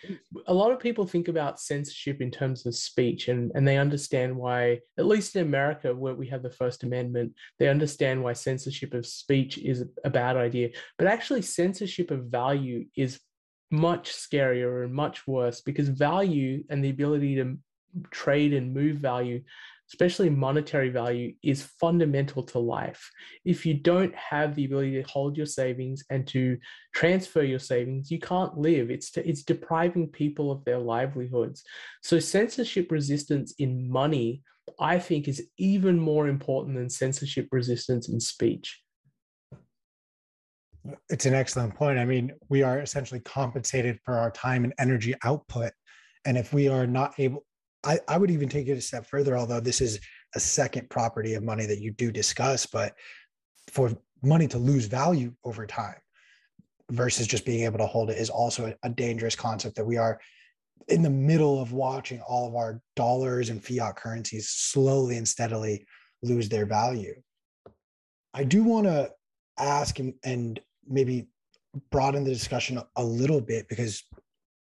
A 0.47 0.55
lot 0.55 0.73
of 0.73 0.81
people 0.81 1.07
think 1.07 1.29
about 1.29 1.61
censorship 1.61 2.21
in 2.21 2.31
terms 2.31 2.67
of 2.67 2.75
speech, 2.75 3.29
and, 3.29 3.53
and 3.55 3.67
they 3.67 3.79
understand 3.79 4.35
why, 4.37 4.81
at 4.99 5.07
least 5.07 5.37
in 5.37 5.47
America, 5.47 5.95
where 5.95 6.15
we 6.15 6.27
have 6.27 6.43
the 6.43 6.51
First 6.51 6.83
Amendment, 6.83 7.33
they 7.61 7.69
understand 7.69 8.21
why 8.21 8.33
censorship 8.33 8.95
of 8.95 9.07
speech 9.07 9.59
is 9.59 9.85
a 10.05 10.11
bad 10.11 10.37
idea. 10.37 10.71
But 10.99 11.07
actually, 11.07 11.43
censorship 11.43 12.11
of 12.11 12.25
value 12.25 12.87
is 12.97 13.21
much 13.73 14.13
scarier 14.13 14.85
and 14.85 14.93
much 14.93 15.27
worse 15.27 15.61
because 15.61 15.89
value 15.89 16.63
and 16.71 16.85
the 16.85 16.91
ability 16.91 17.37
to 17.37 17.57
trade 18.11 18.53
and 18.53 18.73
move 18.73 18.97
value 18.97 19.43
especially 19.93 20.31
monetary 20.31 20.89
value, 20.89 21.35
is 21.43 21.63
fundamental 21.63 22.43
to 22.43 22.59
life. 22.59 23.11
If 23.45 23.67
you 23.67 23.75
don't 23.75 24.15
have 24.15 24.55
the 24.55 24.65
ability 24.65 25.03
to 25.03 25.09
hold 25.09 25.37
your 25.37 25.47
savings 25.47 26.03
and 26.09 26.27
to 26.29 26.57
transfer 26.95 27.43
your 27.43 27.59
savings, 27.59 28.11
you 28.11 28.19
can't 28.19 28.57
live. 28.57 28.91
It's, 28.91 29.11
to, 29.13 29.29
it's 29.29 29.43
depriving 29.43 30.09
people 30.09 30.51
of 30.51 30.65
their 30.65 30.79
livelihoods. 30.79 31.63
So, 32.03 32.19
censorship 32.19 32.91
resistance 32.91 33.55
in 33.59 33.91
money, 33.91 34.43
I 34.81 34.99
think, 34.99 35.29
is 35.29 35.47
even 35.59 35.99
more 35.99 36.27
important 36.27 36.77
than 36.77 36.89
censorship 36.89 37.49
resistance 37.53 38.09
in 38.09 38.19
speech. 38.19 38.82
It's 41.09 41.27
an 41.27 41.35
excellent 41.35 41.75
point. 41.75 41.99
I 41.99 42.05
mean, 42.05 42.33
we 42.49 42.63
are 42.63 42.81
essentially 42.81 43.21
compensated 43.21 44.01
for 44.05 44.19
our 44.19 44.31
time 44.31 44.65
and 44.65 44.75
energy 44.79 45.15
output. 45.25 45.73
And 46.25 46.37
if 46.37 46.53
we 46.53 46.69
are 46.69 46.87
not 46.87 47.15
able, 47.19 47.45
I, 47.85 47.99
I 48.09 48.19
would 48.19 48.31
even 48.31 48.49
take 48.49 48.69
it 48.69 48.79
a 48.79 48.81
step 48.81 49.07
further, 49.07 49.37
although 49.37 49.61
this 49.61 49.81
is 49.81 50.01
a 50.35 50.41
second 50.41 50.91
property 50.91 51.35
of 51.35 51.43
money 51.43 51.67
that 51.67 51.81
you 51.81 51.93
do 51.93 52.11
discuss, 52.11 52.67
but 52.67 52.95
for 53.71 53.97
money 54.23 54.49
to 54.49 54.59
lose 54.59 54.87
value 54.87 55.33
over 55.45 55.67
time 55.67 55.97
versus 56.91 57.27
just 57.27 57.45
being 57.45 57.65
able 57.65 57.79
to 57.79 57.87
hold 57.87 58.11
it 58.11 58.19
is 58.19 58.31
also 58.31 58.75
a, 58.83 58.91
dangerous 58.91 59.35
concept 59.35 59.77
that 59.77 59.85
we 59.85 59.97
are 59.97 60.21
in 60.89 61.03
the 61.03 61.11
middle 61.11 61.61
of 61.61 61.73
watching 61.73 62.21
all 62.23 62.47
of 62.49 62.55
our 62.55 62.81
dollars 62.97 63.49
and 63.49 63.65
fiat 63.65 63.97
currencies 63.97 64.49
slowly 64.49 65.17
and 65.17 65.27
steadily 65.27 65.87
lose 66.23 66.49
their 66.49 66.67
value. 66.67 67.15
I 68.35 68.45
do 68.45 68.63
want 68.63 68.87
to 68.87 69.11
ask 69.59 69.99
and, 69.99 70.15
and 70.25 70.61
maybe 70.93 71.29
broaden 71.91 72.25
the 72.25 72.33
discussion 72.33 72.81
a 72.97 73.05
little 73.05 73.41
bit 73.41 73.69
because 73.69 74.05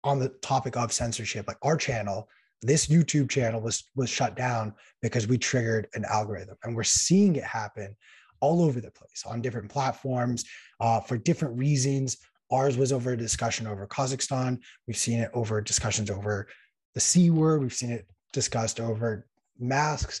on 0.04 0.18
the 0.18 0.28
topic 0.42 0.76
of 0.76 0.92
censorship, 0.92 1.46
like 1.48 1.58
our 1.62 1.76
channel 1.76 2.28
this 2.62 2.86
YouTube 2.86 3.28
channel 3.28 3.60
was 3.60 3.84
was 3.94 4.08
shut 4.08 4.36
down 4.36 4.74
because 5.02 5.26
we 5.26 5.38
triggered 5.38 5.88
an 5.94 6.04
algorithm, 6.04 6.56
and 6.64 6.74
we're 6.74 6.84
seeing 6.84 7.36
it 7.36 7.44
happen 7.44 7.94
all 8.40 8.62
over 8.62 8.80
the 8.80 8.90
place 8.90 9.24
on 9.26 9.40
different 9.40 9.70
platforms 9.70 10.44
uh, 10.80 11.00
for 11.00 11.16
different 11.16 11.56
reasons. 11.58 12.18
Ours 12.50 12.76
was 12.76 12.92
over 12.92 13.12
a 13.12 13.16
discussion 13.16 13.66
over 13.66 13.86
Kazakhstan. 13.86 14.58
We've 14.86 14.96
seen 14.96 15.20
it 15.20 15.30
over 15.34 15.60
discussions 15.60 16.10
over 16.10 16.46
the 16.94 17.00
C 17.00 17.30
word. 17.30 17.62
We've 17.62 17.72
seen 17.72 17.90
it 17.90 18.06
discussed 18.32 18.78
over 18.80 19.26
masks. 19.58 20.20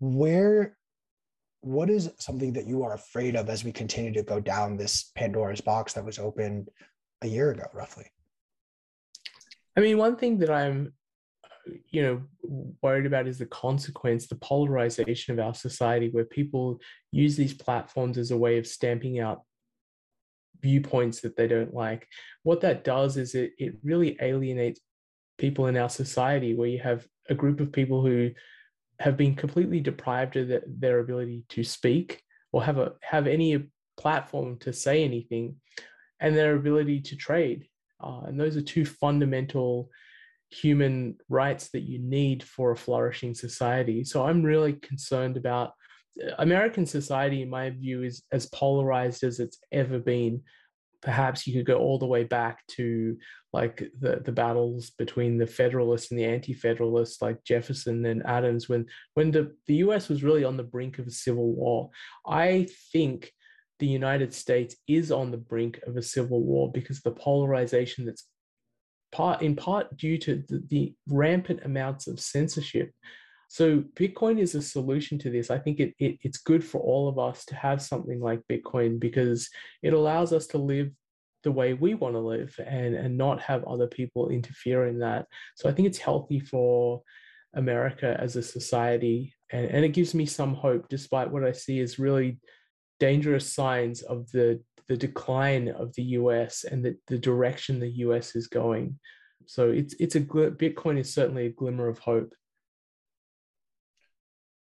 Where, 0.00 0.77
what 1.60 1.90
is 1.90 2.10
something 2.18 2.52
that 2.52 2.66
you 2.66 2.82
are 2.84 2.94
afraid 2.94 3.36
of 3.36 3.48
as 3.48 3.64
we 3.64 3.72
continue 3.72 4.12
to 4.12 4.22
go 4.22 4.40
down 4.40 4.76
this 4.76 5.10
Pandora's 5.16 5.60
box 5.60 5.92
that 5.94 6.04
was 6.04 6.18
opened 6.18 6.68
a 7.22 7.26
year 7.26 7.50
ago, 7.50 7.64
roughly? 7.72 8.06
I 9.76 9.80
mean, 9.80 9.98
one 9.98 10.16
thing 10.16 10.38
that 10.38 10.50
I'm 10.50 10.92
you 11.90 12.02
know 12.02 12.22
worried 12.82 13.06
about 13.06 13.26
is 13.26 13.38
the 13.38 13.46
consequence 13.46 14.26
the 14.26 14.34
polarization 14.36 15.38
of 15.38 15.44
our 15.44 15.54
society 15.54 16.08
where 16.10 16.24
people 16.24 16.80
use 17.12 17.36
these 17.36 17.54
platforms 17.54 18.18
as 18.18 18.30
a 18.30 18.36
way 18.36 18.58
of 18.58 18.66
stamping 18.66 19.20
out 19.20 19.42
viewpoints 20.60 21.20
that 21.20 21.36
they 21.36 21.46
don't 21.46 21.74
like 21.74 22.08
what 22.42 22.60
that 22.60 22.84
does 22.84 23.16
is 23.16 23.34
it, 23.34 23.52
it 23.58 23.74
really 23.82 24.16
alienates 24.20 24.80
people 25.36 25.66
in 25.66 25.76
our 25.76 25.88
society 25.88 26.54
where 26.54 26.68
you 26.68 26.78
have 26.78 27.06
a 27.28 27.34
group 27.34 27.60
of 27.60 27.70
people 27.70 28.02
who 28.02 28.30
have 29.00 29.16
been 29.16 29.34
completely 29.34 29.80
deprived 29.80 30.36
of 30.36 30.48
the, 30.48 30.62
their 30.66 30.98
ability 30.98 31.44
to 31.48 31.62
speak 31.62 32.22
or 32.52 32.64
have 32.64 32.78
a 32.78 32.92
have 33.02 33.26
any 33.26 33.68
platform 33.96 34.58
to 34.58 34.72
say 34.72 35.04
anything 35.04 35.56
and 36.20 36.36
their 36.36 36.54
ability 36.56 37.00
to 37.00 37.16
trade 37.16 37.66
Uh, 38.00 38.22
and 38.26 38.38
those 38.38 38.56
are 38.56 38.62
two 38.62 38.84
fundamental 38.84 39.90
human 40.50 41.16
rights 41.28 41.70
that 41.70 41.82
you 41.82 41.98
need 41.98 42.42
for 42.42 42.70
a 42.72 42.76
flourishing 42.76 43.34
society. 43.34 44.04
So 44.04 44.24
I'm 44.24 44.42
really 44.42 44.74
concerned 44.74 45.36
about 45.36 45.72
uh, 46.22 46.34
American 46.38 46.86
society, 46.86 47.42
in 47.42 47.50
my 47.50 47.70
view, 47.70 48.02
is 48.02 48.22
as 48.32 48.46
polarized 48.46 49.24
as 49.24 49.40
it's 49.40 49.58
ever 49.72 49.98
been. 49.98 50.42
Perhaps 51.02 51.46
you 51.46 51.54
could 51.54 51.66
go 51.66 51.78
all 51.78 51.98
the 51.98 52.06
way 52.06 52.24
back 52.24 52.66
to 52.68 53.16
like 53.52 53.82
the, 54.00 54.20
the 54.24 54.32
battles 54.32 54.90
between 54.90 55.38
the 55.38 55.46
Federalists 55.46 56.10
and 56.10 56.18
the 56.18 56.24
Anti-Federalists, 56.24 57.22
like 57.22 57.44
Jefferson 57.44 58.04
and 58.04 58.24
Adams, 58.26 58.68
when 58.68 58.86
when 59.14 59.30
the, 59.30 59.52
the 59.66 59.76
US 59.76 60.08
was 60.08 60.24
really 60.24 60.44
on 60.44 60.56
the 60.56 60.62
brink 60.62 60.98
of 60.98 61.06
a 61.06 61.10
civil 61.10 61.52
war. 61.54 61.90
I 62.26 62.68
think 62.92 63.32
the 63.78 63.86
United 63.86 64.34
States 64.34 64.76
is 64.88 65.12
on 65.12 65.30
the 65.30 65.38
brink 65.38 65.80
of 65.86 65.96
a 65.96 66.02
civil 66.02 66.42
war 66.42 66.70
because 66.72 67.00
the 67.00 67.12
polarization 67.12 68.04
that's 68.04 68.26
part 69.12 69.42
in 69.42 69.56
part 69.56 69.96
due 69.96 70.18
to 70.18 70.42
the, 70.48 70.62
the 70.68 70.94
rampant 71.08 71.60
amounts 71.64 72.06
of 72.06 72.20
censorship. 72.20 72.92
So 73.48 73.80
Bitcoin 73.94 74.38
is 74.38 74.54
a 74.54 74.62
solution 74.62 75.18
to 75.20 75.30
this. 75.30 75.50
I 75.50 75.58
think 75.58 75.80
it, 75.80 75.94
it, 75.98 76.18
it's 76.22 76.38
good 76.38 76.62
for 76.62 76.80
all 76.80 77.08
of 77.08 77.18
us 77.18 77.44
to 77.46 77.54
have 77.54 77.80
something 77.80 78.20
like 78.20 78.42
Bitcoin 78.50 79.00
because 79.00 79.48
it 79.82 79.94
allows 79.94 80.32
us 80.32 80.46
to 80.48 80.58
live 80.58 80.90
the 81.44 81.52
way 81.52 81.72
we 81.72 81.94
want 81.94 82.14
to 82.14 82.20
live 82.20 82.54
and, 82.64 82.94
and 82.94 83.16
not 83.16 83.40
have 83.40 83.64
other 83.64 83.86
people 83.86 84.28
interfere 84.28 84.86
in 84.86 84.98
that. 84.98 85.26
So 85.56 85.68
I 85.68 85.72
think 85.72 85.88
it's 85.88 85.98
healthy 85.98 86.40
for 86.40 87.02
America 87.54 88.16
as 88.20 88.36
a 88.36 88.42
society. 88.42 89.34
And, 89.50 89.66
and 89.66 89.84
it 89.84 89.90
gives 89.90 90.14
me 90.14 90.26
some 90.26 90.54
hope, 90.54 90.88
despite 90.88 91.30
what 91.30 91.44
I 91.44 91.52
see 91.52 91.80
as 91.80 91.98
really 91.98 92.38
dangerous 93.00 93.52
signs 93.52 94.02
of 94.02 94.30
the 94.30 94.60
the 94.88 94.96
decline 94.96 95.68
of 95.68 95.94
the 95.94 96.02
US 96.02 96.64
and 96.64 96.82
the, 96.82 96.96
the 97.08 97.18
direction 97.18 97.78
the 97.78 97.98
US 98.06 98.34
is 98.34 98.46
going. 98.46 98.98
So 99.46 99.70
it's 99.70 99.94
it's 100.00 100.16
a 100.16 100.20
Bitcoin 100.20 100.98
is 100.98 101.12
certainly 101.12 101.46
a 101.46 101.52
glimmer 101.52 101.88
of 101.88 101.98
hope. 101.98 102.32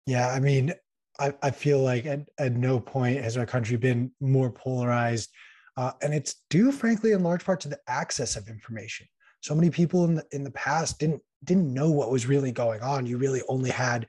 Yeah, 0.05 0.29
I 0.29 0.39
mean, 0.39 0.73
I, 1.19 1.33
I 1.41 1.51
feel 1.51 1.79
like 1.79 2.05
at, 2.05 2.21
at 2.37 2.53
no 2.53 2.79
point 2.79 3.21
has 3.21 3.37
our 3.37 3.45
country 3.45 3.77
been 3.77 4.11
more 4.19 4.51
polarized. 4.51 5.29
Uh, 5.77 5.91
and 6.01 6.13
it's 6.13 6.35
due, 6.49 6.71
frankly, 6.71 7.11
in 7.13 7.23
large 7.23 7.43
part 7.43 7.59
to 7.61 7.69
the 7.69 7.79
access 7.87 8.35
of 8.35 8.47
information. 8.47 9.07
So 9.41 9.55
many 9.55 9.69
people 9.69 10.05
in 10.05 10.15
the, 10.15 10.25
in 10.31 10.43
the 10.43 10.51
past 10.51 10.99
didn't 10.99 11.21
didn't 11.43 11.73
know 11.73 11.91
what 11.91 12.09
was 12.09 12.25
really 12.25 12.53
going 12.53 12.79
on. 12.81 13.05
You 13.05 13.17
really 13.17 13.41
only 13.49 13.69
had 13.69 14.07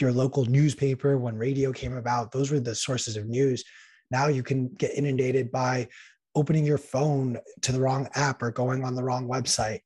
your 0.00 0.10
local 0.10 0.44
newspaper 0.44 1.16
when 1.18 1.36
radio 1.36 1.72
came 1.72 1.96
about. 1.96 2.32
Those 2.32 2.50
were 2.50 2.58
the 2.58 2.74
sources 2.74 3.16
of 3.16 3.26
news. 3.26 3.62
Now 4.10 4.26
you 4.26 4.42
can 4.42 4.68
get 4.74 4.96
inundated 4.96 5.52
by 5.52 5.86
opening 6.34 6.64
your 6.64 6.78
phone 6.78 7.38
to 7.62 7.70
the 7.70 7.80
wrong 7.80 8.08
app 8.14 8.42
or 8.42 8.50
going 8.50 8.82
on 8.82 8.96
the 8.96 9.04
wrong 9.04 9.28
website. 9.28 9.80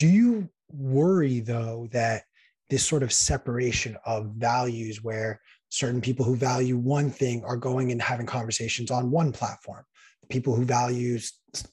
Do 0.00 0.08
you 0.08 0.48
worry, 0.72 1.38
though, 1.40 1.88
that 1.92 2.24
this 2.70 2.84
sort 2.84 3.02
of 3.02 3.12
separation 3.12 3.96
of 4.06 4.32
values 4.36 5.02
where 5.02 5.40
certain 5.68 6.00
people 6.00 6.24
who 6.24 6.36
value 6.36 6.76
one 6.76 7.10
thing 7.10 7.44
are 7.44 7.56
going 7.56 7.92
and 7.92 8.00
having 8.00 8.26
conversations 8.26 8.90
on 8.90 9.10
one 9.10 9.32
platform? 9.32 9.84
People 10.28 10.54
who 10.54 10.64
value 10.64 11.18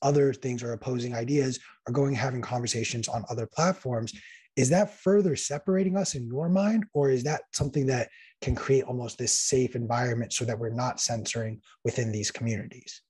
other 0.02 0.34
things 0.34 0.64
or 0.64 0.74
opposing 0.74 1.16
ideas 1.16 1.60
are 1.88 1.94
going 1.94 2.16
having 2.16 2.42
conversations 2.42 3.08
on 3.08 3.24
other 3.30 3.48
platforms. 3.56 4.12
Is 4.56 4.70
that 4.70 5.00
further 5.00 5.36
separating 5.36 5.96
us 5.96 6.16
in 6.16 6.26
your 6.26 6.50
mind, 6.50 6.86
or 6.96 7.12
is 7.12 7.24
that 7.26 7.44
something 7.54 7.86
that 7.86 8.10
can 8.42 8.56
create 8.56 8.84
almost 8.84 9.18
this 9.18 9.34
safe 9.34 9.76
environment 9.76 10.34
so 10.34 10.46
that 10.46 10.58
we're 10.58 10.70
not 10.70 11.00
censoring 11.00 11.62
within 11.84 12.12
these 12.12 12.32
communities. 12.32 13.02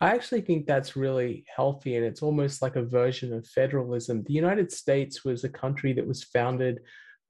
I 0.00 0.14
actually 0.14 0.40
think 0.40 0.66
that's 0.66 0.96
really 0.96 1.44
healthy 1.54 1.96
and 1.96 2.04
it's 2.04 2.22
almost 2.22 2.62
like 2.62 2.76
a 2.76 2.82
version 2.82 3.32
of 3.32 3.46
federalism. 3.46 4.22
The 4.24 4.32
United 4.32 4.72
States 4.72 5.24
was 5.24 5.44
a 5.44 5.48
country 5.48 5.92
that 5.94 6.06
was 6.06 6.24
founded 6.24 6.80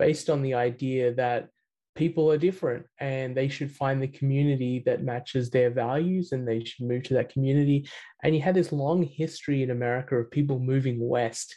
based 0.01 0.29
on 0.31 0.43
the 0.43 0.55
idea 0.55 1.15
that 1.15 1.49
people 1.95 2.31
are 2.33 2.39
different 2.39 2.87
and 2.99 3.37
they 3.37 3.49
should 3.49 3.71
find 3.71 4.03
the 4.03 4.09
community 4.09 4.83
that 4.87 5.05
matches 5.05 5.51
their 5.51 5.71
values 5.71 6.33
and 6.33 6.49
they 6.49 6.65
should 6.65 6.87
move 6.87 7.03
to 7.03 7.15
that 7.15 7.33
community. 7.33 7.87
And 8.25 8.35
you 8.35 8.41
had 8.41 8.55
this 8.55 8.73
long 8.73 9.03
history 9.03 9.63
in 9.63 9.71
America 9.71 10.17
of 10.17 10.31
people 10.31 10.59
moving 10.59 10.99
west 10.99 11.55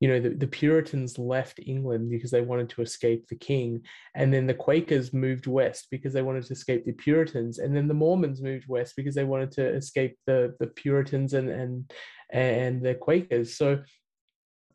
you 0.00 0.08
know, 0.08 0.20
the, 0.20 0.30
the 0.30 0.46
Puritans 0.46 1.18
left 1.18 1.58
England 1.58 2.08
because 2.08 2.30
they 2.30 2.40
wanted 2.40 2.68
to 2.70 2.82
escape 2.82 3.26
the 3.26 3.36
king. 3.36 3.82
And 4.14 4.32
then 4.32 4.46
the 4.46 4.54
Quakers 4.54 5.12
moved 5.12 5.48
west 5.48 5.88
because 5.90 6.12
they 6.12 6.22
wanted 6.22 6.44
to 6.44 6.52
escape 6.52 6.84
the 6.84 6.92
Puritans. 6.92 7.58
And 7.58 7.74
then 7.74 7.88
the 7.88 7.94
Mormons 7.94 8.40
moved 8.40 8.68
west 8.68 8.94
because 8.96 9.16
they 9.16 9.24
wanted 9.24 9.50
to 9.52 9.66
escape 9.66 10.16
the, 10.26 10.54
the 10.60 10.68
Puritans 10.68 11.34
and, 11.34 11.48
and, 11.48 11.92
and 12.30 12.80
the 12.80 12.94
Quakers. 12.94 13.56
So 13.56 13.82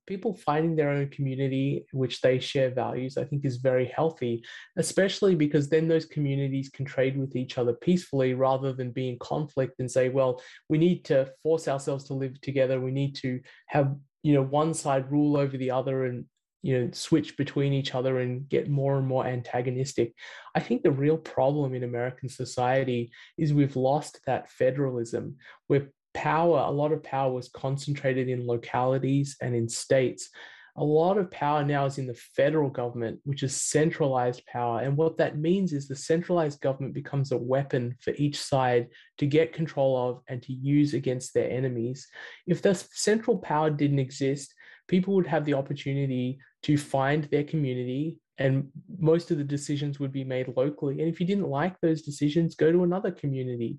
people 0.05 0.35
finding 0.35 0.75
their 0.75 0.89
own 0.89 1.09
community 1.09 1.85
which 1.91 2.21
they 2.21 2.39
share 2.39 2.69
values 2.69 3.17
i 3.17 3.23
think 3.23 3.45
is 3.45 3.57
very 3.57 3.85
healthy 3.85 4.43
especially 4.77 5.35
because 5.35 5.69
then 5.69 5.87
those 5.87 6.05
communities 6.05 6.69
can 6.69 6.85
trade 6.85 7.17
with 7.17 7.35
each 7.35 7.57
other 7.57 7.73
peacefully 7.73 8.33
rather 8.33 8.73
than 8.73 8.91
be 8.91 9.09
in 9.09 9.17
conflict 9.19 9.79
and 9.79 9.89
say 9.89 10.09
well 10.09 10.41
we 10.69 10.77
need 10.77 11.05
to 11.05 11.31
force 11.41 11.67
ourselves 11.67 12.05
to 12.05 12.13
live 12.13 12.39
together. 12.41 12.79
We 12.79 12.91
need 12.91 13.15
to 13.17 13.39
have 13.67 13.95
you 14.23 14.33
know 14.33 14.43
one 14.43 14.73
side 14.73 15.11
rule 15.11 15.37
over 15.37 15.57
the 15.57 15.71
other 15.71 16.05
and 16.05 16.25
you 16.61 16.79
know 16.79 16.89
switch 16.91 17.35
between 17.35 17.73
each 17.73 17.93
other 17.93 18.19
and 18.19 18.47
get 18.47 18.69
more 18.69 18.97
and 18.97 19.07
more 19.07 19.25
antagonistic. 19.25 20.13
I 20.55 20.59
think 20.61 20.81
the 20.81 20.91
real 20.91 21.17
problem 21.17 21.73
in 21.73 21.83
american 21.83 22.29
society 22.29 23.11
is 23.37 23.53
we've 23.53 23.75
lost 23.75 24.19
that 24.25 24.49
federalism. 24.49 25.37
Where 25.67 25.89
power 26.13 26.59
a 26.59 26.71
lot 26.71 26.91
of 26.91 27.03
power 27.03 27.31
was 27.31 27.49
concentrated 27.49 28.29
in 28.29 28.45
localities 28.45 29.35
and 29.41 29.55
in 29.55 29.67
states 29.67 30.29
a 30.75 30.83
lot 30.83 31.19
of 31.19 31.29
power 31.29 31.63
now 31.63 31.85
is 31.85 31.99
in 31.99 32.07
the 32.07 32.15
federal 32.15 32.69
government, 32.69 33.19
which 33.25 33.43
is 33.43 33.55
centralized 33.55 34.43
power. 34.47 34.79
And 34.79 34.97
what 34.97 35.17
that 35.17 35.37
means 35.37 35.71
is 35.71 35.87
the 35.87 35.95
centralized 35.95 36.61
government 36.61 36.95
becomes 36.95 37.31
a 37.31 37.37
weapon 37.37 37.95
for 37.99 38.11
each 38.17 38.41
side 38.41 38.87
to 39.19 39.27
get 39.27 39.53
control 39.53 40.09
of 40.09 40.21
and 40.27 40.41
to 40.41 40.53
use 40.53 40.95
against 40.95 41.33
their 41.33 41.49
enemies. 41.49 42.07
If 42.47 42.63
the 42.63 42.73
central 42.73 43.37
power 43.37 43.69
didn't 43.69 43.99
exist, 43.99 44.55
people 44.87 45.13
would 45.13 45.27
have 45.27 45.45
the 45.45 45.53
opportunity 45.53 46.39
to 46.63 46.77
find 46.77 47.25
their 47.25 47.43
community 47.43 48.19
and 48.39 48.67
most 48.97 49.29
of 49.29 49.37
the 49.37 49.43
decisions 49.43 49.99
would 49.99 50.11
be 50.11 50.23
made 50.23 50.51
locally. 50.57 50.99
And 50.99 51.07
if 51.07 51.19
you 51.19 51.27
didn't 51.27 51.49
like 51.49 51.79
those 51.79 52.01
decisions, 52.01 52.55
go 52.55 52.71
to 52.71 52.83
another 52.83 53.11
community. 53.11 53.77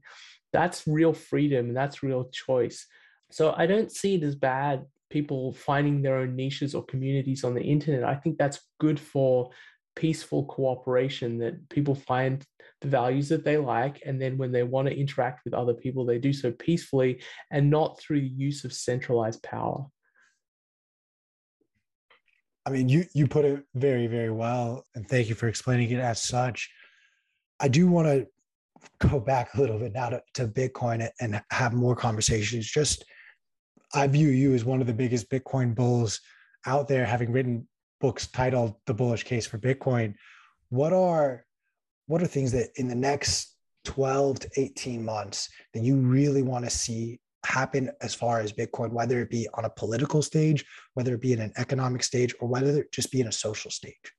That's 0.54 0.86
real 0.86 1.12
freedom 1.12 1.66
and 1.66 1.76
that's 1.76 2.02
real 2.02 2.30
choice. 2.32 2.86
So 3.30 3.52
I 3.56 3.66
don't 3.66 3.90
see 3.90 4.14
it 4.14 4.22
as 4.22 4.36
bad 4.36 4.86
people 5.10 5.52
finding 5.52 6.00
their 6.00 6.18
own 6.18 6.36
niches 6.36 6.74
or 6.74 6.84
communities 6.84 7.44
on 7.44 7.54
the 7.54 7.62
internet. 7.62 8.04
I 8.04 8.14
think 8.14 8.38
that's 8.38 8.60
good 8.78 8.98
for 8.98 9.50
peaceful 9.96 10.44
cooperation 10.46 11.38
that 11.38 11.68
people 11.68 11.94
find 11.94 12.44
the 12.80 12.88
values 12.88 13.28
that 13.28 13.44
they 13.44 13.56
like 13.56 14.00
and 14.04 14.20
then 14.20 14.36
when 14.36 14.52
they 14.52 14.62
want 14.62 14.88
to 14.88 14.96
interact 14.96 15.44
with 15.44 15.54
other 15.54 15.74
people 15.74 16.04
they 16.04 16.18
do 16.18 16.32
so 16.32 16.50
peacefully 16.52 17.20
and 17.50 17.70
not 17.70 17.98
through 17.98 18.20
the 18.20 18.26
use 18.26 18.64
of 18.64 18.72
centralized 18.72 19.42
power 19.42 19.86
i 22.66 22.70
mean 22.70 22.88
you 22.88 23.04
you 23.14 23.28
put 23.28 23.44
it 23.44 23.62
very 23.74 24.08
very 24.08 24.30
well 24.30 24.84
and 24.94 25.08
thank 25.08 25.28
you 25.28 25.34
for 25.34 25.46
explaining 25.46 25.90
it 25.90 26.00
as 26.00 26.20
such 26.20 26.68
i 27.60 27.68
do 27.68 27.86
want 27.86 28.06
to 28.06 28.26
go 28.98 29.20
back 29.20 29.54
a 29.54 29.60
little 29.60 29.78
bit 29.78 29.92
now 29.92 30.08
to, 30.08 30.22
to 30.34 30.46
bitcoin 30.46 31.08
and 31.20 31.42
have 31.50 31.72
more 31.72 31.96
conversations 31.96 32.66
just 32.66 33.04
I 33.94 34.08
view 34.08 34.28
you 34.28 34.54
as 34.54 34.64
one 34.64 34.80
of 34.80 34.88
the 34.88 34.92
biggest 34.92 35.30
Bitcoin 35.30 35.74
bulls 35.74 36.20
out 36.66 36.88
there, 36.88 37.04
having 37.06 37.30
written 37.30 37.68
books 38.00 38.26
titled 38.26 38.74
"The 38.86 38.94
Bullish 38.94 39.22
Case 39.22 39.46
for 39.46 39.58
Bitcoin." 39.58 40.14
What 40.70 40.92
are 40.92 41.44
what 42.06 42.20
are 42.20 42.26
things 42.26 42.50
that 42.52 42.70
in 42.76 42.88
the 42.88 42.94
next 42.94 43.56
12 43.84 44.40
to 44.40 44.50
18 44.56 45.04
months 45.04 45.48
that 45.72 45.82
you 45.82 45.96
really 45.96 46.42
want 46.42 46.64
to 46.64 46.70
see 46.70 47.20
happen 47.46 47.90
as 48.00 48.14
far 48.14 48.40
as 48.40 48.52
Bitcoin, 48.52 48.90
whether 48.90 49.20
it 49.20 49.30
be 49.30 49.46
on 49.54 49.64
a 49.64 49.70
political 49.70 50.22
stage, 50.22 50.64
whether 50.94 51.14
it 51.14 51.20
be 51.20 51.32
in 51.32 51.40
an 51.40 51.52
economic 51.56 52.02
stage, 52.02 52.34
or 52.40 52.48
whether 52.48 52.80
it 52.80 52.92
just 52.92 53.12
be 53.12 53.20
in 53.20 53.28
a 53.28 53.32
social 53.32 53.70
stage? 53.70 54.12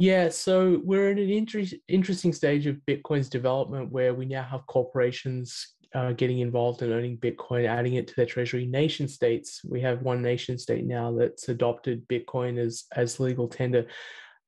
Yeah, 0.00 0.28
so 0.28 0.80
we're 0.84 1.10
in 1.10 1.18
an 1.18 1.28
inter- 1.28 1.64
interesting 1.88 2.32
stage 2.32 2.68
of 2.68 2.76
Bitcoin's 2.86 3.28
development 3.28 3.90
where 3.90 4.14
we 4.14 4.26
now 4.26 4.44
have 4.44 4.64
corporations 4.68 5.74
uh, 5.92 6.12
getting 6.12 6.38
involved 6.38 6.82
in 6.82 6.92
owning 6.92 7.18
Bitcoin, 7.18 7.66
adding 7.66 7.94
it 7.94 8.06
to 8.06 8.14
their 8.14 8.24
treasury. 8.24 8.64
Nation 8.64 9.08
states, 9.08 9.60
we 9.64 9.80
have 9.80 10.02
one 10.02 10.22
nation 10.22 10.56
state 10.56 10.86
now 10.86 11.10
that's 11.10 11.48
adopted 11.48 12.06
Bitcoin 12.06 12.58
as 12.58 12.84
as 12.94 13.18
legal 13.18 13.48
tender. 13.48 13.88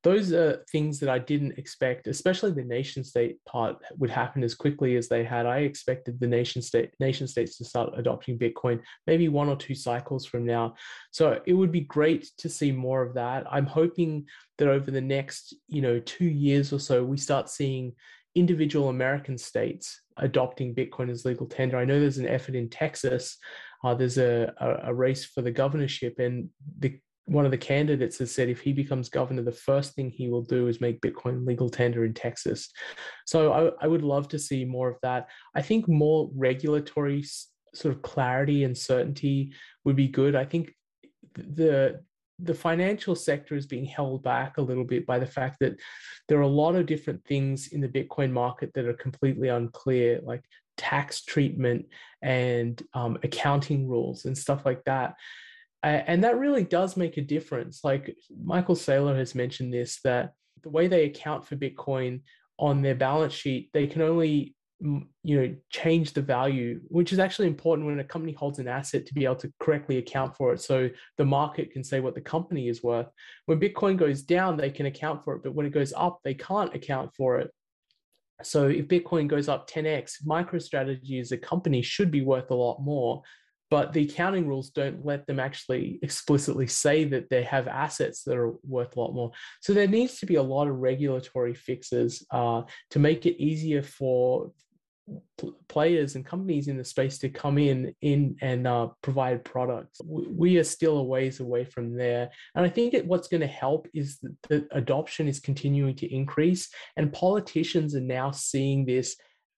Those 0.03 0.33
are 0.33 0.63
things 0.71 0.99
that 0.99 1.09
I 1.09 1.19
didn't 1.19 1.57
expect, 1.57 2.07
especially 2.07 2.51
the 2.51 2.63
nation 2.63 3.03
state 3.03 3.37
part 3.45 3.77
would 3.97 4.09
happen 4.09 4.43
as 4.43 4.55
quickly 4.55 4.95
as 4.95 5.07
they 5.07 5.23
had. 5.23 5.45
I 5.45 5.59
expected 5.59 6.19
the 6.19 6.27
nation 6.27 6.61
state 6.61 6.91
nation 6.99 7.27
states 7.27 7.57
to 7.57 7.65
start 7.65 7.93
adopting 7.95 8.39
Bitcoin 8.39 8.81
maybe 9.05 9.27
one 9.27 9.49
or 9.49 9.55
two 9.55 9.75
cycles 9.75 10.25
from 10.25 10.45
now. 10.45 10.75
So 11.11 11.39
it 11.45 11.53
would 11.53 11.71
be 11.71 11.81
great 11.81 12.29
to 12.39 12.49
see 12.49 12.71
more 12.71 13.01
of 13.01 13.13
that. 13.13 13.45
I'm 13.51 13.67
hoping 13.67 14.25
that 14.57 14.67
over 14.67 14.91
the 14.91 15.01
next, 15.01 15.55
you 15.67 15.81
know, 15.81 15.99
two 15.99 16.25
years 16.25 16.73
or 16.73 16.79
so, 16.79 17.03
we 17.03 17.17
start 17.17 17.49
seeing 17.49 17.93
individual 18.33 18.89
American 18.89 19.37
states 19.37 20.01
adopting 20.17 20.73
Bitcoin 20.73 21.09
as 21.09 21.25
legal 21.25 21.45
tender. 21.45 21.77
I 21.77 21.85
know 21.85 21.99
there's 21.99 22.17
an 22.17 22.27
effort 22.27 22.55
in 22.55 22.69
Texas 22.69 23.37
uh, 23.83 23.95
there's 23.95 24.17
a, 24.17 24.53
a, 24.57 24.89
a 24.89 24.93
race 24.93 25.25
for 25.25 25.41
the 25.41 25.51
governorship, 25.51 26.19
and 26.19 26.49
the 26.79 26.99
one 27.31 27.45
of 27.45 27.51
the 27.51 27.57
candidates 27.57 28.17
has 28.17 28.31
said 28.31 28.49
if 28.49 28.59
he 28.59 28.73
becomes 28.73 29.07
governor, 29.07 29.41
the 29.41 29.51
first 29.51 29.93
thing 29.93 30.09
he 30.09 30.29
will 30.29 30.41
do 30.41 30.67
is 30.67 30.81
make 30.81 30.99
Bitcoin 30.99 31.47
legal 31.47 31.69
tender 31.69 32.03
in 32.03 32.13
Texas. 32.13 32.69
So 33.25 33.53
I, 33.53 33.85
I 33.85 33.87
would 33.87 34.03
love 34.03 34.27
to 34.29 34.39
see 34.39 34.65
more 34.65 34.89
of 34.89 34.97
that. 35.01 35.29
I 35.55 35.61
think 35.61 35.87
more 35.87 36.29
regulatory 36.35 37.23
sort 37.73 37.95
of 37.95 38.01
clarity 38.01 38.65
and 38.65 38.77
certainty 38.77 39.53
would 39.85 39.95
be 39.95 40.09
good. 40.09 40.35
I 40.35 40.45
think 40.45 40.73
the 41.35 42.01
the 42.43 42.53
financial 42.55 43.15
sector 43.15 43.55
is 43.55 43.67
being 43.67 43.85
held 43.85 44.23
back 44.23 44.57
a 44.57 44.61
little 44.61 44.83
bit 44.83 45.05
by 45.05 45.19
the 45.19 45.27
fact 45.27 45.57
that 45.59 45.79
there 46.27 46.39
are 46.39 46.41
a 46.41 46.47
lot 46.47 46.75
of 46.75 46.87
different 46.87 47.23
things 47.25 47.67
in 47.67 47.81
the 47.81 47.87
Bitcoin 47.87 48.31
market 48.31 48.71
that 48.73 48.87
are 48.87 48.93
completely 48.93 49.49
unclear, 49.49 50.19
like 50.23 50.43
tax 50.75 51.23
treatment 51.23 51.85
and 52.23 52.81
um, 52.95 53.15
accounting 53.23 53.87
rules 53.87 54.25
and 54.25 54.35
stuff 54.35 54.65
like 54.65 54.83
that. 54.85 55.13
And 55.83 56.23
that 56.23 56.37
really 56.37 56.63
does 56.63 56.95
make 56.95 57.17
a 57.17 57.21
difference. 57.21 57.83
Like 57.83 58.15
Michael 58.43 58.75
Saylor 58.75 59.17
has 59.17 59.33
mentioned 59.33 59.73
this 59.73 59.99
that 60.03 60.33
the 60.63 60.69
way 60.69 60.87
they 60.87 61.05
account 61.05 61.45
for 61.45 61.55
Bitcoin 61.55 62.21
on 62.59 62.81
their 62.81 62.95
balance 62.95 63.33
sheet, 63.33 63.71
they 63.73 63.87
can 63.87 64.01
only 64.01 64.55
you 65.23 65.39
know 65.39 65.55
change 65.69 66.13
the 66.13 66.21
value 66.21 66.81
which 66.87 67.13
is 67.13 67.19
actually 67.19 67.47
important 67.47 67.85
when 67.85 67.99
a 67.99 68.03
company 68.03 68.33
holds 68.33 68.57
an 68.57 68.67
asset 68.67 69.05
to 69.05 69.13
be 69.13 69.25
able 69.25 69.35
to 69.35 69.51
correctly 69.59 69.99
account 69.99 70.35
for 70.35 70.53
it 70.53 70.59
so 70.59 70.89
the 71.17 71.25
market 71.25 71.71
can 71.71 71.83
say 71.83 71.99
what 71.99 72.15
the 72.15 72.21
company 72.21 72.67
is 72.67 72.81
worth. 72.81 73.05
When 73.45 73.59
bitcoin 73.59 73.95
goes 73.95 74.23
down 74.23 74.57
they 74.57 74.71
can 74.71 74.87
account 74.87 75.23
for 75.23 75.35
it 75.35 75.43
but 75.43 75.53
when 75.53 75.67
it 75.67 75.71
goes 75.71 75.93
up 75.95 76.19
they 76.23 76.33
can't 76.33 76.73
account 76.73 77.11
for 77.15 77.37
it. 77.39 77.51
So 78.41 78.69
if 78.69 78.87
bitcoin 78.87 79.27
goes 79.27 79.47
up 79.47 79.69
10x 79.69 80.25
microstrategy 80.25 81.21
as 81.21 81.31
a 81.31 81.37
company 81.37 81.83
should 81.83 82.09
be 82.09 82.23
worth 82.23 82.49
a 82.49 82.55
lot 82.55 82.81
more 82.81 83.21
but 83.71 83.93
the 83.93 84.03
accounting 84.03 84.45
rules 84.45 84.69
don't 84.69 85.03
let 85.03 85.25
them 85.25 85.39
actually 85.39 85.97
explicitly 86.03 86.67
say 86.67 87.05
that 87.05 87.29
they 87.29 87.41
have 87.41 87.69
assets 87.69 88.23
that 88.23 88.37
are 88.37 88.53
worth 88.67 88.95
a 88.97 88.99
lot 88.99 89.13
more. 89.13 89.31
So 89.61 89.73
there 89.73 89.87
needs 89.87 90.19
to 90.19 90.25
be 90.25 90.35
a 90.35 90.43
lot 90.43 90.67
of 90.67 90.75
regulatory 90.75 91.55
fixes 91.55 92.23
uh, 92.31 92.63
to 92.91 92.99
make 92.99 93.25
it 93.25 93.41
easier 93.41 93.81
for 93.81 94.51
players 95.67 96.15
and 96.15 96.25
companies 96.25 96.67
in 96.67 96.77
the 96.77 96.83
space 96.83 97.17
to 97.17 97.29
come 97.29 97.57
in 97.57 97.95
in 98.01 98.35
and 98.41 98.67
uh, 98.67 98.89
provide 99.01 99.43
products. 99.43 99.99
We 100.05 100.57
are 100.57 100.63
still 100.65 100.97
a 100.97 101.03
ways 101.03 101.39
away 101.39 101.63
from 101.63 101.95
there, 101.95 102.29
and 102.55 102.65
I 102.65 102.69
think 102.69 102.93
what's 103.05 103.29
going 103.29 103.41
to 103.41 103.47
help 103.47 103.87
is 103.93 104.19
that 104.19 104.35
the 104.49 104.67
adoption 104.71 105.27
is 105.27 105.39
continuing 105.39 105.95
to 105.95 106.13
increase, 106.13 106.69
and 106.97 107.11
politicians 107.11 107.95
are 107.95 108.01
now 108.01 108.31
seeing 108.31 108.85
this 108.85 109.15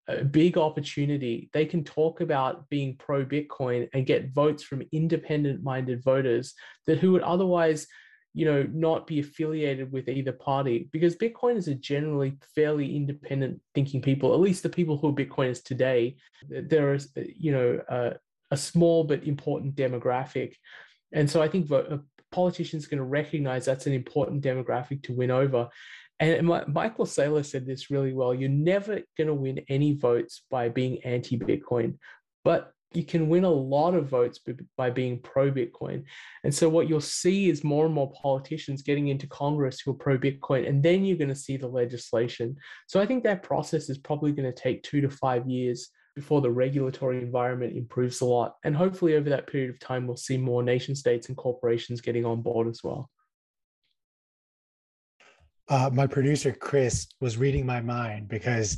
a 0.07 0.23
big 0.23 0.57
opportunity. 0.57 1.49
They 1.53 1.65
can 1.65 1.83
talk 1.83 2.21
about 2.21 2.69
being 2.69 2.97
pro 2.97 3.25
Bitcoin 3.25 3.87
and 3.93 4.05
get 4.05 4.33
votes 4.33 4.63
from 4.63 4.83
independent 4.91 5.63
minded 5.63 6.03
voters 6.03 6.53
that 6.87 6.99
who 6.99 7.13
would 7.13 7.21
otherwise 7.21 7.87
you 8.33 8.45
know 8.45 8.67
not 8.73 9.05
be 9.05 9.19
affiliated 9.19 9.91
with 9.91 10.09
either 10.09 10.31
party. 10.31 10.89
Because 10.91 11.15
bitcoiners 11.15 11.67
are 11.67 11.75
generally 11.75 12.37
fairly 12.55 12.95
independent 12.95 13.61
thinking 13.75 14.01
people 14.01 14.33
at 14.33 14.39
least 14.39 14.63
the 14.63 14.69
people 14.69 14.97
who 14.97 15.09
are 15.09 15.13
bitcoiners 15.13 15.63
today. 15.63 16.17
There 16.49 16.93
is 16.93 17.09
you 17.15 17.51
know 17.51 17.79
a, 17.87 18.13
a 18.51 18.57
small 18.57 19.03
but 19.03 19.23
important 19.23 19.75
demographic. 19.75 20.55
And 21.13 21.29
so 21.29 21.41
i 21.41 21.47
think 21.47 21.71
uh, 21.71 21.97
politicians 22.31 22.85
are 22.85 22.89
going 22.89 22.97
to 22.97 23.03
recognize 23.03 23.63
that's 23.63 23.85
an 23.85 23.93
important 23.93 24.43
demographic 24.43 25.03
to 25.03 25.13
win 25.13 25.31
over 25.31 25.69
and 26.19 26.47
michael 26.47 27.05
saylor 27.05 27.45
said 27.45 27.65
this 27.65 27.89
really 27.89 28.13
well 28.13 28.33
you're 28.33 28.49
never 28.49 28.99
going 29.17 29.27
to 29.27 29.33
win 29.33 29.59
any 29.67 29.93
votes 29.93 30.43
by 30.49 30.69
being 30.69 31.03
anti-bitcoin 31.03 31.95
but 32.43 32.73
you 32.93 33.03
can 33.03 33.27
win 33.27 33.43
a 33.43 33.49
lot 33.49 33.95
of 33.95 34.07
votes 34.07 34.39
by 34.77 34.89
being 34.89 35.19
pro 35.19 35.51
Bitcoin. 35.51 36.03
And 36.43 36.53
so 36.53 36.69
what 36.69 36.87
you'll 36.87 37.01
see 37.01 37.49
is 37.49 37.63
more 37.63 37.85
and 37.85 37.93
more 37.93 38.11
politicians 38.11 38.83
getting 38.83 39.07
into 39.07 39.27
Congress 39.27 39.79
who 39.79 39.91
are 39.91 39.95
pro 39.95 40.17
Bitcoin, 40.17 40.67
and 40.67 40.81
then 40.81 41.03
you're 41.03 41.17
going 41.17 41.29
to 41.29 41.35
see 41.35 41.57
the 41.57 41.67
legislation. 41.67 42.55
So 42.87 43.01
I 43.01 43.05
think 43.05 43.23
that 43.23 43.43
process 43.43 43.89
is 43.89 43.97
probably 43.97 44.31
going 44.31 44.51
to 44.51 44.61
take 44.61 44.83
two 44.83 45.01
to 45.01 45.09
five 45.09 45.47
years 45.47 45.89
before 46.15 46.41
the 46.41 46.51
regulatory 46.51 47.19
environment 47.19 47.75
improves 47.75 48.21
a 48.21 48.25
lot. 48.25 48.55
And 48.63 48.75
hopefully 48.75 49.15
over 49.15 49.29
that 49.31 49.47
period 49.47 49.71
of 49.71 49.79
time, 49.79 50.05
we'll 50.05 50.15
see 50.15 50.37
more 50.37 50.61
nation 50.61 50.95
states 50.95 51.27
and 51.27 51.37
corporations 51.37 52.01
getting 52.01 52.25
on 52.25 52.41
board 52.41 52.67
as 52.67 52.81
well. 52.83 53.09
Uh, 55.69 55.89
my 55.93 56.05
producer, 56.05 56.51
Chris, 56.51 57.07
was 57.21 57.37
reading 57.37 57.65
my 57.65 57.81
mind 57.81 58.27
because 58.27 58.77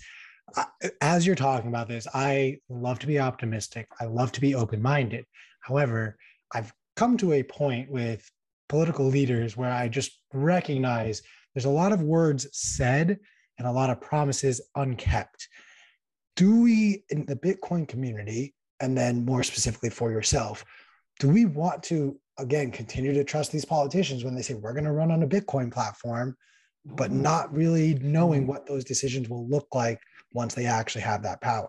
as 1.02 1.26
you're 1.26 1.36
talking 1.36 1.70
about 1.70 1.88
this, 1.88 2.08
I 2.14 2.60
love 2.70 3.00
to 3.00 3.08
be 3.08 3.20
optimistic. 3.20 3.88
I 4.00 4.06
love 4.06 4.32
to 4.34 4.42
be 4.42 4.56
open 4.56 4.82
minded. 4.82 5.26
However, 5.62 6.18
I've 6.54 6.72
come 6.96 7.18
to 7.18 7.34
a 7.34 7.44
point 7.44 7.90
with 7.90 8.30
political 8.70 9.06
leaders 9.06 9.58
where 9.58 9.72
I 9.72 9.88
just 9.88 10.20
recognize 10.34 11.22
there's 11.54 11.66
a 11.66 11.70
lot 11.70 11.92
of 11.92 12.02
words 12.02 12.48
said 12.52 13.20
and 13.58 13.68
a 13.68 13.72
lot 13.72 13.90
of 13.90 14.02
promises 14.02 14.62
unkept. 14.76 15.48
Do 16.36 16.62
we, 16.62 17.04
in 17.10 17.26
the 17.26 17.36
Bitcoin 17.36 17.88
community, 17.88 18.54
and 18.82 18.98
then 18.98 19.26
more 19.26 19.44
specifically 19.44 19.90
for 19.90 20.12
yourself, 20.12 20.66
do 21.20 21.30
we 21.30 21.46
want 21.46 21.82
to, 21.84 22.20
again, 22.38 22.72
continue 22.72 23.14
to 23.14 23.24
trust 23.24 23.52
these 23.52 23.64
politicians 23.64 24.24
when 24.24 24.36
they 24.36 24.42
say 24.42 24.54
we're 24.54 24.74
going 24.74 24.84
to 24.84 24.92
run 24.92 25.12
on 25.12 25.24
a 25.24 25.28
Bitcoin 25.28 25.72
platform, 25.72 26.36
but 26.86 27.12
not 27.12 27.54
really 27.54 27.96
knowing 27.96 28.46
what 28.46 28.68
those 28.68 28.84
decisions 28.84 29.30
will 29.30 29.48
look 29.48 29.68
like 29.74 30.00
once 30.34 30.54
they 30.54 30.66
actually 30.66 31.02
have 31.02 31.24
that 31.24 31.42
power? 31.42 31.68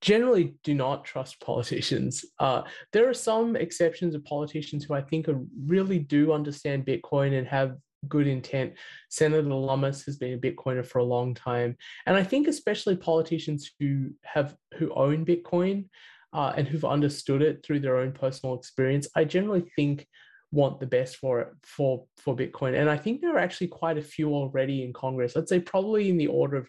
Generally, 0.00 0.54
do 0.62 0.74
not 0.74 1.04
trust 1.04 1.40
politicians. 1.44 2.24
Uh, 2.38 2.62
there 2.92 3.08
are 3.08 3.14
some 3.14 3.56
exceptions 3.56 4.14
of 4.14 4.24
politicians 4.24 4.84
who 4.84 4.94
I 4.94 5.00
think 5.00 5.26
really 5.66 5.98
do 5.98 6.32
understand 6.32 6.86
Bitcoin 6.86 7.38
and 7.38 7.46
have 7.46 7.76
good 8.06 8.28
intent. 8.28 8.74
Senator 9.10 9.42
Lummis 9.42 10.04
has 10.04 10.16
been 10.16 10.34
a 10.34 10.38
Bitcoiner 10.38 10.86
for 10.86 11.00
a 11.00 11.04
long 11.04 11.34
time, 11.34 11.76
and 12.06 12.16
I 12.16 12.22
think 12.22 12.46
especially 12.46 12.96
politicians 12.96 13.72
who 13.80 14.10
have 14.22 14.54
who 14.74 14.94
own 14.94 15.24
Bitcoin 15.24 15.86
uh, 16.32 16.52
and 16.56 16.68
who've 16.68 16.84
understood 16.84 17.42
it 17.42 17.64
through 17.64 17.80
their 17.80 17.96
own 17.96 18.12
personal 18.12 18.54
experience. 18.54 19.08
I 19.16 19.24
generally 19.24 19.68
think 19.74 20.06
want 20.50 20.80
the 20.80 20.86
best 20.86 21.16
for 21.16 21.40
it 21.40 21.48
for 21.62 22.06
for 22.16 22.36
Bitcoin, 22.36 22.78
and 22.78 22.88
I 22.88 22.96
think 22.96 23.20
there 23.20 23.34
are 23.34 23.40
actually 23.40 23.68
quite 23.68 23.98
a 23.98 24.02
few 24.02 24.34
already 24.34 24.82
in 24.82 24.92
Congress. 24.92 25.36
I'd 25.36 25.48
say 25.48 25.60
probably 25.60 26.08
in 26.08 26.16
the 26.16 26.26
order 26.26 26.56
of 26.56 26.68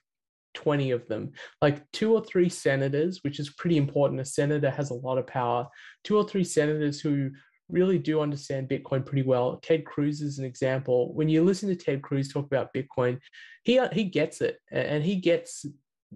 20 0.56 0.92
of 0.92 1.08
them, 1.08 1.32
like 1.62 1.90
two 1.92 2.14
or 2.14 2.24
three 2.24 2.50
senators, 2.50 3.20
which 3.24 3.40
is 3.40 3.52
pretty 3.52 3.78
important. 3.78 4.20
A 4.20 4.26
senator 4.26 4.70
has 4.70 4.90
a 4.90 4.96
lot 4.96 5.18
of 5.18 5.28
power. 5.28 5.68
Two 6.04 6.18
or 6.18 6.28
three 6.28 6.44
senators 6.44 7.00
who 7.00 7.30
really 7.70 8.00
do 8.00 8.20
understand 8.20 8.68
Bitcoin 8.68 9.06
pretty 9.06 9.22
well. 9.22 9.60
Ted 9.62 9.86
Cruz 9.86 10.22
is 10.22 10.40
an 10.40 10.46
example. 10.46 11.14
When 11.14 11.30
you 11.30 11.44
listen 11.44 11.70
to 11.70 11.76
Ted 11.76 12.02
Cruz 12.02 12.32
talk 12.32 12.46
about 12.46 12.74
Bitcoin, 12.74 13.20
he 13.64 13.80
he 13.94 14.06
gets 14.06 14.42
it, 14.42 14.58
and 14.72 15.04
he 15.04 15.16
gets 15.18 15.66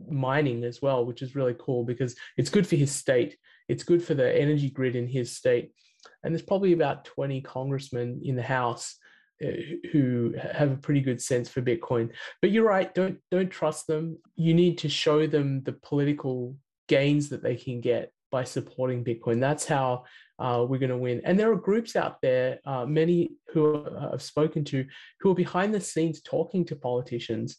mining 0.09 0.63
as 0.63 0.81
well, 0.81 1.05
which 1.05 1.21
is 1.21 1.35
really 1.35 1.55
cool 1.59 1.83
because 1.83 2.15
it's 2.37 2.49
good 2.49 2.67
for 2.67 2.75
his 2.75 2.91
state. 2.91 3.37
It's 3.69 3.83
good 3.83 4.03
for 4.03 4.13
the 4.15 4.35
energy 4.35 4.69
grid 4.69 4.95
in 4.95 5.07
his 5.07 5.35
state. 5.35 5.71
And 6.23 6.33
there's 6.33 6.41
probably 6.41 6.73
about 6.73 7.05
20 7.05 7.41
congressmen 7.41 8.21
in 8.23 8.35
the 8.35 8.43
House 8.43 8.97
uh, 9.43 9.47
who 9.91 10.33
have 10.39 10.71
a 10.71 10.77
pretty 10.77 11.01
good 11.01 11.21
sense 11.21 11.49
for 11.49 11.61
Bitcoin. 11.61 12.09
But 12.41 12.51
you're 12.51 12.67
right, 12.67 12.93
don't 12.93 13.17
don't 13.31 13.49
trust 13.49 13.87
them. 13.87 14.17
You 14.35 14.53
need 14.53 14.77
to 14.79 14.89
show 14.89 15.27
them 15.27 15.63
the 15.63 15.73
political 15.73 16.55
gains 16.87 17.29
that 17.29 17.43
they 17.43 17.55
can 17.55 17.81
get 17.81 18.11
by 18.31 18.43
supporting 18.43 19.03
Bitcoin. 19.03 19.39
That's 19.39 19.65
how 19.65 20.05
uh, 20.39 20.65
we're 20.67 20.79
going 20.79 20.89
to 20.89 20.97
win. 20.97 21.21
And 21.23 21.39
there 21.39 21.51
are 21.51 21.55
groups 21.55 21.95
out 21.95 22.17
there, 22.21 22.59
uh, 22.65 22.85
many 22.85 23.31
who 23.53 23.85
I've 24.11 24.23
spoken 24.23 24.63
to, 24.65 24.85
who 25.19 25.31
are 25.31 25.35
behind 25.35 25.73
the 25.73 25.79
scenes 25.79 26.21
talking 26.21 26.65
to 26.65 26.75
politicians, 26.75 27.57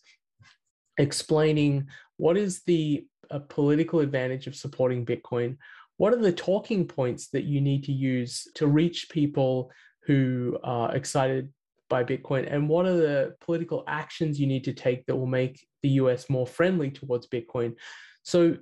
explaining 0.98 1.86
what 2.16 2.36
is 2.36 2.62
the 2.66 3.06
uh, 3.30 3.38
political 3.48 4.00
advantage 4.00 4.46
of 4.46 4.56
supporting 4.56 5.06
Bitcoin. 5.06 5.56
What 5.96 6.12
are 6.12 6.20
the 6.20 6.32
talking 6.32 6.86
points 6.86 7.28
that 7.28 7.44
you 7.44 7.60
need 7.60 7.84
to 7.84 7.92
use 7.92 8.48
to 8.56 8.66
reach 8.66 9.08
people 9.10 9.70
who 10.06 10.58
are 10.62 10.94
excited 10.94 11.52
by 11.88 12.02
Bitcoin, 12.02 12.52
and 12.52 12.68
what 12.68 12.86
are 12.86 12.96
the 12.96 13.34
political 13.40 13.84
actions 13.86 14.40
you 14.40 14.46
need 14.46 14.64
to 14.64 14.72
take 14.72 15.06
that 15.06 15.16
will 15.16 15.26
make 15.26 15.64
the 15.82 15.90
US 15.90 16.28
more 16.28 16.46
friendly 16.46 16.90
towards 16.90 17.28
Bitcoin? 17.28 17.74
So 18.22 18.56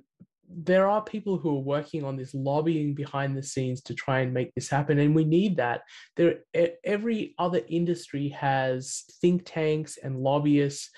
there 0.47 0.87
are 0.87 1.01
people 1.01 1.37
who 1.37 1.57
are 1.57 1.61
working 1.61 2.03
on 2.03 2.15
this 2.15 2.33
lobbying 2.33 2.93
behind 2.93 3.35
the 3.35 3.43
scenes 3.43 3.81
to 3.81 3.95
try 3.95 4.19
and 4.19 4.33
make 4.33 4.53
this 4.53 4.69
happen 4.69 4.99
and 4.99 5.15
we 5.15 5.23
need 5.23 5.57
that. 5.57 5.81
There 6.15 6.39
every 6.83 7.33
other 7.39 7.61
industry 7.67 8.29
has 8.29 9.03
think 9.21 9.43
tanks 9.45 9.97
and 10.03 10.19
lobbyists. 10.19 10.89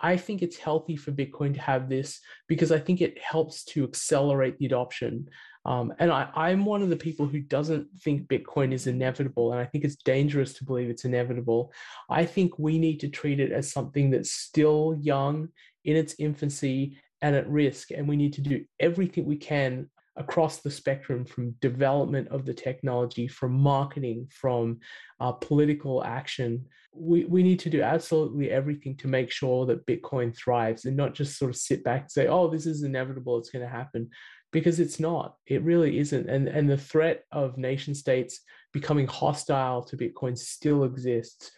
I 0.00 0.16
think 0.16 0.42
it's 0.42 0.56
healthy 0.56 0.96
for 0.96 1.12
bitcoin 1.12 1.54
to 1.54 1.60
have 1.60 1.88
this 1.88 2.20
because 2.48 2.70
i 2.72 2.78
think 2.78 3.00
it 3.00 3.16
helps 3.18 3.64
to 3.64 3.84
accelerate 3.84 4.58
the 4.58 4.66
adoption 4.66 5.28
um, 5.64 5.94
and 5.98 6.10
I, 6.10 6.28
I'm 6.34 6.64
one 6.64 6.82
of 6.82 6.90
the 6.90 6.96
people 6.96 7.26
who 7.26 7.40
doesn't 7.40 7.88
think 8.00 8.28
Bitcoin 8.28 8.72
is 8.72 8.86
inevitable, 8.86 9.52
and 9.52 9.60
I 9.60 9.64
think 9.64 9.84
it's 9.84 9.96
dangerous 9.96 10.52
to 10.54 10.64
believe 10.64 10.90
it's 10.90 11.04
inevitable. 11.04 11.72
I 12.10 12.26
think 12.26 12.58
we 12.58 12.78
need 12.78 13.00
to 13.00 13.08
treat 13.08 13.40
it 13.40 13.52
as 13.52 13.72
something 13.72 14.10
that's 14.10 14.32
still 14.32 14.98
young, 15.00 15.48
in 15.84 15.96
its 15.96 16.14
infancy, 16.18 16.98
and 17.22 17.34
at 17.34 17.48
risk, 17.48 17.90
and 17.90 18.06
we 18.06 18.16
need 18.16 18.34
to 18.34 18.40
do 18.40 18.64
everything 18.80 19.24
we 19.24 19.36
can 19.36 19.88
across 20.16 20.60
the 20.60 20.70
spectrum 20.70 21.24
from 21.24 21.56
development 21.60 22.28
of 22.28 22.44
the 22.44 22.54
technology, 22.54 23.26
from 23.26 23.52
marketing, 23.52 24.28
from 24.30 24.78
uh, 25.20 25.32
political 25.32 26.04
action. 26.04 26.64
We, 26.92 27.24
we 27.24 27.42
need 27.42 27.58
to 27.60 27.70
do 27.70 27.82
absolutely 27.82 28.50
everything 28.50 28.96
to 28.98 29.08
make 29.08 29.32
sure 29.32 29.66
that 29.66 29.86
Bitcoin 29.86 30.36
thrives 30.36 30.84
and 30.84 30.96
not 30.96 31.14
just 31.14 31.36
sort 31.36 31.50
of 31.50 31.56
sit 31.56 31.82
back 31.82 32.02
and 32.02 32.10
say, 32.10 32.28
oh, 32.28 32.48
this 32.48 32.66
is 32.66 32.84
inevitable, 32.84 33.38
it's 33.38 33.50
going 33.50 33.64
to 33.64 33.70
happen, 33.70 34.08
because 34.54 34.80
it's 34.80 34.98
not. 34.98 35.36
It 35.46 35.62
really 35.62 35.98
isn't. 35.98 36.30
And, 36.30 36.48
and 36.48 36.70
the 36.70 36.78
threat 36.78 37.24
of 37.30 37.58
nation 37.58 37.94
states 37.94 38.40
becoming 38.72 39.06
hostile 39.06 39.82
to 39.82 39.98
Bitcoin 39.98 40.38
still 40.38 40.84
exists. 40.84 41.50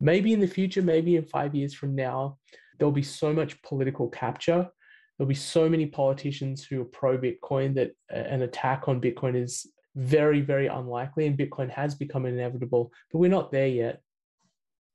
Maybe 0.00 0.32
in 0.32 0.40
the 0.40 0.46
future, 0.46 0.80
maybe 0.80 1.16
in 1.16 1.24
five 1.26 1.54
years 1.54 1.74
from 1.74 1.94
now, 1.94 2.38
there'll 2.78 2.92
be 2.92 3.02
so 3.02 3.32
much 3.32 3.60
political 3.62 4.08
capture 4.08 4.70
there'll 5.16 5.28
be 5.28 5.34
so 5.34 5.68
many 5.68 5.86
politicians 5.86 6.64
who 6.64 6.80
are 6.80 6.86
pro 6.86 7.16
Bitcoin 7.18 7.74
that 7.74 7.92
an 8.10 8.42
attack 8.42 8.88
on 8.88 9.00
Bitcoin 9.00 9.40
is 9.40 9.66
very, 9.94 10.40
very 10.40 10.66
unlikely, 10.66 11.26
and 11.26 11.38
Bitcoin 11.38 11.70
has 11.70 11.94
become 11.94 12.26
inevitable, 12.26 12.90
but 13.12 13.18
we're 13.18 13.30
not 13.30 13.52
there 13.52 13.68
yet. 13.68 14.00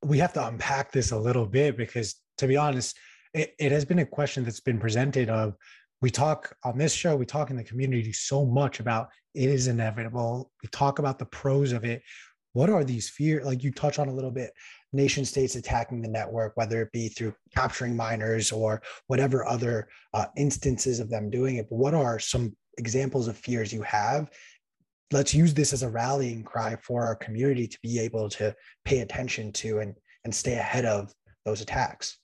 We 0.03 0.18
have 0.20 0.34
to 0.34 0.45
unpack 0.45 0.91
this 0.91 1.12
a 1.12 1.20
little 1.20 1.45
bit 1.45 1.78
because, 1.78 2.16
to 2.38 2.47
be 2.47 2.57
honest, 2.57 2.97
it, 3.34 3.53
it 3.60 3.72
has 3.72 3.86
been 3.86 3.99
a 3.99 4.05
question 4.05 4.43
that's 4.43 4.60
been 4.60 4.80
presented 4.80 5.30
of 5.30 5.55
we 6.02 6.10
talk 6.10 6.56
on 6.64 6.78
this 6.78 6.93
show, 6.93 7.16
we 7.16 7.26
talk 7.26 7.50
in 7.50 7.58
the 7.58 7.64
community 7.64 8.14
so 8.14 8.45
much 8.45 8.80
about 8.80 9.10
it 9.36 9.50
is 9.50 9.68
inevitable. 9.68 10.52
We 10.64 10.70
talk 10.70 11.00
about 11.00 11.20
the 11.20 11.26
pros 11.26 11.72
of 11.72 11.84
it. 11.84 12.02
What 12.54 12.70
are 12.70 12.84
these 12.84 13.10
fears? 13.10 13.45
Like 13.45 13.64
you 13.64 13.72
touch 13.72 14.00
on 14.00 14.08
a 14.08 14.14
little 14.14 14.32
bit, 14.32 14.52
nation 14.91 15.24
states 15.24 15.56
attacking 15.56 16.02
the 16.02 16.10
network, 16.10 16.54
whether 16.56 16.82
it 16.82 16.91
be 16.91 17.10
through 17.10 17.36
capturing 17.56 17.95
miners 17.95 18.52
or 18.52 18.82
whatever 19.08 19.45
other 19.45 19.88
uh, 20.14 20.26
instances 20.36 21.00
of 21.00 21.10
them 21.10 21.30
doing 21.30 21.58
it. 21.58 21.68
But 21.70 21.76
what 21.78 21.93
are 21.93 22.18
some 22.18 22.56
examples 22.78 23.28
of 23.28 23.38
fears 23.38 23.72
you 23.72 23.84
have? 23.84 24.30
Let's 25.12 25.34
use 25.34 25.54
this 25.54 25.74
as 25.74 25.84
a 25.84 25.89
rallying 25.89 26.43
cry 26.43 26.78
for 26.82 27.06
our 27.06 27.16
community 27.16 27.68
to 27.68 27.78
be 27.84 28.00
able 28.00 28.30
to 28.30 28.56
pay 28.86 29.00
attention 29.00 29.52
to 29.54 29.80
and, 29.80 29.93
and 30.24 30.34
stay 30.34 30.54
ahead 30.54 30.86
of 30.86 31.14
those 31.45 31.62
attacks. 31.62 32.18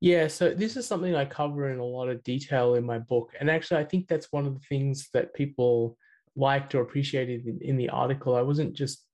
Yeah, 0.00 0.28
so 0.28 0.54
this 0.54 0.76
is 0.76 0.86
something 0.86 1.14
I 1.14 1.24
cover 1.24 1.70
in 1.70 1.78
a 1.78 1.84
lot 1.84 2.08
of 2.08 2.22
detail 2.22 2.74
in 2.76 2.84
my 2.84 2.98
book. 2.98 3.32
And 3.40 3.50
actually, 3.50 3.80
I 3.80 3.84
think 3.84 4.06
that's 4.06 4.30
one 4.30 4.46
of 4.46 4.54
the 4.54 4.66
things 4.68 5.08
that 5.12 5.34
people 5.34 5.96
liked 6.36 6.74
or 6.74 6.82
appreciated 6.82 7.46
in, 7.46 7.58
in 7.62 7.76
the 7.76 7.88
article. 7.88 8.36
I 8.36 8.42
wasn't 8.42 8.74
just 8.74 9.04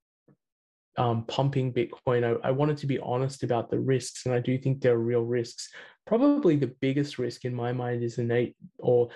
um, 0.96 1.24
pumping 1.26 1.72
Bitcoin, 1.72 2.24
I, 2.24 2.48
I, 2.48 2.50
wanted 2.52 2.76
to 2.78 2.86
be 2.86 3.00
honest 3.00 3.42
about 3.42 3.68
the 3.68 3.80
risks, 3.80 4.26
and 4.26 4.34
I 4.34 4.38
do 4.38 4.56
think 4.56 4.80
there 4.80 4.94
are 4.94 4.98
real 4.98 5.22
risks. 5.22 5.68
Probably 6.06 6.56
the 6.56 6.72
biggest 6.80 7.18
risk 7.18 7.44
in 7.44 7.54
my 7.54 7.72
mind 7.72 8.04
is 8.04 8.18
innate, 8.18 8.54
or 8.78 9.08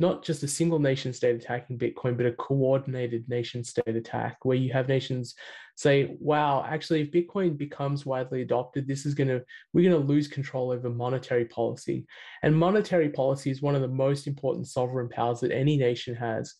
not 0.00 0.24
just 0.24 0.42
a 0.42 0.48
single 0.48 0.78
nation 0.78 1.12
state 1.12 1.36
attacking 1.36 1.78
Bitcoin, 1.78 2.16
but 2.16 2.26
a 2.26 2.32
coordinated 2.32 3.28
nation 3.28 3.62
state 3.62 3.96
attack 3.96 4.38
where 4.42 4.56
you 4.56 4.72
have 4.72 4.88
nations 4.88 5.34
say, 5.76 6.16
wow, 6.20 6.64
actually, 6.68 7.00
if 7.02 7.12
Bitcoin 7.12 7.56
becomes 7.56 8.04
widely 8.04 8.42
adopted, 8.42 8.86
this 8.86 9.06
is 9.06 9.14
going 9.14 9.28
to, 9.28 9.42
we're 9.72 9.88
going 9.88 10.00
to 10.00 10.12
lose 10.12 10.28
control 10.28 10.70
over 10.70 10.90
monetary 10.90 11.44
policy. 11.46 12.06
And 12.42 12.56
monetary 12.56 13.08
policy 13.08 13.50
is 13.50 13.62
one 13.62 13.74
of 13.74 13.80
the 13.80 13.88
most 13.88 14.26
important 14.26 14.66
sovereign 14.68 15.08
powers 15.08 15.40
that 15.40 15.52
any 15.52 15.76
nation 15.76 16.14
has 16.16 16.54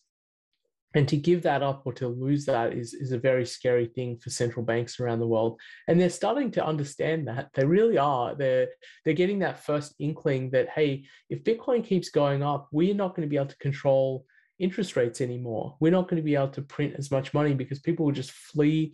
and 0.95 1.07
to 1.09 1.17
give 1.17 1.41
that 1.43 1.63
up 1.63 1.81
or 1.85 1.93
to 1.93 2.07
lose 2.07 2.45
that 2.45 2.73
is, 2.73 2.93
is 2.93 3.11
a 3.11 3.17
very 3.17 3.45
scary 3.45 3.87
thing 3.87 4.17
for 4.17 4.29
central 4.29 4.63
banks 4.63 4.99
around 4.99 5.19
the 5.19 5.27
world. 5.27 5.59
And 5.87 5.99
they're 5.99 6.09
starting 6.09 6.51
to 6.51 6.65
understand 6.65 7.27
that. 7.27 7.49
They 7.53 7.65
really 7.65 7.97
are. 7.97 8.35
They're 8.35 8.67
they're 9.03 9.13
getting 9.13 9.39
that 9.39 9.63
first 9.63 9.95
inkling 9.99 10.51
that 10.51 10.69
hey 10.69 11.05
if 11.29 11.43
bitcoin 11.43 11.83
keeps 11.83 12.09
going 12.09 12.43
up 12.43 12.67
we're 12.71 12.93
not 12.93 13.15
going 13.15 13.27
to 13.27 13.29
be 13.29 13.37
able 13.37 13.47
to 13.47 13.57
control 13.57 14.25
interest 14.59 14.95
rates 14.95 15.21
anymore. 15.21 15.75
We're 15.79 15.91
not 15.91 16.07
going 16.07 16.21
to 16.21 16.25
be 16.25 16.35
able 16.35 16.49
to 16.49 16.61
print 16.61 16.95
as 16.97 17.11
much 17.11 17.33
money 17.33 17.53
because 17.53 17.79
people 17.79 18.05
will 18.05 18.13
just 18.13 18.31
flee 18.31 18.93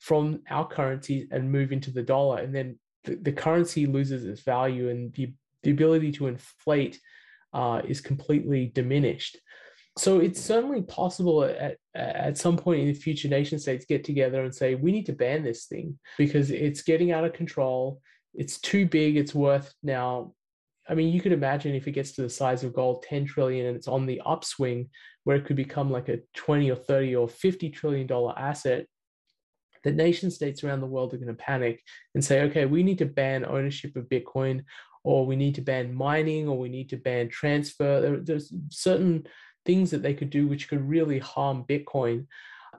from 0.00 0.40
our 0.50 0.66
currency 0.66 1.28
and 1.30 1.50
move 1.50 1.72
into 1.72 1.90
the 1.90 2.02
dollar. 2.02 2.38
And 2.38 2.54
then 2.54 2.78
the, 3.04 3.16
the 3.16 3.32
currency 3.32 3.86
loses 3.86 4.24
its 4.24 4.42
value 4.42 4.88
and 4.88 5.12
the, 5.14 5.32
the 5.62 5.70
ability 5.70 6.12
to 6.12 6.26
inflate 6.26 7.00
uh, 7.52 7.82
is 7.86 8.00
completely 8.00 8.72
diminished 8.74 9.38
so 9.96 10.18
it's 10.18 10.40
certainly 10.40 10.82
possible 10.82 11.44
at, 11.44 11.76
at 11.94 12.36
some 12.36 12.56
point 12.56 12.80
in 12.80 12.86
the 12.88 12.94
future 12.94 13.28
nation 13.28 13.58
states 13.58 13.84
get 13.84 14.02
together 14.02 14.42
and 14.42 14.54
say 14.54 14.74
we 14.74 14.90
need 14.90 15.06
to 15.06 15.12
ban 15.12 15.42
this 15.42 15.66
thing 15.66 15.98
because 16.18 16.50
it's 16.50 16.82
getting 16.82 17.12
out 17.12 17.24
of 17.24 17.32
control. 17.32 18.00
It's 18.34 18.58
too 18.58 18.86
big. 18.86 19.16
It's 19.16 19.34
worth 19.34 19.72
now. 19.82 20.34
I 20.88 20.94
mean 20.94 21.12
you 21.12 21.20
could 21.20 21.32
imagine 21.32 21.74
if 21.74 21.86
it 21.86 21.92
gets 21.92 22.12
to 22.12 22.22
the 22.22 22.30
size 22.30 22.64
of 22.64 22.74
gold 22.74 23.04
10 23.08 23.26
trillion 23.26 23.66
and 23.66 23.76
it's 23.76 23.88
on 23.88 24.04
the 24.04 24.20
upswing 24.26 24.90
where 25.22 25.36
it 25.36 25.46
could 25.46 25.56
become 25.56 25.90
like 25.90 26.08
a 26.08 26.18
20 26.34 26.70
or 26.70 26.76
30 26.76 27.16
or 27.16 27.28
50 27.28 27.70
trillion 27.70 28.06
dollar 28.06 28.38
asset 28.38 28.86
the 29.84 29.92
nation 29.92 30.30
states 30.30 30.62
around 30.62 30.80
the 30.80 30.86
world 30.86 31.14
are 31.14 31.18
going 31.18 31.28
to 31.28 31.34
panic 31.34 31.80
and 32.14 32.22
say 32.22 32.42
okay 32.42 32.66
we 32.66 32.82
need 32.82 32.98
to 32.98 33.06
ban 33.06 33.46
ownership 33.46 33.96
of 33.96 34.10
bitcoin 34.10 34.62
or 35.04 35.26
we 35.26 35.36
need 35.36 35.54
to 35.54 35.60
ban 35.60 35.94
mining 35.94 36.48
or 36.48 36.58
we 36.58 36.70
need 36.70 36.88
to 36.88 36.96
ban 36.96 37.28
transfer. 37.28 38.00
There, 38.00 38.16
there's 38.16 38.52
certain 38.70 39.26
things 39.64 39.90
that 39.90 40.02
they 40.02 40.14
could 40.14 40.30
do 40.30 40.46
which 40.46 40.68
could 40.68 40.88
really 40.88 41.18
harm 41.18 41.64
Bitcoin. 41.68 42.26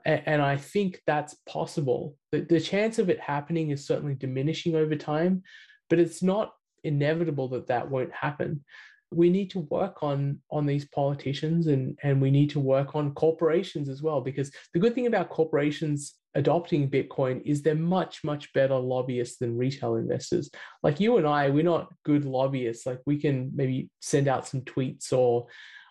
And 0.04 0.40
I 0.40 0.56
think 0.56 1.00
that's 1.06 1.34
possible. 1.48 2.16
The, 2.30 2.60
chance 2.60 2.98
of 2.98 3.10
it 3.10 3.18
happening 3.18 3.70
is 3.70 3.86
certainly 3.86 4.14
diminishing 4.14 4.76
over 4.76 4.94
time, 4.94 5.42
but 5.90 5.98
it's 5.98 6.22
not 6.22 6.52
inevitable 6.84 7.48
that 7.48 7.66
that 7.68 7.90
won't 7.90 8.12
happen. 8.12 8.64
We 9.10 9.30
need 9.30 9.50
to 9.50 9.60
work 9.60 10.02
on 10.02 10.40
on 10.50 10.66
these 10.66 10.84
politicians 10.84 11.68
and 11.68 11.96
and 12.02 12.20
we 12.20 12.30
need 12.30 12.50
to 12.50 12.60
work 12.60 12.96
on 12.96 13.14
corporations 13.14 13.88
as 13.88 14.02
well 14.02 14.20
because 14.20 14.50
the 14.74 14.80
good 14.80 14.94
thing 14.94 15.06
about 15.06 15.30
corporations 15.30 16.14
adopting 16.36 16.90
Bitcoin 16.90 17.40
is 17.44 17.62
they're 17.62 17.74
much, 17.74 18.22
much 18.22 18.52
better 18.52 18.76
lobbyists 18.76 19.38
than 19.38 19.56
retail 19.56 19.96
investors. 19.96 20.50
Like 20.82 21.00
you 21.00 21.16
and 21.16 21.26
I, 21.26 21.48
we're 21.48 21.64
not 21.64 21.88
good 22.04 22.24
lobbyists. 22.24 22.86
Like 22.86 23.00
we 23.06 23.18
can 23.18 23.50
maybe 23.54 23.88
send 24.00 24.28
out 24.28 24.46
some 24.46 24.60
tweets 24.60 25.12
or 25.12 25.46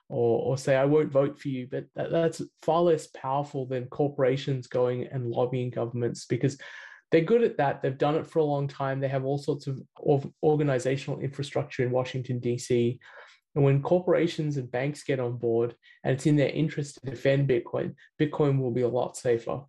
or, 0.09 0.41
or 0.41 0.57
say, 0.57 0.75
I 0.75 0.85
won't 0.85 1.11
vote 1.11 1.39
for 1.39 1.49
you. 1.49 1.67
But 1.69 1.85
that, 1.95 2.11
that's 2.11 2.41
far 2.61 2.81
less 2.81 3.07
powerful 3.07 3.65
than 3.65 3.85
corporations 3.87 4.67
going 4.67 5.07
and 5.07 5.31
lobbying 5.31 5.69
governments 5.69 6.25
because 6.25 6.57
they're 7.11 7.21
good 7.21 7.43
at 7.43 7.57
that. 7.57 7.81
They've 7.81 7.97
done 7.97 8.15
it 8.15 8.27
for 8.27 8.39
a 8.39 8.43
long 8.43 8.67
time. 8.67 8.99
They 8.99 9.07
have 9.07 9.25
all 9.25 9.37
sorts 9.37 9.67
of, 9.67 9.81
organizational 10.43 11.19
infrastructure 11.21 11.83
in 11.83 11.91
Washington, 11.91 12.39
D.C. 12.39 12.99
And 13.55 13.63
when 13.63 13.81
corporations 13.81 14.57
and 14.57 14.69
banks 14.69 15.03
get 15.03 15.19
on 15.19 15.37
board 15.37 15.75
and 16.03 16.13
it's 16.13 16.25
in 16.25 16.35
their 16.35 16.49
interest 16.49 16.99
to 17.03 17.09
defend 17.09 17.49
Bitcoin, 17.49 17.95
Bitcoin 18.19 18.59
will 18.59 18.71
be 18.71 18.81
a 18.81 18.87
lot 18.87 19.17
safer. 19.17 19.61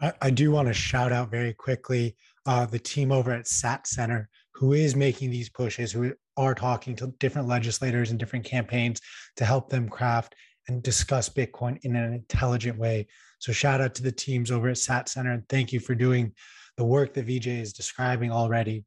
I, 0.00 0.12
I 0.20 0.30
do 0.30 0.50
want 0.50 0.68
to 0.68 0.74
shout 0.74 1.10
out 1.10 1.30
very 1.30 1.54
quickly 1.54 2.16
uh, 2.46 2.66
the 2.66 2.78
team 2.78 3.10
over 3.10 3.32
at 3.32 3.48
SAT 3.48 3.86
Center 3.86 4.28
who 4.58 4.72
is 4.72 4.96
making 4.96 5.30
these 5.30 5.48
pushes, 5.48 5.92
who 5.92 6.12
are 6.36 6.52
talking 6.52 6.96
to 6.96 7.14
different 7.20 7.46
legislators 7.46 8.10
and 8.10 8.18
different 8.18 8.44
campaigns 8.44 9.00
to 9.36 9.44
help 9.44 9.70
them 9.70 9.88
craft 9.88 10.34
and 10.66 10.82
discuss 10.82 11.28
Bitcoin 11.28 11.78
in 11.84 11.94
an 11.94 12.12
intelligent 12.12 12.76
way. 12.76 13.06
So 13.38 13.52
shout 13.52 13.80
out 13.80 13.94
to 13.94 14.02
the 14.02 14.10
teams 14.10 14.50
over 14.50 14.68
at 14.68 14.76
SAT 14.76 15.10
Center 15.10 15.30
and 15.30 15.48
thank 15.48 15.72
you 15.72 15.78
for 15.78 15.94
doing 15.94 16.32
the 16.76 16.84
work 16.84 17.14
that 17.14 17.26
VJ 17.26 17.46
is 17.46 17.72
describing 17.72 18.32
already. 18.32 18.84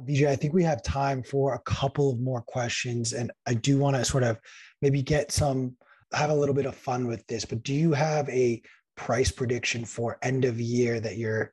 VJ, 0.00 0.24
I 0.24 0.34
think 0.34 0.52
we 0.52 0.64
have 0.64 0.82
time 0.82 1.22
for 1.22 1.54
a 1.54 1.60
couple 1.60 2.10
of 2.10 2.18
more 2.18 2.42
questions, 2.42 3.12
and 3.12 3.30
I 3.46 3.54
do 3.54 3.78
want 3.78 3.94
to 3.94 4.04
sort 4.04 4.24
of 4.24 4.40
maybe 4.82 5.00
get 5.00 5.30
some, 5.30 5.76
have 6.12 6.30
a 6.30 6.34
little 6.34 6.56
bit 6.56 6.66
of 6.66 6.74
fun 6.74 7.06
with 7.06 7.24
this. 7.28 7.44
But 7.44 7.62
do 7.62 7.72
you 7.72 7.92
have 7.92 8.28
a 8.30 8.60
price 8.96 9.30
prediction 9.30 9.84
for 9.84 10.18
end 10.22 10.44
of 10.44 10.60
year 10.60 10.98
that 10.98 11.18
you're 11.18 11.52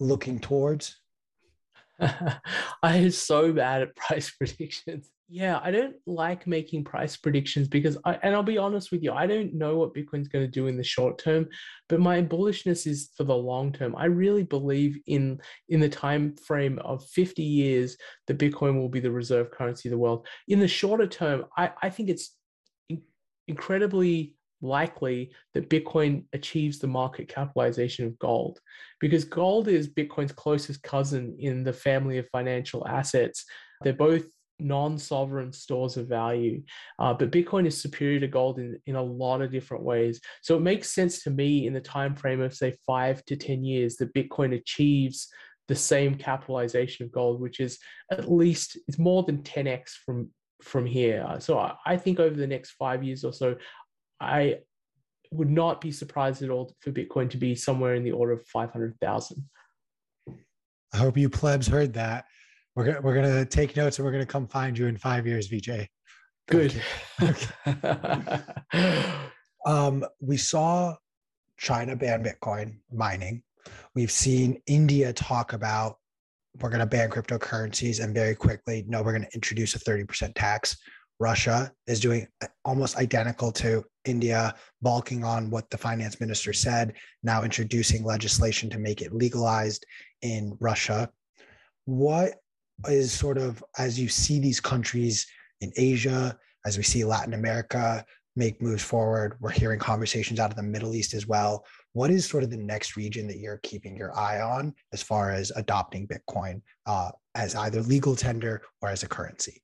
looking 0.00 0.40
towards? 0.40 1.01
I 2.82 2.96
am 2.96 3.10
so 3.10 3.52
bad 3.52 3.82
at 3.82 3.96
price 3.96 4.30
predictions. 4.30 5.10
Yeah, 5.28 5.60
I 5.62 5.70
don't 5.70 5.94
like 6.06 6.46
making 6.46 6.84
price 6.84 7.16
predictions 7.16 7.66
because 7.68 7.96
I 8.04 8.18
and 8.22 8.34
I'll 8.34 8.42
be 8.42 8.58
honest 8.58 8.90
with 8.90 9.02
you, 9.02 9.12
I 9.12 9.26
don't 9.26 9.54
know 9.54 9.76
what 9.76 9.94
Bitcoin's 9.94 10.28
going 10.28 10.44
to 10.44 10.50
do 10.50 10.66
in 10.66 10.76
the 10.76 10.84
short 10.84 11.18
term, 11.18 11.48
but 11.88 12.00
my 12.00 12.20
bullishness 12.20 12.86
is 12.86 13.10
for 13.16 13.24
the 13.24 13.34
long 13.34 13.72
term. 13.72 13.94
I 13.96 14.06
really 14.06 14.42
believe 14.42 14.98
in 15.06 15.40
in 15.68 15.80
the 15.80 15.88
time 15.88 16.36
frame 16.36 16.78
of 16.80 17.08
50 17.10 17.42
years 17.42 17.96
that 18.26 18.38
Bitcoin 18.38 18.78
will 18.78 18.90
be 18.90 19.00
the 19.00 19.10
reserve 19.10 19.50
currency 19.50 19.88
of 19.88 19.92
the 19.92 19.98
world. 19.98 20.26
In 20.48 20.58
the 20.60 20.68
shorter 20.68 21.06
term, 21.06 21.46
I, 21.56 21.70
I 21.82 21.88
think 21.88 22.10
it's 22.10 22.36
in, 22.90 23.00
incredibly 23.48 24.36
likely 24.62 25.32
that 25.54 25.68
Bitcoin 25.68 26.24
achieves 26.32 26.78
the 26.78 26.86
market 26.86 27.28
capitalization 27.28 28.06
of 28.06 28.18
gold 28.18 28.60
because 29.00 29.24
gold 29.24 29.68
is 29.68 29.92
Bitcoin's 29.92 30.32
closest 30.32 30.82
cousin 30.82 31.36
in 31.38 31.64
the 31.64 31.72
family 31.72 32.18
of 32.18 32.28
financial 32.28 32.86
assets. 32.86 33.44
They're 33.82 33.92
both 33.92 34.24
non-sovereign 34.58 35.52
stores 35.52 35.96
of 35.96 36.06
value 36.06 36.62
uh, 37.00 37.12
but 37.12 37.32
bitcoin 37.32 37.66
is 37.66 37.80
superior 37.80 38.20
to 38.20 38.28
gold 38.28 38.60
in, 38.60 38.78
in 38.86 38.94
a 38.94 39.02
lot 39.02 39.40
of 39.40 39.50
different 39.50 39.82
ways 39.82 40.20
so 40.40 40.56
it 40.56 40.60
makes 40.60 40.92
sense 40.92 41.22
to 41.22 41.30
me 41.30 41.66
in 41.66 41.72
the 41.72 41.80
time 41.80 42.14
frame 42.14 42.40
of 42.40 42.54
say 42.54 42.72
five 42.86 43.24
to 43.24 43.34
ten 43.34 43.64
years 43.64 43.96
that 43.96 44.14
bitcoin 44.14 44.54
achieves 44.54 45.28
the 45.66 45.74
same 45.74 46.14
capitalization 46.14 47.04
of 47.04 47.10
gold 47.10 47.40
which 47.40 47.58
is 47.58 47.78
at 48.12 48.30
least 48.30 48.78
it's 48.86 48.98
more 48.98 49.24
than 49.24 49.42
10x 49.42 49.88
from 50.04 50.30
from 50.62 50.86
here. 50.86 51.26
So 51.40 51.58
I, 51.58 51.74
I 51.84 51.96
think 51.96 52.20
over 52.20 52.36
the 52.36 52.46
next 52.46 52.72
five 52.72 53.02
years 53.02 53.24
or 53.24 53.32
so, 53.32 53.56
I 54.22 54.58
would 55.30 55.50
not 55.50 55.80
be 55.80 55.90
surprised 55.90 56.42
at 56.42 56.50
all 56.50 56.74
for 56.80 56.92
Bitcoin 56.92 57.30
to 57.30 57.36
be 57.36 57.54
somewhere 57.54 57.94
in 57.94 58.04
the 58.04 58.12
order 58.12 58.32
of 58.32 58.46
500,000. 58.46 59.48
I 60.94 60.96
hope 60.96 61.16
you 61.16 61.28
plebs 61.28 61.66
heard 61.66 61.94
that. 61.94 62.26
We're 62.74 63.00
we're 63.00 63.14
gonna 63.14 63.44
take 63.44 63.76
notes 63.76 63.98
and 63.98 64.06
we're 64.06 64.12
gonna 64.12 64.26
come 64.26 64.46
find 64.46 64.78
you 64.78 64.86
in 64.86 64.96
five 64.96 65.26
years, 65.26 65.48
VJ. 65.48 65.88
Good. 66.48 66.82
um, 69.66 70.04
we 70.20 70.36
saw 70.36 70.94
China 71.58 71.96
ban 71.96 72.24
Bitcoin 72.24 72.76
mining. 72.92 73.42
We've 73.94 74.10
seen 74.10 74.60
India 74.66 75.12
talk 75.12 75.52
about 75.52 75.96
we're 76.60 76.68
going 76.68 76.80
to 76.80 76.86
ban 76.86 77.08
cryptocurrencies 77.08 78.02
and 78.02 78.14
very 78.14 78.34
quickly, 78.34 78.84
no, 78.86 79.02
we're 79.02 79.12
going 79.12 79.24
to 79.24 79.34
introduce 79.34 79.74
a 79.74 79.78
30% 79.78 80.32
tax. 80.34 80.76
Russia 81.18 81.72
is 81.86 82.00
doing 82.00 82.26
almost 82.64 82.96
identical 82.96 83.52
to 83.52 83.84
India, 84.04 84.54
balking 84.80 85.24
on 85.24 85.50
what 85.50 85.70
the 85.70 85.78
finance 85.78 86.20
minister 86.20 86.52
said, 86.52 86.94
now 87.22 87.42
introducing 87.42 88.04
legislation 88.04 88.68
to 88.70 88.78
make 88.78 89.02
it 89.02 89.14
legalized 89.14 89.84
in 90.22 90.56
Russia. 90.60 91.10
What 91.84 92.34
is 92.88 93.12
sort 93.12 93.38
of, 93.38 93.62
as 93.78 93.98
you 93.98 94.08
see 94.08 94.40
these 94.40 94.60
countries 94.60 95.26
in 95.60 95.72
Asia, 95.76 96.38
as 96.66 96.76
we 96.76 96.82
see 96.82 97.04
Latin 97.04 97.34
America 97.34 98.04
make 98.34 98.62
moves 98.62 98.82
forward, 98.82 99.36
we're 99.40 99.50
hearing 99.50 99.78
conversations 99.78 100.40
out 100.40 100.50
of 100.50 100.56
the 100.56 100.62
Middle 100.62 100.94
East 100.94 101.14
as 101.14 101.26
well. 101.26 101.64
What 101.92 102.10
is 102.10 102.26
sort 102.26 102.42
of 102.42 102.50
the 102.50 102.56
next 102.56 102.96
region 102.96 103.26
that 103.28 103.38
you're 103.38 103.60
keeping 103.62 103.96
your 103.96 104.16
eye 104.16 104.40
on 104.40 104.74
as 104.92 105.02
far 105.02 105.30
as 105.30 105.52
adopting 105.54 106.08
Bitcoin 106.08 106.62
uh, 106.86 107.10
as 107.34 107.54
either 107.54 107.82
legal 107.82 108.16
tender 108.16 108.62
or 108.80 108.88
as 108.88 109.02
a 109.02 109.08
currency? 109.08 109.62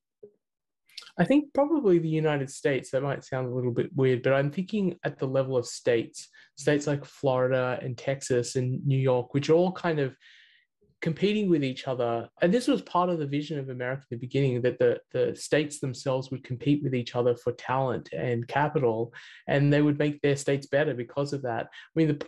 I 1.18 1.24
think 1.24 1.52
probably 1.52 1.98
the 1.98 2.08
United 2.08 2.48
States. 2.48 2.90
That 2.90 3.02
might 3.02 3.24
sound 3.24 3.48
a 3.48 3.54
little 3.54 3.72
bit 3.72 3.90
weird, 3.96 4.22
but 4.22 4.34
I'm 4.34 4.50
thinking 4.50 4.96
at 5.04 5.18
the 5.18 5.26
level 5.26 5.56
of 5.56 5.66
states, 5.66 6.28
states 6.56 6.86
like 6.86 7.04
Florida 7.04 7.78
and 7.82 7.98
Texas 7.98 8.54
and 8.54 8.86
New 8.86 8.98
York, 8.98 9.34
which 9.34 9.50
are 9.50 9.54
all 9.54 9.72
kind 9.72 9.98
of 9.98 10.16
competing 11.00 11.48
with 11.48 11.64
each 11.64 11.86
other. 11.88 12.28
And 12.40 12.54
this 12.54 12.68
was 12.68 12.82
part 12.82 13.08
of 13.08 13.18
the 13.18 13.26
vision 13.26 13.58
of 13.58 13.68
America 13.68 14.04
in 14.10 14.16
the 14.16 14.26
beginning 14.26 14.62
that 14.62 14.78
the, 14.78 15.00
the 15.12 15.34
states 15.34 15.80
themselves 15.80 16.30
would 16.30 16.44
compete 16.44 16.82
with 16.82 16.94
each 16.94 17.16
other 17.16 17.36
for 17.36 17.52
talent 17.52 18.10
and 18.12 18.46
capital, 18.46 19.12
and 19.48 19.72
they 19.72 19.82
would 19.82 19.98
make 19.98 20.20
their 20.20 20.36
states 20.36 20.66
better 20.66 20.94
because 20.94 21.32
of 21.32 21.42
that. 21.42 21.66
I 21.66 21.92
mean, 21.96 22.08
the 22.08 22.26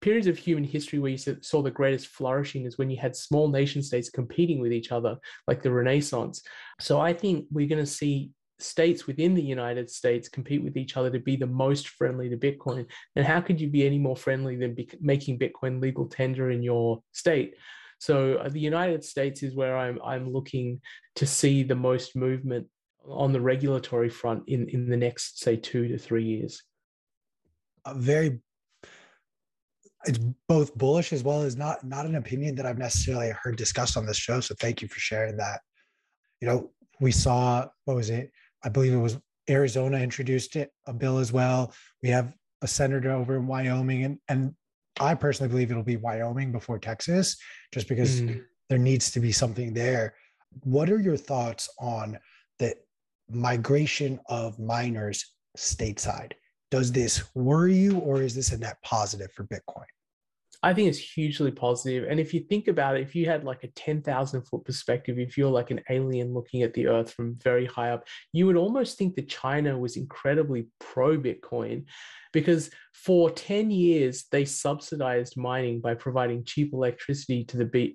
periods 0.00 0.26
of 0.26 0.38
human 0.38 0.64
history 0.64 0.98
where 0.98 1.10
you 1.10 1.18
saw 1.18 1.62
the 1.62 1.70
greatest 1.70 2.08
flourishing 2.08 2.64
is 2.64 2.78
when 2.78 2.90
you 2.90 2.96
had 2.96 3.16
small 3.16 3.48
nation 3.48 3.82
states 3.82 4.10
competing 4.10 4.60
with 4.60 4.72
each 4.72 4.92
other, 4.92 5.16
like 5.46 5.62
the 5.62 5.72
Renaissance. 5.72 6.42
So 6.80 7.00
I 7.00 7.12
think 7.12 7.46
we're 7.50 7.68
going 7.68 7.84
to 7.84 7.86
see 7.86 8.30
states 8.60 9.06
within 9.06 9.34
the 9.34 9.42
United 9.42 9.88
States 9.88 10.28
compete 10.28 10.62
with 10.62 10.76
each 10.76 10.96
other 10.96 11.10
to 11.10 11.18
be 11.18 11.36
the 11.36 11.46
most 11.46 11.88
friendly 11.90 12.28
to 12.28 12.36
Bitcoin. 12.36 12.86
And 13.16 13.24
how 13.24 13.40
could 13.40 13.60
you 13.60 13.68
be 13.68 13.86
any 13.86 13.98
more 13.98 14.16
friendly 14.16 14.56
than 14.56 14.74
be- 14.74 14.90
making 15.00 15.38
Bitcoin 15.38 15.80
legal 15.80 16.06
tender 16.06 16.50
in 16.50 16.62
your 16.62 17.02
state? 17.12 17.54
So 18.00 18.34
uh, 18.34 18.48
the 18.48 18.60
United 18.60 19.04
States 19.04 19.42
is 19.42 19.54
where 19.54 19.76
I'm 19.76 19.98
I'm 20.04 20.32
looking 20.32 20.80
to 21.16 21.26
see 21.26 21.62
the 21.62 21.74
most 21.74 22.14
movement 22.14 22.66
on 23.04 23.32
the 23.32 23.40
regulatory 23.40 24.08
front 24.08 24.44
in 24.48 24.68
in 24.68 24.88
the 24.88 24.96
next 24.96 25.40
say 25.40 25.56
two 25.56 25.88
to 25.88 25.98
three 25.98 26.24
years. 26.24 26.62
A 27.84 27.94
very 27.94 28.40
it's 30.06 30.18
both 30.48 30.76
bullish 30.76 31.12
as 31.12 31.24
well 31.24 31.42
as 31.42 31.56
not 31.56 31.84
not 31.84 32.06
an 32.06 32.14
opinion 32.14 32.54
that 32.56 32.66
I've 32.66 32.78
necessarily 32.78 33.30
heard 33.30 33.56
discussed 33.56 33.96
on 33.96 34.06
this 34.06 34.16
show. 34.16 34.40
So 34.40 34.54
thank 34.60 34.80
you 34.80 34.88
for 34.88 35.00
sharing 35.00 35.36
that. 35.38 35.60
You 36.40 36.48
know, 36.48 36.70
we 37.00 37.10
saw 37.12 37.66
what 37.84 37.96
was 37.96 38.10
it? 38.10 38.30
I 38.62 38.68
believe 38.68 38.92
it 38.92 38.98
was 38.98 39.18
Arizona 39.48 39.98
introduced 39.98 40.56
it 40.56 40.70
a 40.86 40.92
bill 40.92 41.18
as 41.18 41.32
well. 41.32 41.72
We 42.02 42.10
have 42.10 42.34
a 42.62 42.68
senator 42.68 43.12
over 43.12 43.36
in 43.36 43.46
Wyoming, 43.46 44.04
and 44.04 44.18
and 44.28 44.54
I 45.00 45.14
personally 45.14 45.50
believe 45.50 45.70
it'll 45.70 45.82
be 45.82 45.96
Wyoming 45.96 46.52
before 46.52 46.78
Texas, 46.78 47.36
just 47.72 47.88
because 47.88 48.20
mm. 48.20 48.42
there 48.68 48.78
needs 48.78 49.10
to 49.12 49.20
be 49.20 49.32
something 49.32 49.74
there. 49.74 50.14
What 50.64 50.90
are 50.90 51.00
your 51.00 51.16
thoughts 51.16 51.68
on 51.78 52.18
the 52.58 52.74
migration 53.30 54.20
of 54.28 54.58
miners 54.58 55.34
stateside? 55.56 56.32
Does 56.70 56.92
this 56.92 57.24
worry 57.34 57.76
you, 57.76 57.98
or 57.98 58.20
is 58.20 58.34
this 58.34 58.52
a 58.52 58.58
net 58.58 58.76
positive 58.82 59.32
for 59.32 59.44
Bitcoin? 59.44 59.86
I 60.62 60.74
think 60.74 60.88
it's 60.88 60.98
hugely 60.98 61.52
positive. 61.52 62.08
And 62.10 62.18
if 62.18 62.34
you 62.34 62.40
think 62.40 62.66
about 62.66 62.96
it, 62.96 63.02
if 63.02 63.14
you 63.14 63.26
had 63.26 63.44
like 63.44 63.62
a 63.62 63.68
10,000 63.68 64.42
foot 64.42 64.64
perspective, 64.64 65.18
if 65.18 65.38
you're 65.38 65.50
like 65.50 65.70
an 65.70 65.80
alien 65.88 66.34
looking 66.34 66.62
at 66.62 66.74
the 66.74 66.88
earth 66.88 67.12
from 67.12 67.36
very 67.36 67.64
high 67.64 67.90
up, 67.90 68.04
you 68.32 68.46
would 68.46 68.56
almost 68.56 68.98
think 68.98 69.14
that 69.14 69.28
China 69.28 69.78
was 69.78 69.96
incredibly 69.96 70.66
pro 70.80 71.16
Bitcoin 71.16 71.84
because 72.32 72.70
for 72.92 73.30
10 73.30 73.70
years 73.70 74.24
they 74.32 74.44
subsidized 74.44 75.36
mining 75.36 75.80
by 75.80 75.94
providing 75.94 76.44
cheap 76.44 76.72
electricity 76.72 77.44
to 77.44 77.56
the 77.56 77.94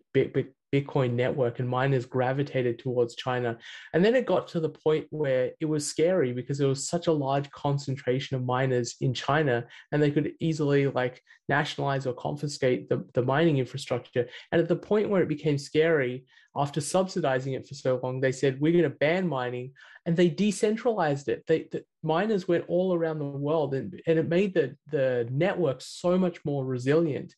Bitcoin 0.73 1.13
network, 1.13 1.59
and 1.59 1.69
miners 1.69 2.05
gravitated 2.05 2.79
towards 2.79 3.15
China. 3.15 3.57
And 3.93 4.03
then 4.03 4.15
it 4.15 4.25
got 4.25 4.47
to 4.49 4.59
the 4.59 4.69
point 4.69 5.05
where 5.11 5.51
it 5.59 5.65
was 5.65 5.87
scary 5.87 6.33
because 6.33 6.57
there 6.57 6.67
was 6.67 6.89
such 6.89 7.05
a 7.07 7.11
large 7.11 7.49
concentration 7.51 8.35
of 8.35 8.43
miners 8.43 8.95
in 8.99 9.13
China, 9.13 9.65
and 9.91 10.01
they 10.01 10.11
could 10.11 10.33
easily 10.39 10.87
like 10.87 11.21
nationalize 11.47 12.07
or 12.07 12.13
confiscate 12.13 12.89
the, 12.89 13.05
the 13.13 13.21
mining 13.21 13.59
infrastructure. 13.59 14.27
And 14.51 14.59
at 14.59 14.67
the 14.67 14.75
point 14.75 15.09
where 15.09 15.21
it 15.21 15.29
became 15.29 15.59
scary, 15.59 16.25
after 16.55 16.81
subsidizing 16.81 17.53
it 17.53 17.67
for 17.67 17.73
so 17.73 17.99
long, 18.03 18.19
they 18.19 18.31
said, 18.31 18.59
We're 18.59 18.71
going 18.71 18.83
to 18.83 18.89
ban 18.89 19.27
mining. 19.27 19.73
And 20.05 20.17
they 20.17 20.29
decentralized 20.29 21.29
it. 21.29 21.43
They, 21.47 21.67
the 21.71 21.83
miners 22.01 22.47
went 22.47 22.65
all 22.67 22.93
around 22.93 23.19
the 23.19 23.25
world, 23.25 23.73
and, 23.73 24.01
and 24.07 24.19
it 24.19 24.27
made 24.27 24.53
the, 24.53 24.75
the 24.91 25.27
network 25.31 25.81
so 25.81 26.17
much 26.17 26.43
more 26.43 26.65
resilient. 26.65 27.33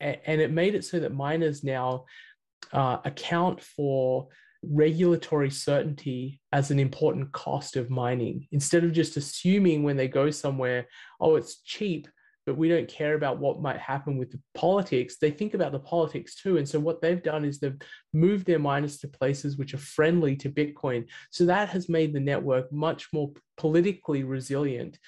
And 0.00 0.40
it 0.40 0.50
made 0.50 0.74
it 0.74 0.84
so 0.84 0.98
that 1.00 1.14
miners 1.14 1.64
now 1.64 2.04
uh, 2.72 2.98
account 3.04 3.62
for 3.62 4.28
regulatory 4.62 5.50
certainty 5.50 6.40
as 6.52 6.70
an 6.70 6.78
important 6.78 7.30
cost 7.32 7.76
of 7.76 7.90
mining 7.90 8.46
instead 8.52 8.84
of 8.84 8.92
just 8.92 9.16
assuming 9.16 9.82
when 9.82 9.96
they 9.96 10.08
go 10.08 10.30
somewhere, 10.30 10.86
oh, 11.20 11.36
it's 11.36 11.62
cheap, 11.62 12.08
but 12.46 12.56
we 12.56 12.68
don't 12.68 12.88
care 12.88 13.14
about 13.14 13.38
what 13.38 13.62
might 13.62 13.78
happen 13.78 14.18
with 14.18 14.30
the 14.30 14.40
politics. 14.54 15.16
They 15.18 15.30
think 15.30 15.54
about 15.54 15.72
the 15.72 15.78
politics 15.78 16.34
too. 16.34 16.58
And 16.58 16.68
so 16.68 16.78
what 16.78 17.00
they've 17.00 17.22
done 17.22 17.44
is 17.44 17.58
they've 17.58 17.78
moved 18.12 18.46
their 18.46 18.58
miners 18.58 18.98
to 18.98 19.08
places 19.08 19.56
which 19.56 19.74
are 19.74 19.78
friendly 19.78 20.36
to 20.36 20.50
Bitcoin. 20.50 21.06
So 21.30 21.46
that 21.46 21.70
has 21.70 21.88
made 21.88 22.12
the 22.12 22.20
network 22.20 22.70
much 22.70 23.08
more 23.12 23.32
politically 23.56 24.24
resilient 24.24 24.98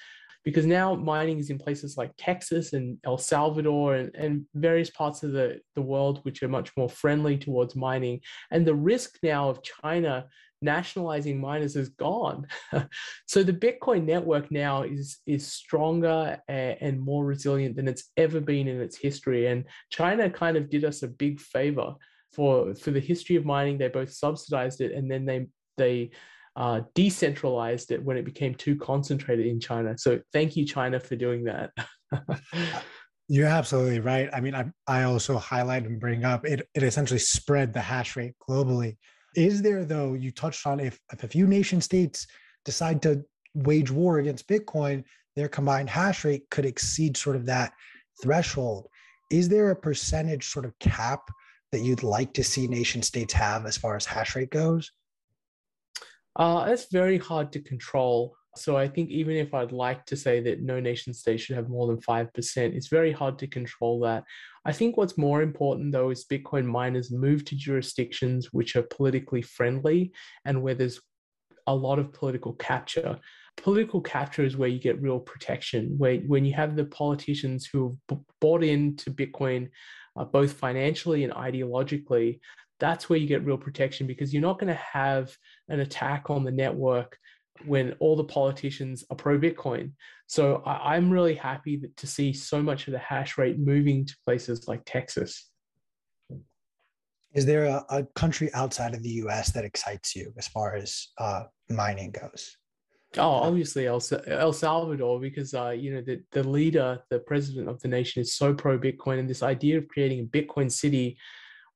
because 0.47 0.65
now 0.65 0.95
mining 0.95 1.39
is 1.39 1.49
in 1.49 1.57
places 1.57 1.97
like 1.97 2.09
Texas 2.17 2.71
and 2.71 2.97
El 3.03 3.17
Salvador 3.17 3.95
and, 3.95 4.15
and 4.15 4.45
various 4.55 4.89
parts 4.89 5.21
of 5.21 5.33
the, 5.33 5.59
the 5.75 5.81
world 5.81 6.19
which 6.23 6.41
are 6.41 6.47
much 6.47 6.71
more 6.77 6.87
friendly 6.87 7.37
towards 7.37 7.75
mining. 7.75 8.21
And 8.49 8.65
the 8.65 8.73
risk 8.73 9.17
now 9.21 9.49
of 9.49 9.61
China 9.61 10.25
nationalizing 10.61 11.37
miners 11.37 11.75
is 11.75 11.89
gone. 11.89 12.47
so 13.27 13.43
the 13.43 13.51
Bitcoin 13.51 14.05
network 14.05 14.49
now 14.49 14.83
is 14.83 15.17
is 15.25 15.45
stronger 15.45 16.39
and, 16.47 16.77
and, 16.79 17.01
more 17.01 17.25
resilient 17.25 17.75
than 17.75 17.89
it's 17.89 18.09
ever 18.15 18.39
been 18.39 18.69
in 18.69 18.79
its 18.79 18.95
history. 18.95 19.47
And 19.47 19.65
China 19.89 20.29
kind 20.29 20.55
of 20.55 20.69
did 20.69 20.85
us 20.85 21.03
a 21.03 21.09
big 21.09 21.41
favor 21.41 21.93
for 22.31 22.73
for 22.73 22.91
the 22.91 23.01
history 23.01 23.35
of 23.35 23.43
mining. 23.43 23.77
They 23.77 23.89
both 23.89 24.13
subsidized 24.13 24.79
it 24.79 24.93
and 24.93 25.11
then 25.11 25.25
they 25.25 25.47
they 25.77 26.11
uh, 26.57 26.81
decentralized 26.95 27.91
it 27.91 28.03
when 28.03 28.17
it 28.17 28.25
became 28.25 28.55
too 28.55 28.75
concentrated 28.75 29.45
in 29.45 29.59
China. 29.59 29.95
So 29.95 30.19
thank 30.33 30.55
you, 30.57 30.65
China, 30.65 30.99
for 30.99 31.15
doing 31.15 31.43
that. 31.43 31.69
You're 33.29 33.47
absolutely 33.47 33.99
right. 33.99 34.27
I 34.33 34.39
mean, 34.39 34.55
I, 34.55 34.65
I 34.87 35.03
also 35.03 35.37
highlight 35.37 35.85
and 35.85 35.99
bring 35.99 36.25
up 36.25 36.45
it, 36.45 36.67
it 36.73 36.81
essentially 36.81 37.19
spread 37.19 37.73
the 37.73 37.81
hash 37.81 38.15
rate 38.15 38.33
globally. 38.49 38.97
Is 39.35 39.61
there, 39.61 39.85
though, 39.85 40.15
you 40.15 40.31
touched 40.31 40.65
on 40.65 40.79
if, 40.79 40.99
if 41.13 41.23
a 41.23 41.27
few 41.27 41.45
nation 41.45 41.79
states 41.79 42.25
decide 42.65 43.03
to 43.03 43.23
wage 43.53 43.91
war 43.91 44.17
against 44.17 44.47
Bitcoin, 44.47 45.03
their 45.35 45.49
combined 45.49 45.91
hash 45.91 46.25
rate 46.25 46.49
could 46.49 46.65
exceed 46.65 47.15
sort 47.15 47.35
of 47.35 47.45
that 47.45 47.73
threshold. 48.23 48.87
Is 49.29 49.47
there 49.47 49.69
a 49.69 49.75
percentage 49.75 50.47
sort 50.47 50.65
of 50.65 50.77
cap 50.79 51.29
that 51.71 51.81
you'd 51.81 52.01
like 52.01 52.33
to 52.33 52.43
see 52.43 52.67
nation 52.67 53.03
states 53.03 53.33
have 53.33 53.67
as 53.67 53.77
far 53.77 53.95
as 53.95 54.05
hash 54.05 54.35
rate 54.35 54.49
goes? 54.49 54.91
Uh, 56.37 56.65
it's 56.67 56.91
very 56.91 57.17
hard 57.17 57.51
to 57.51 57.59
control. 57.59 58.35
So 58.55 58.77
I 58.77 58.87
think 58.87 59.09
even 59.09 59.35
if 59.35 59.53
I'd 59.53 59.71
like 59.71 60.05
to 60.05 60.15
say 60.15 60.39
that 60.41 60.61
no 60.61 60.79
nation 60.79 61.13
state 61.13 61.39
should 61.39 61.55
have 61.55 61.69
more 61.69 61.87
than 61.87 61.97
5%, 61.97 62.29
it's 62.57 62.87
very 62.87 63.11
hard 63.11 63.37
to 63.39 63.47
control 63.47 63.99
that. 64.01 64.23
I 64.65 64.71
think 64.71 64.97
what's 64.97 65.17
more 65.17 65.41
important 65.41 65.91
though 65.91 66.09
is 66.09 66.25
Bitcoin 66.31 66.65
miners 66.65 67.11
move 67.11 67.45
to 67.45 67.55
jurisdictions 67.55 68.49
which 68.51 68.75
are 68.75 68.83
politically 68.83 69.41
friendly 69.41 70.11
and 70.45 70.61
where 70.61 70.75
there's 70.75 70.99
a 71.67 71.75
lot 71.75 71.99
of 71.99 72.13
political 72.13 72.53
capture. 72.53 73.19
Political 73.57 74.01
capture 74.01 74.43
is 74.43 74.57
where 74.57 74.69
you 74.69 74.79
get 74.79 75.01
real 75.01 75.19
protection, 75.19 75.95
where 75.97 76.17
when 76.19 76.45
you 76.45 76.53
have 76.53 76.75
the 76.75 76.85
politicians 76.85 77.67
who 77.71 77.97
have 78.09 78.19
bought 78.39 78.63
into 78.63 79.11
Bitcoin, 79.11 79.69
uh, 80.15 80.23
both 80.23 80.53
financially 80.53 81.23
and 81.23 81.33
ideologically, 81.33 82.39
that's 82.79 83.09
where 83.09 83.19
you 83.19 83.27
get 83.27 83.45
real 83.45 83.57
protection 83.57 84.05
because 84.05 84.33
you're 84.33 84.41
not 84.41 84.59
going 84.59 84.73
to 84.73 84.81
have 84.93 85.35
an 85.69 85.79
attack 85.79 86.29
on 86.29 86.43
the 86.43 86.51
network 86.51 87.17
when 87.65 87.93
all 87.99 88.15
the 88.15 88.23
politicians 88.23 89.03
are 89.09 89.15
pro 89.15 89.37
Bitcoin. 89.39 89.91
So 90.27 90.61
I, 90.65 90.95
am 90.95 91.09
really 91.09 91.35
happy 91.35 91.81
to 91.95 92.07
see 92.07 92.33
so 92.33 92.61
much 92.61 92.87
of 92.87 92.93
the 92.93 92.99
hash 92.99 93.37
rate 93.37 93.57
moving 93.57 94.05
to 94.05 94.15
places 94.25 94.67
like 94.67 94.81
Texas. 94.85 95.49
Is 97.33 97.45
there 97.45 97.65
a, 97.65 97.85
a 97.89 98.03
country 98.15 98.53
outside 98.53 98.93
of 98.93 99.03
the 99.03 99.09
US 99.09 99.51
that 99.53 99.65
excites 99.65 100.15
you 100.15 100.33
as 100.37 100.47
far 100.47 100.75
as 100.75 101.07
uh, 101.17 101.43
mining 101.69 102.11
goes? 102.11 102.57
Oh, 103.15 103.29
obviously 103.29 103.87
El, 103.87 104.01
El 104.27 104.53
Salvador, 104.53 105.19
because 105.19 105.53
uh, 105.53 105.69
you 105.69 105.93
know 105.93 106.01
the, 106.01 106.21
the 106.33 106.43
leader, 106.43 106.99
the 107.09 107.19
president 107.19 107.69
of 107.69 107.79
the 107.81 107.87
nation, 107.87 108.21
is 108.21 108.35
so 108.35 108.53
pro 108.53 108.77
Bitcoin, 108.77 109.19
and 109.19 109.29
this 109.29 109.43
idea 109.43 109.77
of 109.77 109.87
creating 109.87 110.19
a 110.19 110.23
Bitcoin 110.23 110.69
city 110.71 111.17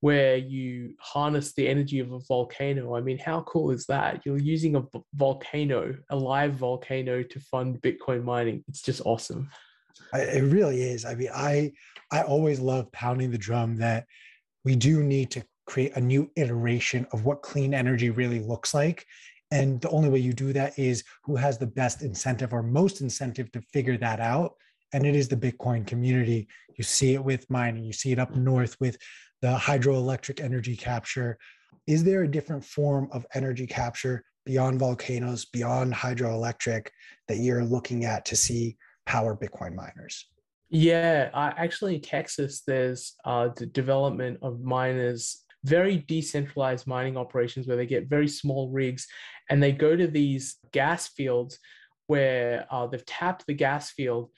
where 0.02 0.36
you 0.36 0.95
harness 0.99 1.54
the 1.54 1.68
energy 1.68 1.99
of 1.99 2.12
a 2.12 2.20
volcano. 2.28 2.95
I 2.95 3.02
mean, 3.02 3.20
how 3.20 3.41
cool 3.41 3.72
is 3.72 3.86
that? 3.86 4.22
You're 4.26 4.39
using 4.39 4.76
a 4.76 4.84
volcano, 5.14 5.95
a 6.10 6.16
live 6.16 6.54
volcano, 6.54 7.24
to 7.24 7.39
fund 7.39 7.80
Bitcoin 7.82 8.24
mining. 8.24 8.64
It's 8.68 8.82
just 8.82 9.02
awesome. 9.06 9.49
It 10.14 10.43
really 10.43 10.82
is. 10.82 11.06
I 11.06 11.16
mean, 11.16 11.30
I 11.34 11.72
I 12.12 12.24
always 12.24 12.60
love 12.60 12.91
pounding 12.91 13.32
the 13.32 13.38
drum 13.38 13.78
that 13.78 14.06
we 14.66 14.76
do 14.76 15.04
need 15.04 15.32
to 15.32 15.43
create 15.66 15.95
a 15.95 16.02
new 16.02 16.30
iteration 16.36 17.08
of 17.14 17.24
what 17.24 17.43
clean 17.43 17.74
energy 17.74 18.10
really 18.10 18.39
looks 18.39 18.74
like. 18.74 19.06
And 19.52 19.80
the 19.82 19.89
only 19.89 20.10
way 20.10 20.20
you 20.20 20.34
do 20.34 20.52
that 20.54 20.78
is 20.80 21.04
who 21.24 21.36
has 21.36 21.58
the 21.58 21.68
best 21.68 22.02
incentive 22.02 22.54
or 22.54 22.64
most 22.64 23.02
incentive 23.02 23.52
to 23.52 23.62
figure 23.74 23.97
that 23.97 24.20
out. 24.20 24.54
And 24.93 25.06
it 25.06 25.16
is 25.16 25.28
the 25.28 25.38
Bitcoin 25.38 25.86
community. 25.86 26.47
You 26.78 26.84
see 26.84 27.14
it 27.14 27.24
with 27.24 27.49
mining, 27.49 27.84
you 27.84 27.93
see 27.93 28.12
it 28.12 28.20
up 28.20 28.36
north 28.36 28.76
with 28.80 28.97
the 29.41 29.55
hydroelectric 29.55 30.39
energy 30.41 30.75
capture. 30.75 31.37
Is 31.87 32.03
there 32.03 32.23
a 32.23 32.27
different 32.27 32.63
form 32.63 33.09
of 33.11 33.25
energy 33.33 33.67
capture 33.67 34.23
beyond 34.45 34.79
volcanoes, 34.79 35.45
beyond 35.45 35.93
hydroelectric 35.93 36.87
that 37.27 37.37
you're 37.37 37.63
looking 37.63 38.05
at 38.05 38.25
to 38.25 38.35
see 38.35 38.77
power 39.05 39.35
Bitcoin 39.35 39.75
miners? 39.75 40.27
Yeah, 40.69 41.29
uh, 41.33 41.51
actually, 41.57 41.95
in 41.95 42.01
Texas, 42.01 42.61
there's 42.65 43.15
uh, 43.25 43.49
the 43.55 43.65
development 43.65 44.39
of 44.41 44.61
miners, 44.61 45.43
very 45.65 45.97
decentralized 46.07 46.87
mining 46.87 47.17
operations 47.17 47.67
where 47.67 47.77
they 47.77 47.85
get 47.85 48.07
very 48.07 48.27
small 48.27 48.69
rigs 48.69 49.05
and 49.49 49.61
they 49.61 49.73
go 49.73 49.95
to 49.95 50.07
these 50.07 50.55
gas 50.71 51.09
fields 51.09 51.59
where 52.07 52.65
uh, 52.71 52.87
they've 52.87 53.05
tapped 53.05 53.45
the 53.47 53.53
gas 53.53 53.91
field 53.91 54.29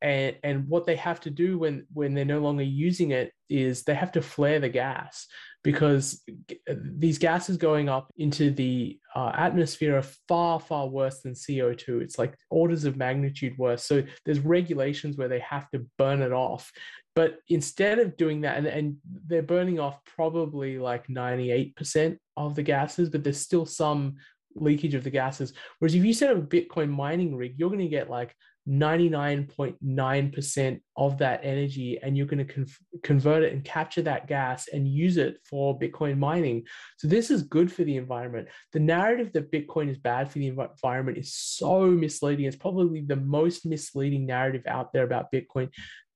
and 0.00 0.36
and 0.44 0.68
what 0.68 0.86
they 0.86 0.96
have 0.96 1.20
to 1.20 1.30
do 1.30 1.58
when 1.58 1.86
when 1.92 2.14
they're 2.14 2.24
no 2.24 2.38
longer 2.40 2.62
using 2.62 3.10
it 3.10 3.32
is 3.48 3.82
they 3.82 3.94
have 3.94 4.12
to 4.12 4.22
flare 4.22 4.60
the 4.60 4.68
gas 4.68 5.26
because 5.64 6.22
these 6.66 7.18
gases 7.18 7.56
going 7.56 7.88
up 7.88 8.12
into 8.16 8.50
the 8.50 8.98
uh, 9.16 9.32
atmosphere 9.34 9.96
are 9.96 10.04
far 10.28 10.60
far 10.60 10.88
worse 10.88 11.20
than 11.20 11.32
co2 11.32 12.00
it's 12.00 12.18
like 12.18 12.34
orders 12.50 12.84
of 12.84 12.96
magnitude 12.96 13.56
worse. 13.58 13.84
So 13.84 14.02
there's 14.24 14.40
regulations 14.40 15.16
where 15.16 15.28
they 15.28 15.40
have 15.40 15.68
to 15.70 15.84
burn 15.98 16.22
it 16.22 16.32
off. 16.32 16.70
But 17.16 17.38
instead 17.48 17.98
of 17.98 18.16
doing 18.16 18.42
that 18.42 18.58
and, 18.58 18.66
and 18.66 18.96
they're 19.26 19.42
burning 19.42 19.80
off 19.80 19.98
probably 20.04 20.78
like 20.78 21.08
98% 21.08 22.16
of 22.36 22.54
the 22.54 22.62
gases 22.62 23.10
but 23.10 23.24
there's 23.24 23.40
still 23.40 23.66
some 23.66 24.14
leakage 24.54 24.94
of 24.94 25.02
the 25.02 25.10
gases. 25.10 25.54
Whereas 25.78 25.94
if 25.94 26.04
you 26.04 26.14
set 26.14 26.30
up 26.30 26.38
a 26.38 26.42
bitcoin 26.42 26.90
mining 26.90 27.34
rig 27.34 27.54
you're 27.56 27.70
going 27.70 27.80
to 27.80 27.88
get 27.88 28.08
like 28.08 28.34
99.9% 28.68 30.80
of 30.96 31.18
that 31.18 31.40
energy 31.42 31.98
and 32.02 32.16
you're 32.16 32.26
going 32.26 32.46
to 32.46 32.52
con- 32.52 32.66
convert 33.02 33.42
it 33.42 33.52
and 33.52 33.64
capture 33.64 34.02
that 34.02 34.26
gas 34.26 34.68
and 34.72 34.86
use 34.86 35.16
it 35.16 35.38
for 35.48 35.78
Bitcoin 35.78 36.18
mining. 36.18 36.64
So, 36.98 37.08
this 37.08 37.30
is 37.30 37.44
good 37.44 37.72
for 37.72 37.84
the 37.84 37.96
environment. 37.96 38.48
The 38.72 38.80
narrative 38.80 39.32
that 39.32 39.50
Bitcoin 39.50 39.88
is 39.88 39.96
bad 39.98 40.30
for 40.30 40.38
the 40.38 40.48
environment 40.48 41.16
is 41.18 41.34
so 41.34 41.86
misleading. 41.86 42.44
It's 42.44 42.56
probably 42.56 43.00
the 43.00 43.16
most 43.16 43.64
misleading 43.64 44.26
narrative 44.26 44.64
out 44.66 44.92
there 44.92 45.04
about 45.04 45.32
Bitcoin. 45.32 45.70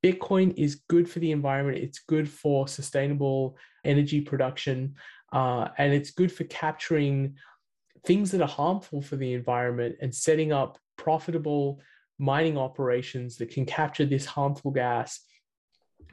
Bitcoin 0.05 0.53
is 0.59 0.83
good 0.89 1.09
for 1.09 1.21
the 1.21 1.31
environment, 1.31 1.79
it's 1.79 2.01
good 2.01 2.29
for 2.29 2.69
sustainable 2.69 3.57
energy 3.85 4.21
production, 4.21 4.97
uh, 5.33 5.69
and 5.79 5.95
it's 5.95 6.11
good 6.11 6.33
for 6.33 6.45
capturing 6.45 7.37
things 8.05 8.33
that 8.33 8.43
are 8.43 8.49
harmful 8.49 9.01
for 9.01 9.17
the 9.17 9.33
environment 9.33 9.97
and 10.03 10.15
setting 10.15 10.53
up 10.53 10.77
profitable 10.99 11.81
mining 12.23 12.57
operations 12.57 13.37
that 13.37 13.51
can 13.51 13.66
capture 13.66 14.07
this 14.07 14.25
harmful 14.25 14.70
gas. 14.70 15.20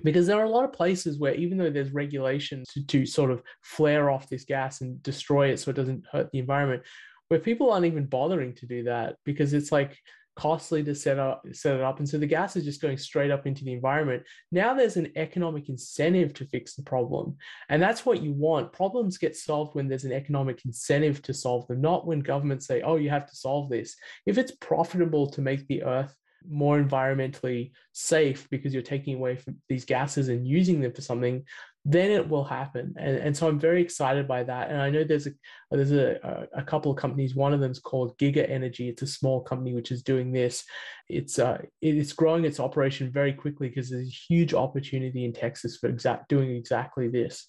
Because 0.03 0.26
there 0.26 0.39
are 0.39 0.45
a 0.45 0.49
lot 0.49 0.66
of 0.66 0.74
places 0.74 1.20
where 1.20 1.36
even 1.36 1.57
though 1.57 1.70
there's 1.70 1.91
regulations 1.93 2.68
to, 2.74 2.86
to, 2.88 3.05
sort 3.05 3.32
of 3.32 3.43
flare 3.64 4.10
off 4.10 4.30
this 4.30 4.45
gas 4.45 4.82
and 4.82 5.01
destroy 5.03 5.49
it 5.49 5.60
so 5.60 5.70
it 5.70 5.76
doesn't 5.76 6.05
hurt 6.12 6.32
the 6.32 6.39
environment 6.39 6.84
where 7.28 7.39
people 7.39 7.72
aren't 7.72 7.86
even 7.86 8.05
bothering 8.05 8.55
to 8.55 8.66
do 8.66 8.84
that 8.84 9.18
because 9.24 9.53
it's 9.53 9.72
like 9.72 9.97
costly 10.40 10.82
to 10.82 10.96
set 10.96 11.20
up 11.20 11.44
set 11.52 11.76
it 11.76 11.82
up 11.82 12.00
and 12.00 12.08
so 12.08 12.18
the 12.18 12.26
gas 12.26 12.56
is 12.56 12.64
just 12.64 12.82
going 12.82 12.98
straight 12.98 13.30
up 13.30 13.46
into 13.46 13.66
the 13.66 13.74
environment. 13.74 14.24
Now 14.54 14.74
there's 14.74 14.96
an 14.96 15.12
economic 15.18 15.68
incentive 15.68 16.34
to 16.36 16.46
fix 16.46 16.76
the 16.76 16.84
problem 16.84 17.36
and 17.68 17.82
that's 17.82 18.06
what 18.06 18.22
you 18.22 18.32
want. 18.32 18.72
Problems 18.72 19.18
get 19.18 19.36
solved 19.36 19.76
when 19.76 19.90
there's 19.90 20.06
an 20.06 20.14
economic 20.14 20.64
incentive 20.64 21.22
to 21.24 21.34
solve 21.34 21.68
them 21.68 21.82
not 21.82 22.08
when 22.08 22.22
governments 22.22 22.66
say 22.68 22.82
oh 22.82 22.96
you 22.96 23.10
have 23.10 23.30
to 23.30 23.36
solve 23.36 23.70
this. 23.70 23.98
If 24.26 24.38
it's 24.38 24.54
profitable 24.62 25.30
to 25.32 25.42
make 25.42 25.68
the 25.68 25.84
earth 25.84 26.16
more 26.50 26.82
environmentally 26.82 27.72
safe 27.92 28.48
because 28.50 28.74
you're 28.74 28.82
taking 28.82 29.16
away 29.16 29.36
from 29.36 29.58
these 29.68 29.84
gases 29.84 30.30
and 30.30 30.48
using 30.48 30.80
them 30.80 30.94
for 30.94 31.02
something 31.02 31.44
then 31.86 32.11
it 32.11 32.27
will 32.27 32.43
happen. 32.43 32.93
And, 32.97 33.17
and 33.17 33.36
so 33.36 33.47
I'm 33.47 33.59
very 33.59 33.82
excited 33.82 34.27
by 34.27 34.43
that. 34.43 34.69
And 34.69 34.82
I 34.82 34.89
know 34.89 35.03
there's 35.03 35.27
a 35.27 35.32
there's 35.71 35.91
a, 35.91 36.47
a 36.53 36.63
couple 36.63 36.91
of 36.91 36.97
companies. 36.97 37.36
One 37.36 37.53
of 37.53 37.61
them 37.61 37.71
is 37.71 37.80
called 37.80 38.17
Giga 38.17 38.49
Energy. 38.49 38.89
It's 38.89 39.01
a 39.01 39.07
small 39.07 39.41
company 39.41 39.73
which 39.73 39.91
is 39.91 40.03
doing 40.03 40.32
this. 40.32 40.65
It's 41.07 41.39
uh 41.39 41.59
it's 41.82 42.13
growing 42.13 42.45
its 42.45 42.59
operation 42.59 43.11
very 43.11 43.34
quickly 43.34 43.69
because 43.69 43.89
there's 43.89 44.07
a 44.07 44.34
huge 44.34 44.53
opportunity 44.53 45.25
in 45.25 45.34
Texas 45.34 45.77
for 45.77 45.88
exact 45.88 46.27
doing 46.30 46.51
exactly 46.51 47.07
this. 47.07 47.47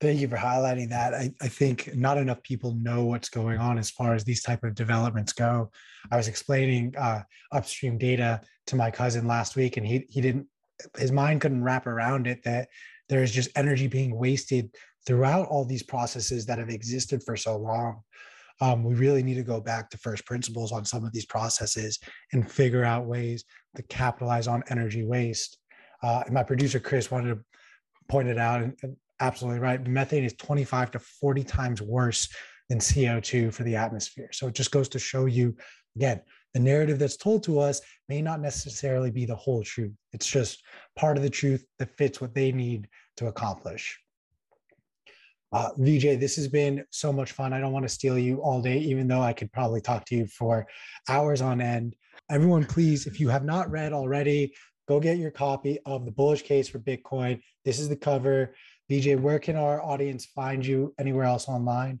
Thank 0.00 0.20
you 0.20 0.28
for 0.28 0.36
highlighting 0.36 0.88
that. 0.90 1.12
I, 1.12 1.30
I 1.42 1.48
think 1.48 1.94
not 1.94 2.16
enough 2.16 2.42
people 2.42 2.74
know 2.76 3.04
what's 3.04 3.28
going 3.28 3.58
on 3.58 3.76
as 3.76 3.90
far 3.90 4.14
as 4.14 4.24
these 4.24 4.42
type 4.42 4.64
of 4.64 4.74
developments 4.74 5.34
go. 5.34 5.70
I 6.10 6.16
was 6.16 6.26
explaining 6.26 6.94
uh, 6.96 7.22
upstream 7.52 7.98
data 7.98 8.40
to 8.68 8.76
my 8.76 8.90
cousin 8.90 9.26
last 9.26 9.56
week, 9.56 9.76
and 9.76 9.86
he 9.86 10.06
he 10.08 10.22
didn't 10.22 10.46
his 10.98 11.12
mind 11.12 11.40
couldn't 11.40 11.64
wrap 11.64 11.86
around 11.86 12.26
it 12.26 12.42
that 12.44 12.68
there's 13.08 13.32
just 13.32 13.50
energy 13.56 13.86
being 13.86 14.16
wasted 14.16 14.70
throughout 15.06 15.48
all 15.48 15.64
these 15.64 15.82
processes 15.82 16.46
that 16.46 16.58
have 16.58 16.70
existed 16.70 17.22
for 17.24 17.36
so 17.36 17.56
long. 17.56 18.00
Um, 18.60 18.84
we 18.84 18.94
really 18.94 19.22
need 19.22 19.34
to 19.34 19.42
go 19.42 19.60
back 19.60 19.88
to 19.90 19.98
first 19.98 20.26
principles 20.26 20.70
on 20.70 20.84
some 20.84 21.04
of 21.04 21.12
these 21.12 21.24
processes 21.24 21.98
and 22.32 22.50
figure 22.50 22.84
out 22.84 23.06
ways 23.06 23.44
to 23.76 23.82
capitalize 23.84 24.46
on 24.46 24.62
energy 24.68 25.04
waste. 25.04 25.58
Uh, 26.02 26.24
my 26.30 26.42
producer 26.42 26.78
Chris 26.78 27.10
wanted 27.10 27.34
to 27.34 27.40
point 28.08 28.28
it 28.28 28.38
out, 28.38 28.62
and, 28.62 28.76
and 28.82 28.96
absolutely 29.20 29.60
right. 29.60 29.86
Methane 29.86 30.24
is 30.24 30.34
25 30.34 30.90
to 30.92 30.98
40 30.98 31.42
times 31.44 31.80
worse 31.80 32.28
than 32.68 32.78
CO2 32.78 33.52
for 33.52 33.62
the 33.62 33.76
atmosphere. 33.76 34.28
So 34.32 34.48
it 34.48 34.54
just 34.54 34.70
goes 34.70 34.88
to 34.90 34.98
show 34.98 35.26
you 35.26 35.56
again 35.96 36.20
the 36.54 36.60
narrative 36.60 36.98
that's 36.98 37.16
told 37.16 37.42
to 37.44 37.58
us 37.58 37.80
may 38.08 38.20
not 38.20 38.40
necessarily 38.40 39.10
be 39.10 39.24
the 39.24 39.36
whole 39.36 39.62
truth. 39.62 39.92
It's 40.12 40.26
just 40.26 40.62
part 40.96 41.16
of 41.16 41.22
the 41.22 41.30
truth 41.30 41.64
that 41.78 41.96
fits 41.96 42.20
what 42.20 42.34
they 42.34 42.52
need 42.52 42.88
to 43.18 43.26
accomplish. 43.26 43.98
Uh, 45.52 45.70
Vijay, 45.78 46.18
this 46.18 46.36
has 46.36 46.46
been 46.46 46.84
so 46.90 47.12
much 47.12 47.32
fun. 47.32 47.52
I 47.52 47.60
don't 47.60 47.72
want 47.72 47.84
to 47.84 47.88
steal 47.88 48.18
you 48.18 48.40
all 48.40 48.62
day, 48.62 48.78
even 48.78 49.08
though 49.08 49.20
I 49.20 49.32
could 49.32 49.52
probably 49.52 49.80
talk 49.80 50.04
to 50.06 50.16
you 50.16 50.26
for 50.26 50.66
hours 51.08 51.40
on 51.42 51.60
end. 51.60 51.96
Everyone, 52.30 52.64
please, 52.64 53.06
if 53.06 53.18
you 53.18 53.28
have 53.28 53.44
not 53.44 53.70
read 53.70 53.92
already, 53.92 54.54
go 54.86 55.00
get 55.00 55.18
your 55.18 55.32
copy 55.32 55.78
of 55.86 56.04
The 56.04 56.12
Bullish 56.12 56.42
Case 56.42 56.68
for 56.68 56.78
Bitcoin. 56.78 57.40
This 57.64 57.80
is 57.80 57.88
the 57.88 57.96
cover. 57.96 58.54
Vijay, 58.88 59.18
where 59.18 59.40
can 59.40 59.56
our 59.56 59.82
audience 59.82 60.26
find 60.26 60.64
you 60.64 60.94
anywhere 60.98 61.24
else 61.24 61.48
online? 61.48 62.00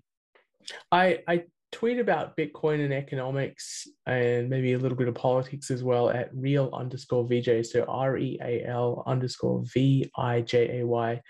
I, 0.92 1.18
I 1.26 1.44
tweet 1.72 1.98
about 1.98 2.36
Bitcoin 2.36 2.84
and 2.84 2.92
economics 2.92 3.86
and 4.06 4.48
maybe 4.48 4.72
a 4.72 4.78
little 4.78 4.96
bit 4.96 5.08
of 5.08 5.14
politics 5.14 5.70
as 5.70 5.82
well 5.82 6.10
at 6.10 6.30
real 6.34 6.70
underscore 6.72 7.26
Vijay. 7.26 7.64
So 7.64 7.84
R 7.84 8.18
E 8.18 8.38
A 8.42 8.64
L 8.66 9.02
underscore 9.06 9.62
V 9.72 10.10
I 10.16 10.40
J 10.40 10.80
A 10.80 10.86
Y. 10.86 11.20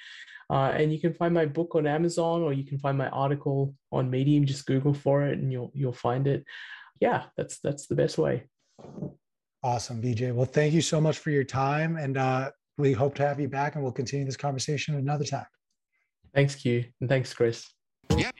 Uh, 0.49 0.73
and 0.75 0.93
you 0.93 1.01
can 1.01 1.15
find 1.15 1.33
my 1.33 1.47
book 1.47 1.75
on 1.75 1.87
Amazon 1.87 2.43
or 2.43 2.53
you 2.53 2.65
can 2.65 2.79
find 2.79 2.99
my 2.99 3.09
article 3.11 3.75
on 3.93 4.11
Medium. 4.11 4.45
Just 4.45 4.67
Google 4.67 4.95
for 4.95 5.23
it 5.27 5.39
and 5.39 5.53
you'll 5.53 5.71
you'll 5.75 5.93
find 5.93 6.27
it. 6.27 6.45
Yeah, 7.01 7.25
that's 7.37 7.61
that's 7.61 7.87
the 7.87 7.95
best 7.95 8.19
way. 8.19 8.45
Awesome, 9.63 10.01
Vijay. 10.03 10.35
Well, 10.35 10.47
thank 10.47 10.73
you 10.73 10.81
so 10.81 11.01
much 11.01 11.19
for 11.19 11.31
your 11.31 11.45
time. 11.45 11.97
And 11.97 12.17
uh, 12.17 12.51
we 12.79 12.93
hope 12.93 13.15
to 13.17 13.27
have 13.27 13.39
you 13.39 13.49
back 13.49 13.75
and 13.75 13.85
we'll 13.85 13.93
continue 13.93 14.25
this 14.25 14.37
conversation 14.37 14.97
another 14.97 15.25
time. 15.25 15.47
Thanks, 16.35 16.55
Q. 16.55 16.85
And 17.01 17.09
thanks, 17.11 17.35
Chris. 17.35 17.69
Yep. 18.17 18.35